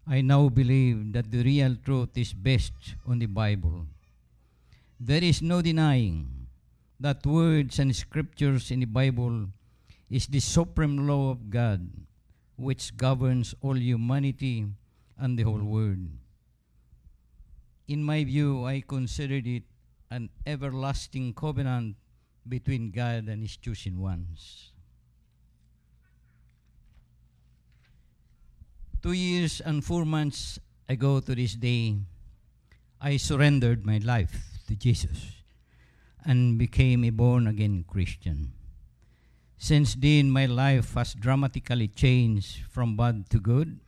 I 0.08 0.22
now 0.22 0.50
believe 0.50 1.14
that 1.14 1.32
the 1.32 1.44
real 1.44 1.76
truth 1.76 2.18
is 2.18 2.34
based 2.34 2.96
on 3.08 3.20
the 3.20 3.28
Bible. 3.28 3.86
There 5.00 5.24
is 5.24 5.42
no 5.42 5.62
denying 5.62 6.48
that 7.00 7.26
words 7.26 7.80
and 7.80 7.96
scriptures 7.96 8.72
in 8.72 8.80
the 8.80 8.86
Bible 8.86 9.50
is 10.14 10.30
the 10.30 10.40
supreme 10.40 11.10
law 11.10 11.32
of 11.34 11.50
God 11.50 11.90
which 12.56 12.96
governs 12.96 13.56
all 13.66 13.74
humanity 13.74 14.70
and 15.18 15.40
the 15.40 15.42
whole 15.42 15.66
world. 15.66 16.06
In 17.88 18.04
my 18.04 18.24
view, 18.24 18.64
I 18.64 18.86
considered 18.86 19.48
it 19.48 19.64
an 20.12 20.30
everlasting 20.46 21.34
covenant 21.34 21.96
between 22.48 22.92
God 22.92 23.26
and 23.26 23.42
His 23.42 23.58
chosen 23.58 24.00
ones. 24.00 24.70
Two 29.02 29.14
years 29.14 29.62
and 29.66 29.84
four 29.84 30.06
months 30.06 30.60
ago 30.88 31.22
to 31.22 31.34
this 31.34 31.56
day, 31.56 31.98
I 33.02 33.18
surrendered 33.18 33.84
my 33.84 33.98
life 33.98 34.62
to 34.68 34.76
Jesus 34.76 35.42
and 36.24 36.60
became 36.60 37.04
a 37.04 37.10
born 37.10 37.48
again 37.48 37.84
Christian. 37.90 38.54
Since 39.64 39.96
then, 39.96 40.30
my 40.30 40.46
life 40.46 40.94
has 40.96 41.14
dramatically 41.14 41.88
changed 41.88 42.68
from 42.68 42.98
bad 42.98 43.30
to 43.30 43.40
good. 43.40 43.80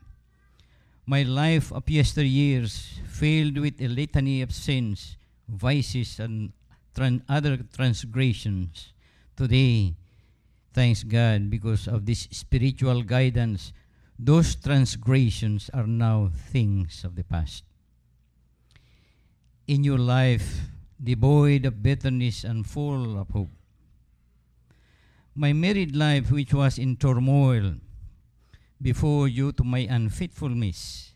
My 1.05 1.23
life 1.23 1.69
of 1.73 1.83
yesteryears, 1.83 3.03
filled 3.11 3.57
with 3.57 3.81
a 3.81 3.89
litany 3.89 4.41
of 4.41 4.55
sins, 4.55 5.17
vices, 5.49 6.17
and 6.17 6.53
tran- 6.95 7.23
other 7.27 7.57
transgressions, 7.75 8.93
today, 9.35 9.95
thanks 10.71 11.03
God, 11.03 11.49
because 11.49 11.89
of 11.89 12.05
this 12.05 12.29
spiritual 12.31 13.03
guidance, 13.03 13.73
those 14.17 14.55
transgressions 14.55 15.69
are 15.73 15.87
now 15.87 16.31
things 16.31 17.03
of 17.03 17.17
the 17.17 17.25
past. 17.25 17.65
In 19.67 19.83
your 19.83 19.99
life, 19.99 20.71
devoid 21.03 21.65
of 21.65 21.83
bitterness 21.83 22.45
and 22.45 22.65
full 22.65 23.19
of 23.19 23.27
hope. 23.31 23.51
My 25.37 25.51
married 25.51 25.95
life, 25.95 26.31
which 26.31 26.53
was 26.53 26.77
in 26.79 26.95
turmoil 26.95 27.75
before 28.81 29.27
due 29.27 29.51
to 29.51 29.63
my 29.65 29.79
unfaithfulness, 29.79 31.11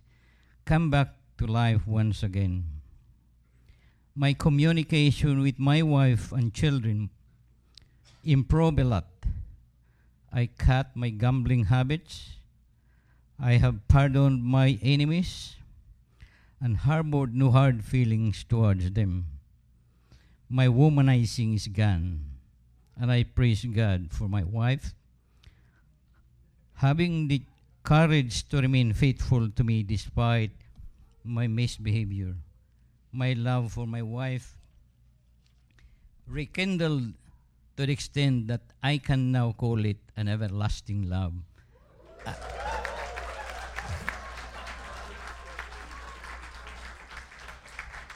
come 0.66 0.90
back 0.90 1.16
to 1.38 1.48
life 1.48 1.88
once 1.88 2.22
again. 2.22 2.66
My 4.16 4.34
communication 4.34 5.40
with 5.40 5.58
my 5.58 5.82
wife 5.82 6.34
and 6.34 6.54
children 6.54 7.10
improved 8.26 8.80
a 8.80 8.84
lot. 8.84 9.08
I 10.34 10.48
cut 10.48 10.96
my 10.96 11.10
gambling 11.10 11.66
habits. 11.66 12.36
I 13.40 13.54
have 13.54 13.88
pardoned 13.88 14.44
my 14.44 14.78
enemies 14.84 15.56
and 16.60 16.76
harbored 16.76 17.34
no 17.34 17.52
hard 17.52 17.86
feelings 17.86 18.44
towards 18.44 18.92
them. 18.92 19.28
My 20.50 20.68
womanizing 20.68 21.56
is 21.56 21.68
gone, 21.68 22.29
and 23.00 23.12
I 23.12 23.24
praise 23.24 23.64
God 23.64 24.12
for 24.12 24.28
my 24.28 24.44
wife 24.44 24.94
having 26.80 27.28
the 27.28 27.42
courage 27.84 28.48
to 28.48 28.62
remain 28.62 28.94
faithful 28.94 29.50
to 29.50 29.64
me 29.64 29.84
despite 29.84 30.52
my 31.24 31.48
misbehavior. 31.48 32.36
My 33.12 33.34
love 33.34 33.74
for 33.74 33.88
my 33.88 34.02
wife 34.02 34.56
rekindled 36.28 37.12
to 37.76 37.86
the 37.86 37.92
extent 37.92 38.48
that 38.48 38.62
I 38.84 38.98
can 38.98 39.32
now 39.32 39.52
call 39.52 39.84
it 39.84 39.98
an 40.16 40.28
everlasting 40.28 41.10
love. 41.10 41.34
Uh, 42.26 42.34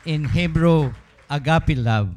in 0.05 0.25
Hebrew, 0.25 0.93
agape 1.29 1.75
love. 1.75 2.15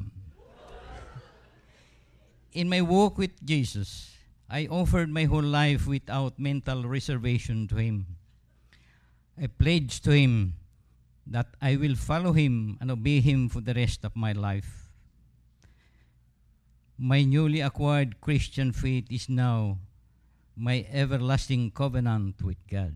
In 2.57 2.71
my 2.71 2.81
walk 2.81 3.19
with 3.19 3.45
Jesus, 3.45 4.17
I 4.49 4.65
offered 4.69 5.11
my 5.11 5.25
whole 5.25 5.45
life 5.45 5.87
without 5.87 6.39
mental 6.39 6.89
reservation 6.89 7.69
to 7.69 7.77
Him. 7.77 8.17
I 9.37 9.49
pledged 9.49 10.05
to 10.05 10.13
Him 10.13 10.55
that 11.27 11.49
I 11.61 11.77
will 11.77 11.95
follow 11.97 12.33
Him 12.33 12.79
and 12.81 12.91
obey 12.91 13.21
Him 13.21 13.51
for 13.51 13.61
the 13.61 13.75
rest 13.75 14.07
of 14.07 14.17
my 14.17 14.33
life. 14.33 14.89
My 16.97 17.25
newly 17.25 17.61
acquired 17.61 18.23
Christian 18.23 18.73
faith 18.73 19.13
is 19.13 19.29
now 19.29 19.77
my 20.57 20.87
everlasting 20.91 21.73
covenant 21.73 22.41
with 22.41 22.57
God. 22.73 22.95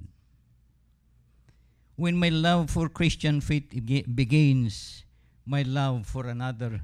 When 1.97 2.17
my 2.17 2.31
love 2.31 2.71
for 2.71 2.89
Christian 2.89 3.43
faith 3.43 3.69
begins, 3.69 5.05
my 5.45 5.61
love 5.69 6.07
for 6.07 6.29
another 6.29 6.81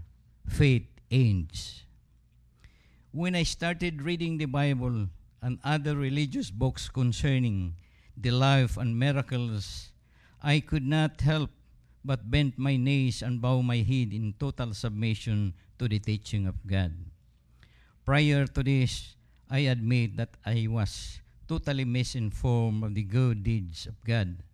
faith 0.46 0.84
ends. 1.10 1.85
When 3.16 3.32
I 3.32 3.48
started 3.48 4.04
reading 4.04 4.36
the 4.36 4.44
Bible 4.44 5.08
and 5.40 5.56
other 5.64 5.96
religious 5.96 6.52
books 6.52 6.92
concerning 6.92 7.72
the 8.12 8.28
life 8.28 8.76
and 8.76 8.92
miracles, 8.92 9.88
I 10.44 10.60
could 10.60 10.84
not 10.84 11.24
help 11.24 11.48
but 12.04 12.30
bend 12.30 12.60
my 12.60 12.76
knees 12.76 13.24
and 13.24 13.40
bow 13.40 13.64
my 13.64 13.80
head 13.80 14.12
in 14.12 14.36
total 14.36 14.76
submission 14.76 15.56
to 15.78 15.88
the 15.88 15.98
teaching 15.98 16.44
of 16.44 16.60
God. 16.68 16.92
Prior 18.04 18.44
to 18.52 18.62
this, 18.62 19.16
I 19.48 19.72
admit 19.72 20.18
that 20.18 20.36
I 20.44 20.68
was 20.68 21.18
totally 21.48 21.88
misinformed 21.88 22.84
of 22.84 22.92
the 22.92 23.08
good 23.08 23.42
deeds 23.42 23.86
of 23.86 23.96
God. 24.04 24.44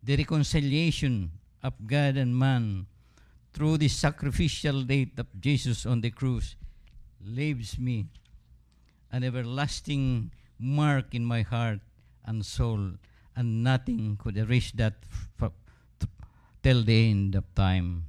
The 0.00 0.14
reconciliation 0.14 1.32
of 1.60 1.74
God 1.88 2.14
and 2.14 2.38
man 2.38 2.86
through 3.52 3.82
the 3.82 3.88
sacrificial 3.88 4.84
death 4.84 5.18
of 5.18 5.26
Jesus 5.40 5.84
on 5.86 6.02
the 6.02 6.14
cross 6.14 6.54
leaves 7.24 7.78
me 7.78 8.06
an 9.12 9.24
everlasting 9.24 10.30
mark 10.58 11.14
in 11.14 11.24
my 11.24 11.42
heart 11.42 11.80
and 12.24 12.44
soul, 12.44 12.92
and 13.34 13.64
nothing 13.64 14.16
could 14.16 14.36
erase 14.36 14.70
that 14.72 14.94
f- 15.10 15.50
f- 16.00 16.08
till 16.62 16.82
the 16.82 17.10
end 17.10 17.34
of 17.34 17.44
time. 17.54 18.04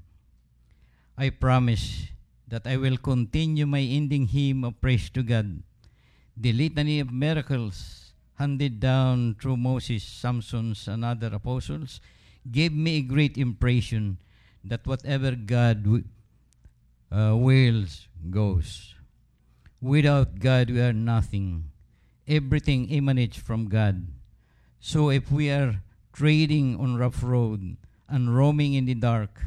I 1.17 1.29
promise 1.29 2.07
that 2.47 2.67
I 2.67 2.77
will 2.77 2.97
continue 2.97 3.65
my 3.65 3.79
ending 3.79 4.27
hymn 4.27 4.63
of 4.63 4.79
praise 4.81 5.09
to 5.11 5.23
God, 5.23 5.63
the 6.35 6.51
litany 6.51 6.99
of 6.99 7.11
miracles 7.11 8.11
handed 8.35 8.79
down 8.79 9.35
through 9.39 9.57
Moses, 9.57 10.03
Samson's, 10.03 10.87
and 10.87 11.05
other 11.05 11.27
apostles, 11.33 12.01
gave 12.49 12.73
me 12.73 12.97
a 12.97 13.01
great 13.01 13.37
impression 13.37 14.17
that 14.63 14.85
whatever 14.85 15.31
God 15.31 15.83
wi- 15.83 16.09
uh, 17.11 17.35
wills 17.35 18.07
goes. 18.29 18.95
Without 19.81 20.39
God, 20.39 20.69
we 20.69 20.79
are 20.79 20.93
nothing. 20.93 21.71
Everything 22.27 22.91
emanates 22.91 23.37
from 23.37 23.67
God. 23.67 24.05
So 24.79 25.09
if 25.09 25.31
we 25.31 25.49
are 25.49 25.81
trading 26.13 26.79
on 26.79 26.97
rough 26.97 27.23
road 27.23 27.77
and 28.07 28.35
roaming 28.35 28.75
in 28.75 28.85
the 28.85 28.93
dark, 28.93 29.41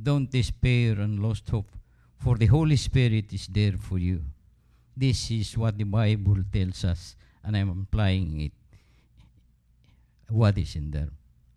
don't 0.00 0.30
despair 0.30 1.00
and 1.00 1.20
lost 1.20 1.48
hope, 1.50 1.70
for 2.16 2.36
the 2.36 2.46
Holy 2.46 2.76
Spirit 2.76 3.32
is 3.32 3.46
there 3.48 3.76
for 3.76 3.98
you. 3.98 4.22
This 4.96 5.30
is 5.30 5.56
what 5.56 5.78
the 5.78 5.84
Bible 5.84 6.36
tells 6.52 6.84
us, 6.84 7.16
and 7.42 7.56
I'm 7.56 7.70
applying 7.70 8.40
it. 8.40 8.52
What 10.28 10.58
is 10.58 10.76
in 10.76 10.90
there? 10.90 11.10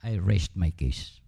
I 0.04 0.18
rest 0.18 0.52
my 0.56 0.72
case. 0.72 1.21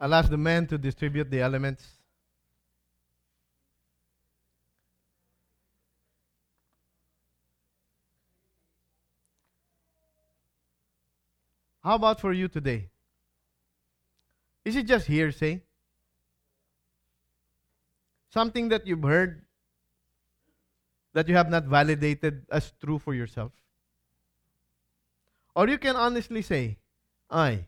Ask 0.00 0.30
the 0.30 0.36
men 0.36 0.66
to 0.68 0.78
distribute 0.78 1.30
the 1.30 1.40
elements. 1.40 1.84
How 11.82 11.94
about 11.94 12.20
for 12.20 12.32
you 12.32 12.48
today? 12.48 12.90
Is 14.64 14.74
it 14.74 14.86
just 14.86 15.06
hearsay? 15.06 15.62
Something 18.30 18.68
that 18.70 18.86
you've 18.86 19.04
heard 19.04 19.46
that 21.12 21.28
you 21.28 21.36
have 21.36 21.48
not 21.48 21.64
validated 21.64 22.44
as 22.50 22.72
true 22.82 22.98
for 22.98 23.14
yourself? 23.14 23.52
Or 25.54 25.68
you 25.68 25.78
can 25.78 25.96
honestly 25.96 26.42
say, 26.42 26.76
I, 27.30 27.66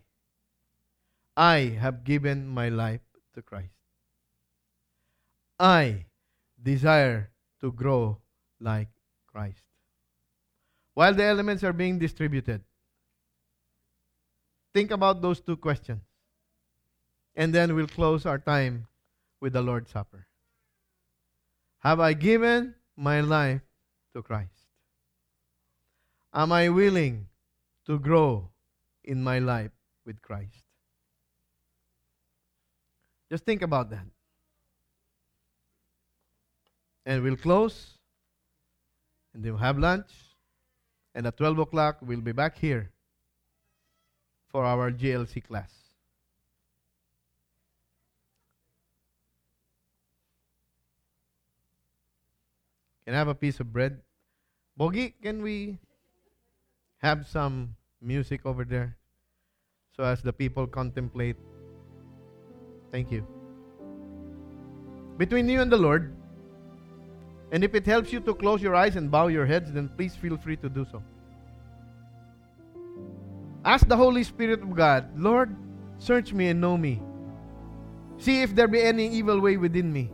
I 1.39 1.78
have 1.80 2.03
given 2.03 2.49
my 2.49 2.68
life 2.68 3.01
to 3.34 3.43
Christ. 3.43 3.78
I 5.61 6.07
desire 6.61 7.30
to 7.61 7.70
grow 7.70 8.18
like 8.59 8.89
Christ. 9.28 9.62
While 10.95 11.14
the 11.14 11.22
elements 11.22 11.62
are 11.62 11.72
being 11.72 12.01
distributed, 12.01 12.64
think 14.74 14.91
about 14.91 15.22
those 15.22 15.41
two 15.41 15.57
questions. 15.57 16.03
And 17.36 17.55
then 17.55 17.76
we'll 17.76 17.86
close 17.86 18.26
our 18.26 18.39
time 18.41 18.89
with 19.41 19.53
the 19.53 19.62
Lord's 19.62 19.93
Supper. 19.93 20.26
Have 21.78 22.01
I 22.01 22.14
given 22.14 22.74
my 22.97 23.20
life 23.20 23.62
to 24.12 24.22
Christ? 24.22 24.66
Am 26.34 26.51
I 26.51 26.68
willing 26.68 27.28
to 27.86 28.01
grow 28.01 28.51
in 29.05 29.22
my 29.22 29.39
life 29.39 29.70
with 30.05 30.20
Christ? 30.20 30.68
Just 33.31 33.45
think 33.45 33.62
about 33.62 33.91
that. 33.91 34.07
And 37.05 37.22
we'll 37.22 37.37
close, 37.37 37.99
and 39.35 39.43
then 39.43 39.53
we'll 39.53 39.61
have 39.61 39.79
lunch, 39.79 40.11
and 41.14 41.26
at 41.26 41.37
12 41.37 41.59
o'clock, 41.59 41.99
we'll 42.03 42.20
be 42.20 42.33
back 42.33 42.59
here 42.59 42.91
for 44.51 44.64
our 44.64 44.91
GLC 44.91 45.43
class. 45.45 45.70
Can 53.05 53.14
I 53.14 53.18
have 53.18 53.29
a 53.29 53.35
piece 53.35 53.59
of 53.59 53.72
bread? 53.72 54.03
Bogi, 54.79 55.14
can 55.22 55.41
we 55.41 55.79
have 56.99 57.26
some 57.26 57.74
music 58.03 58.45
over 58.45 58.64
there? 58.64 58.97
So 59.97 60.05
as 60.05 60.20
the 60.22 60.33
people 60.33 60.66
contemplate. 60.66 61.37
Thank 62.91 63.12
you. 63.12 63.26
Between 65.16 65.49
you 65.49 65.61
and 65.61 65.70
the 65.70 65.76
Lord, 65.76 66.14
and 67.51 67.64
if 67.64 67.74
it 67.74 67.86
helps 67.86 68.12
you 68.12 68.20
to 68.20 68.34
close 68.34 68.62
your 68.62 68.74
eyes 68.74 68.97
and 68.97 69.11
bow 69.11 69.28
your 69.28 69.47
heads, 69.47 69.72
then 69.72 69.89
please 69.97 70.14
feel 70.14 70.36
free 70.36 70.57
to 70.59 70.68
do 70.68 70.86
so. 70.91 71.03
Ask 73.64 73.89
the 73.89 73.97
Holy 73.97 74.22
Spirit 74.22 74.62
of 74.62 74.74
God, 74.74 75.18
Lord, 75.18 75.55
search 75.99 76.32
me 76.32 76.49
and 76.49 76.61
know 76.61 76.76
me. 76.76 77.03
See 78.18 78.43
if 78.43 78.55
there 78.55 78.68
be 78.68 78.82
any 78.82 79.09
evil 79.09 79.41
way 79.41 79.57
within 79.57 79.93
me. 79.93 80.11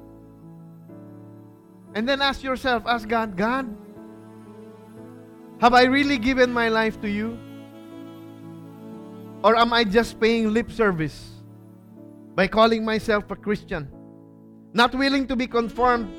And 1.95 2.09
then 2.09 2.21
ask 2.21 2.43
yourself, 2.43 2.85
ask 2.87 3.07
God, 3.09 3.37
God, 3.37 3.77
have 5.61 5.75
I 5.75 5.85
really 5.85 6.19
given 6.19 6.53
my 6.53 6.69
life 6.69 7.01
to 7.03 7.09
you? 7.09 7.39
Or 9.43 9.57
am 9.57 9.73
I 9.73 9.85
just 9.85 10.19
paying 10.19 10.53
lip 10.53 10.71
service 10.71 11.34
by 12.35 12.49
calling 12.49 12.85
myself 12.85 13.31
a 13.31 13.37
Christian? 13.37 13.89
Not 14.73 14.95
willing 14.95 15.27
to 15.29 15.37
be 15.37 15.47
conformed 15.47 16.13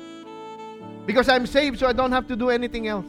because 1.06 1.28
I'm 1.28 1.46
saved 1.46 1.78
so 1.78 1.86
I 1.86 1.92
don't 1.92 2.12
have 2.12 2.26
to 2.28 2.36
do 2.36 2.50
anything 2.50 2.88
else. 2.88 3.06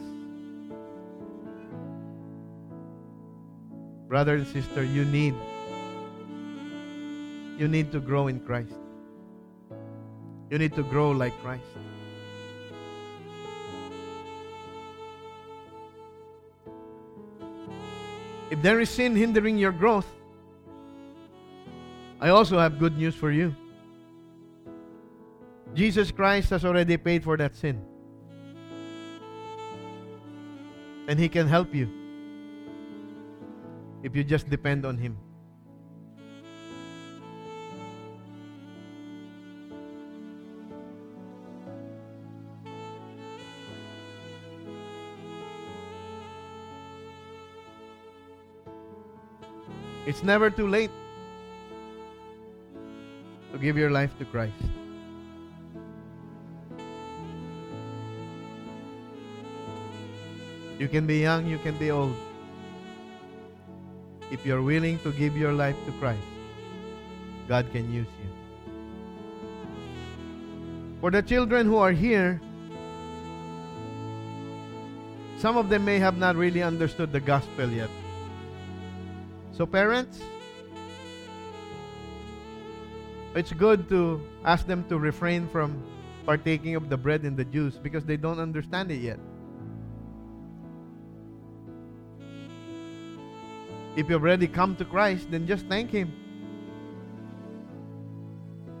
Brother 4.08 4.36
and 4.36 4.46
sister, 4.46 4.84
you 4.84 5.04
need 5.04 5.34
you 7.58 7.66
need 7.66 7.90
to 7.92 8.00
grow 8.00 8.28
in 8.28 8.40
Christ. 8.40 8.72
You 10.48 10.58
need 10.58 10.74
to 10.76 10.82
grow 10.82 11.10
like 11.10 11.32
Christ. 11.42 11.64
If 18.50 18.62
there 18.62 18.80
is 18.80 18.88
sin 18.88 19.14
hindering 19.14 19.58
your 19.58 19.72
growth, 19.72 20.06
I 22.20 22.30
also 22.30 22.58
have 22.58 22.78
good 22.78 22.96
news 22.96 23.14
for 23.14 23.30
you. 23.30 23.54
Jesus 25.74 26.10
Christ 26.10 26.50
has 26.50 26.64
already 26.64 26.96
paid 26.96 27.22
for 27.22 27.36
that 27.36 27.54
sin. 27.54 27.80
And 31.06 31.18
He 31.18 31.28
can 31.28 31.46
help 31.46 31.74
you 31.74 31.88
if 34.02 34.16
you 34.16 34.24
just 34.24 34.50
depend 34.50 34.84
on 34.84 34.98
Him. 34.98 35.16
It's 50.06 50.22
never 50.22 50.50
too 50.50 50.66
late 50.66 50.90
to 53.58 53.64
give 53.64 53.76
your 53.76 53.90
life 53.90 54.16
to 54.18 54.24
Christ. 54.24 54.54
You 60.78 60.86
can 60.86 61.06
be 61.06 61.18
young, 61.18 61.46
you 61.46 61.58
can 61.58 61.76
be 61.76 61.90
old. 61.90 62.14
If 64.30 64.46
you're 64.46 64.62
willing 64.62 64.98
to 65.00 65.10
give 65.12 65.36
your 65.36 65.52
life 65.52 65.76
to 65.86 65.92
Christ, 65.98 66.22
God 67.48 67.66
can 67.72 67.92
use 67.92 68.06
you. 68.22 68.30
For 71.00 71.10
the 71.10 71.22
children 71.22 71.66
who 71.66 71.76
are 71.78 71.92
here, 71.92 72.40
Some 75.38 75.56
of 75.56 75.68
them 75.68 75.84
may 75.84 76.00
have 76.00 76.18
not 76.18 76.34
really 76.34 76.64
understood 76.64 77.12
the 77.12 77.20
gospel 77.20 77.70
yet. 77.70 77.90
So, 79.52 79.66
parents, 79.66 80.20
it's 83.34 83.52
good 83.52 83.88
to 83.88 84.20
ask 84.44 84.66
them 84.66 84.84
to 84.88 84.98
refrain 84.98 85.48
from 85.48 85.82
partaking 86.24 86.74
of 86.74 86.88
the 86.88 86.96
bread 86.96 87.22
and 87.22 87.36
the 87.36 87.44
juice 87.44 87.76
because 87.76 88.04
they 88.04 88.16
don't 88.16 88.38
understand 88.38 88.90
it 88.90 89.00
yet. 89.00 89.18
If 93.96 94.08
you've 94.08 94.22
already 94.22 94.46
come 94.46 94.76
to 94.76 94.84
Christ, 94.84 95.30
then 95.30 95.46
just 95.46 95.66
thank 95.66 95.90
Him. 95.90 96.12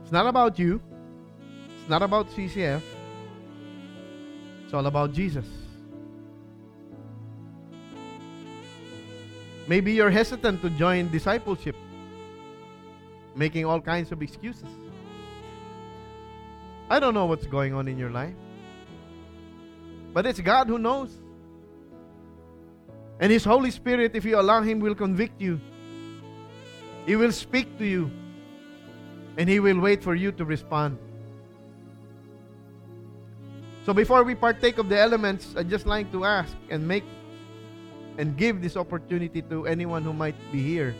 It's 0.02 0.12
not 0.12 0.26
about 0.26 0.58
you, 0.58 0.80
it's 1.80 1.88
not 1.88 2.02
about 2.02 2.30
CCF, 2.30 2.82
it's 4.64 4.74
all 4.74 4.86
about 4.86 5.12
Jesus. 5.12 5.46
Maybe 9.66 9.92
you're 9.92 10.10
hesitant 10.10 10.62
to 10.62 10.70
join 10.70 11.10
discipleship, 11.10 11.76
making 13.38 13.64
all 13.64 13.80
kinds 13.80 14.10
of 14.10 14.20
excuses. 14.20 14.68
I 16.90 16.98
don't 16.98 17.14
know 17.14 17.26
what's 17.26 17.46
going 17.46 17.72
on 17.72 17.86
in 17.86 17.96
your 17.96 18.10
life, 18.10 18.34
but 20.12 20.26
it's 20.26 20.40
God 20.40 20.66
who 20.66 20.78
knows. 20.78 21.14
And 23.20 23.30
His 23.30 23.44
Holy 23.44 23.70
Spirit, 23.70 24.16
if 24.16 24.24
you 24.24 24.40
allow 24.40 24.62
Him, 24.62 24.80
will 24.80 24.94
convict 24.94 25.40
you. 25.40 25.60
He 27.06 27.14
will 27.16 27.32
speak 27.32 27.78
to 27.78 27.84
you. 27.84 28.10
And 29.36 29.48
He 29.48 29.60
will 29.60 29.78
wait 29.78 30.02
for 30.02 30.16
you 30.16 30.32
to 30.32 30.44
respond. 30.44 30.98
So 33.86 33.94
before 33.94 34.24
we 34.24 34.34
partake 34.34 34.78
of 34.78 34.88
the 34.88 34.98
elements, 34.98 35.54
I'd 35.56 35.70
just 35.70 35.86
like 35.86 36.10
to 36.12 36.24
ask 36.24 36.54
and 36.70 36.86
make 36.86 37.04
and 38.18 38.36
give 38.36 38.60
this 38.60 38.76
opportunity 38.76 39.42
to 39.42 39.66
anyone 39.66 40.02
who 40.02 40.12
might 40.12 40.34
be 40.50 40.60
here 40.60 40.94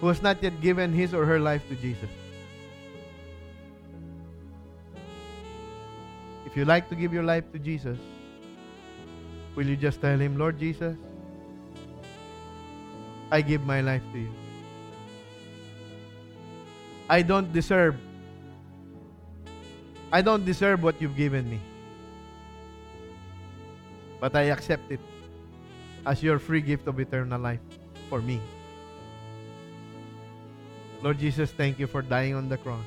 who 0.00 0.08
has 0.08 0.22
not 0.22 0.42
yet 0.42 0.60
given 0.60 0.92
his 0.92 1.14
or 1.14 1.24
her 1.24 1.38
life 1.38 1.66
to 1.68 1.74
Jesus. 1.76 2.10
If 6.46 6.56
you 6.56 6.64
like 6.64 6.88
to 6.88 6.94
give 6.94 7.12
your 7.12 7.22
life 7.22 7.50
to 7.52 7.58
Jesus, 7.58 7.98
will 9.54 9.66
you 9.66 9.76
just 9.76 10.00
tell 10.00 10.18
him, 10.18 10.38
Lord 10.38 10.58
Jesus, 10.58 10.96
I 13.30 13.40
give 13.40 13.66
my 13.66 13.80
life 13.80 14.02
to 14.12 14.18
you. 14.18 14.30
I 17.08 17.22
don't 17.22 17.52
deserve 17.52 17.96
I 20.14 20.22
don't 20.22 20.44
deserve 20.44 20.84
what 20.84 21.02
you've 21.02 21.16
given 21.16 21.50
me. 21.50 21.58
But 24.20 24.36
I 24.36 24.54
accept 24.54 24.92
it 24.92 25.00
as 26.06 26.22
your 26.22 26.38
free 26.38 26.60
gift 26.60 26.86
of 26.86 27.00
eternal 27.00 27.40
life 27.40 27.58
for 28.08 28.22
me. 28.22 28.40
Lord 31.04 31.18
Jesus, 31.18 31.52
thank 31.52 31.78
you 31.78 31.86
for 31.86 32.00
dying 32.00 32.32
on 32.32 32.48
the 32.48 32.56
cross, 32.56 32.86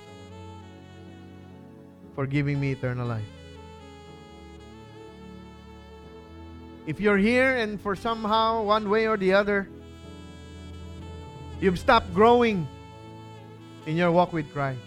for 2.15 2.25
giving 2.25 2.59
me 2.59 2.71
eternal 2.71 3.05
life. 3.05 3.21
If 6.87 6.99
you're 6.99 7.21
here 7.21 7.57
and 7.57 7.79
for 7.79 7.95
somehow, 7.95 8.63
one 8.63 8.89
way 8.89 9.05
or 9.07 9.17
the 9.17 9.33
other, 9.33 9.69
you've 11.61 11.77
stopped 11.77 12.11
growing 12.15 12.65
in 13.85 13.95
your 13.95 14.09
walk 14.09 14.33
with 14.33 14.51
Christ, 14.51 14.81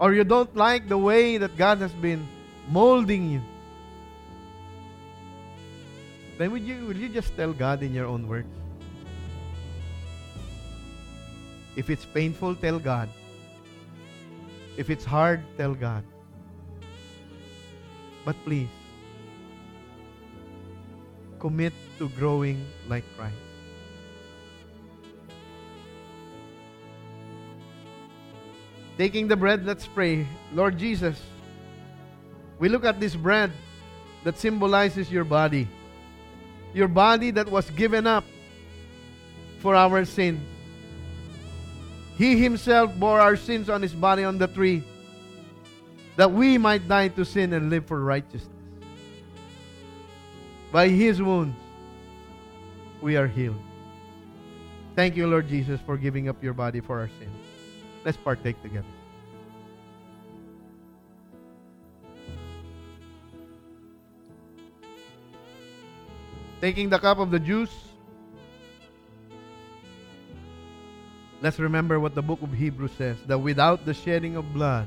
or 0.00 0.12
you 0.12 0.24
don't 0.24 0.50
like 0.56 0.88
the 0.88 0.98
way 0.98 1.38
that 1.38 1.56
God 1.56 1.78
has 1.78 1.92
been 1.92 2.26
molding 2.68 3.30
you, 3.30 3.42
then 6.36 6.50
would 6.50 6.66
you 6.66 6.86
will 6.86 6.96
you 6.96 7.08
just 7.08 7.36
tell 7.36 7.52
God 7.52 7.80
in 7.84 7.94
your 7.94 8.06
own 8.06 8.26
words? 8.26 8.61
If 11.76 11.88
it's 11.88 12.04
painful, 12.04 12.54
tell 12.56 12.78
God. 12.78 13.08
If 14.76 14.90
it's 14.90 15.04
hard, 15.04 15.40
tell 15.56 15.74
God. 15.74 16.04
But 18.24 18.36
please, 18.44 18.68
commit 21.38 21.72
to 21.98 22.08
growing 22.10 22.64
like 22.88 23.04
Christ. 23.16 23.34
Taking 28.98 29.26
the 29.26 29.36
bread, 29.36 29.64
let's 29.64 29.86
pray. 29.86 30.26
Lord 30.52 30.78
Jesus, 30.78 31.20
we 32.58 32.68
look 32.68 32.84
at 32.84 33.00
this 33.00 33.16
bread 33.16 33.50
that 34.22 34.38
symbolizes 34.38 35.10
your 35.10 35.24
body. 35.24 35.66
Your 36.74 36.88
body 36.88 37.30
that 37.32 37.48
was 37.48 37.68
given 37.70 38.06
up 38.06 38.24
for 39.58 39.74
our 39.74 40.04
sins. 40.04 40.51
He 42.22 42.38
himself 42.38 42.94
bore 43.00 43.18
our 43.18 43.34
sins 43.34 43.68
on 43.68 43.82
his 43.82 43.92
body 43.92 44.22
on 44.22 44.38
the 44.38 44.46
tree 44.46 44.84
that 46.14 46.30
we 46.30 46.56
might 46.56 46.86
die 46.86 47.08
to 47.08 47.24
sin 47.24 47.52
and 47.52 47.68
live 47.68 47.84
for 47.86 47.98
righteousness. 47.98 48.46
By 50.70 50.86
his 50.86 51.20
wounds, 51.20 51.56
we 53.00 53.16
are 53.16 53.26
healed. 53.26 53.60
Thank 54.94 55.16
you, 55.16 55.26
Lord 55.26 55.48
Jesus, 55.48 55.80
for 55.80 55.96
giving 55.96 56.28
up 56.28 56.40
your 56.44 56.54
body 56.54 56.78
for 56.78 57.00
our 57.00 57.10
sins. 57.18 57.34
Let's 58.04 58.18
partake 58.18 58.62
together. 58.62 58.86
Taking 66.60 66.88
the 66.88 67.00
cup 67.00 67.18
of 67.18 67.32
the 67.32 67.40
juice, 67.40 67.74
let's 71.42 71.58
remember 71.58 71.98
what 71.98 72.14
the 72.14 72.22
book 72.22 72.40
of 72.40 72.52
Hebrews 72.52 72.92
says 72.96 73.16
that 73.26 73.38
without 73.38 73.84
the 73.84 73.92
shedding 73.92 74.36
of 74.36 74.54
blood, 74.54 74.86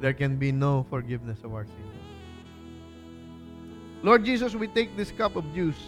there 0.00 0.14
can 0.14 0.36
be 0.36 0.50
no 0.50 0.86
forgiveness 0.88 1.38
of 1.44 1.54
our 1.54 1.64
sins. 1.64 1.94
Lord 4.02 4.24
Jesus, 4.24 4.54
we 4.54 4.66
take 4.68 4.96
this 4.96 5.10
cup 5.12 5.36
of 5.36 5.44
juice 5.54 5.80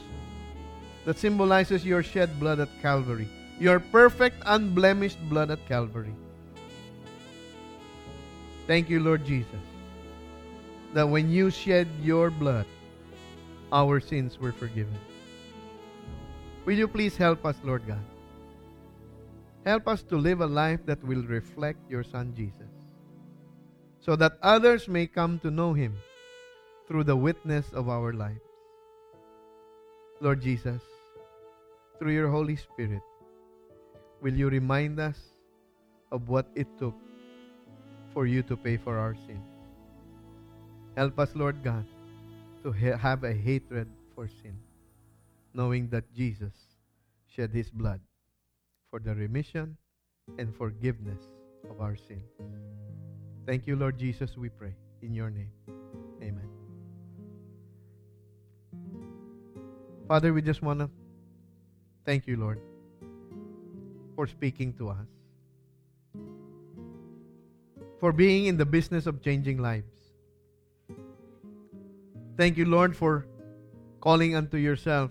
that 1.05 1.19
symbolizes 1.19 1.85
your 1.85 2.03
shed 2.03 2.39
blood 2.39 2.61
at 2.61 2.69
Calvary, 2.83 3.29
your 3.59 3.81
perfect, 3.81 4.37
unblemished 4.45 5.21
blood 5.29 5.51
at 5.51 5.67
Calvary. 5.67 6.15
Thank 8.67 8.91
you, 8.91 9.01
Lord 9.01 9.25
Jesus, 9.25 9.61
that 10.93 11.09
when 11.09 11.31
you 11.31 11.51
shed 11.51 11.89
your 12.03 12.31
blood, 12.31 12.67
our 13.73 14.01
sins 14.01 14.39
were 14.39 14.53
forgiven. 14.53 14.99
Will 16.65 16.77
you 16.77 16.89
please 16.89 17.17
help 17.17 17.45
us, 17.47 17.57
Lord 17.63 17.87
God? 17.87 18.03
Help 19.67 19.89
us 19.89 20.05
to 20.05 20.17
live 20.17 20.41
a 20.41 20.47
life 20.47 20.79
that 20.87 21.03
will 21.03 21.25
reflect 21.27 21.91
your 21.91 22.05
Son 22.05 22.33
Jesus, 22.37 22.71
so 23.99 24.15
that 24.15 24.39
others 24.41 24.87
may 24.87 25.09
come 25.09 25.41
to 25.41 25.51
know 25.51 25.73
him 25.73 25.93
through 26.87 27.03
the 27.03 27.17
witness 27.17 27.73
of 27.73 27.89
our 27.89 28.13
lives. 28.13 28.47
Lord 30.21 30.41
Jesus, 30.41 30.81
through 31.99 32.13
your 32.13 32.31
Holy 32.31 32.55
Spirit, 32.55 33.03
will 34.23 34.35
you 34.35 34.49
remind 34.49 35.01
us 35.01 35.19
of 36.13 36.29
what 36.29 36.47
it 36.55 36.69
took 36.79 36.95
for 38.15 38.25
you 38.25 38.45
to 38.45 38.57
pay 38.57 38.77
for 38.77 38.97
our 38.97 39.17
sins? 39.27 39.51
Help 40.97 41.19
us, 41.19 41.35
Lord 41.35 41.65
God, 41.65 41.85
to 42.63 42.71
ha- 42.71 42.97
have 42.97 43.25
a 43.25 43.35
hatred 43.35 43.91
for 44.15 44.29
sin, 44.29 44.55
knowing 45.53 45.89
that 45.89 46.15
Jesus 46.15 46.55
shed 47.27 47.51
his 47.51 47.69
blood 47.69 47.99
for 48.91 49.01
the 49.01 49.15
remission 49.15 49.77
and 50.39 50.55
forgiveness 50.55 51.23
of 51.71 51.81
our 51.81 51.97
sins. 51.97 52.31
Thank 53.47 53.67
you, 53.67 53.77
Lord 53.77 53.99
Jesus, 53.99 54.37
we 54.37 54.49
pray. 54.49 54.75
In 55.03 55.13
your 55.15 55.31
name. 55.31 55.51
Amen. 56.23 56.49
Father, 60.09 60.33
we 60.33 60.41
just 60.41 60.63
want 60.63 60.81
to 60.81 60.91
thank 62.05 62.27
you, 62.27 62.37
Lord, 62.37 62.61
for 64.15 64.27
speaking 64.27 64.73
to 64.75 64.89
us, 64.89 65.07
for 68.01 68.13
being 68.13 68.47
in 68.47 68.57
the 68.57 68.65
business 68.65 69.07
of 69.07 69.21
changing 69.23 69.59
lives. 69.59 69.93
Thank 72.37 72.57
you, 72.57 72.65
Lord, 72.65 72.97
for 72.97 73.27
calling 74.01 74.35
unto 74.35 74.57
yourself 74.57 75.11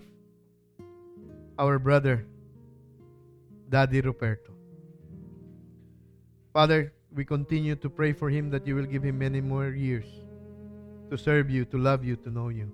our 1.58 1.78
brother, 1.78 2.26
Daddy 3.68 4.00
Ruperto. 4.00 4.52
Father, 6.52 6.92
we 7.12 7.24
continue 7.24 7.76
to 7.76 7.90
pray 7.90 8.12
for 8.12 8.30
him 8.30 8.50
that 8.50 8.66
you 8.66 8.74
will 8.74 8.86
give 8.86 9.02
him 9.02 9.18
many 9.18 9.40
more 9.40 9.70
years 9.70 10.06
to 11.10 11.18
serve 11.18 11.50
you, 11.50 11.64
to 11.66 11.78
love 11.78 12.04
you, 12.04 12.16
to 12.16 12.30
know 12.30 12.48
you. 12.48 12.70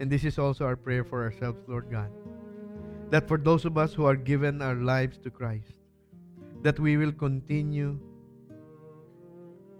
And 0.00 0.10
this 0.10 0.24
is 0.24 0.38
also 0.38 0.64
our 0.64 0.76
prayer 0.76 1.04
for 1.04 1.22
ourselves, 1.24 1.58
Lord 1.66 1.90
God. 1.90 2.10
That 3.10 3.26
for 3.26 3.38
those 3.38 3.64
of 3.64 3.76
us 3.78 3.94
who 3.94 4.04
are 4.04 4.16
given 4.16 4.62
our 4.62 4.74
lives 4.74 5.18
to 5.18 5.30
Christ, 5.30 5.72
that 6.62 6.78
we 6.78 6.96
will 6.96 7.12
continue 7.12 7.98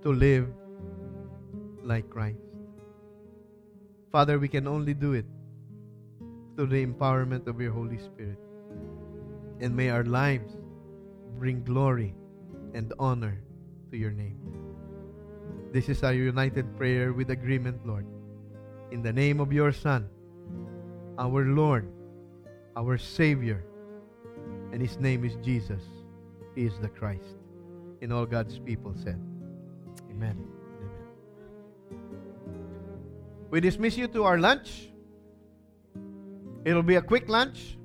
to 0.02 0.12
live 0.12 0.48
like 1.82 2.08
Christ. 2.08 2.38
Father, 4.10 4.38
we 4.38 4.48
can 4.48 4.66
only 4.66 4.94
do 4.94 5.12
it 5.12 5.26
through 6.56 6.66
the 6.68 6.84
empowerment 6.84 7.46
of 7.46 7.60
your 7.60 7.72
Holy 7.72 7.98
Spirit. 7.98 8.38
And 9.60 9.74
may 9.74 9.90
our 9.90 10.04
lives 10.04 10.56
bring 11.38 11.62
glory 11.64 12.14
and 12.74 12.92
honor 12.98 13.40
to 13.90 13.96
your 13.96 14.10
name. 14.10 14.38
This 15.72 15.88
is 15.88 16.02
our 16.02 16.12
united 16.12 16.76
prayer 16.76 17.12
with 17.12 17.30
agreement, 17.30 17.86
Lord. 17.86 18.06
In 18.90 19.02
the 19.02 19.12
name 19.12 19.40
of 19.40 19.52
your 19.52 19.72
Son, 19.72 20.08
our 21.18 21.44
Lord, 21.44 21.88
our 22.76 22.98
Savior, 22.98 23.64
and 24.72 24.80
his 24.80 24.98
name 24.98 25.24
is 25.24 25.36
Jesus. 25.36 25.82
He 26.54 26.64
is 26.64 26.78
the 26.78 26.88
Christ. 26.88 27.36
And 28.00 28.12
all 28.12 28.26
God's 28.26 28.58
people 28.58 28.94
said, 28.96 29.20
Amen. 30.10 30.38
Amen. 30.40 30.98
We 33.50 33.60
dismiss 33.60 33.96
you 33.96 34.08
to 34.08 34.24
our 34.24 34.38
lunch. 34.38 34.90
It'll 36.64 36.82
be 36.82 36.96
a 36.96 37.02
quick 37.02 37.28
lunch. 37.28 37.77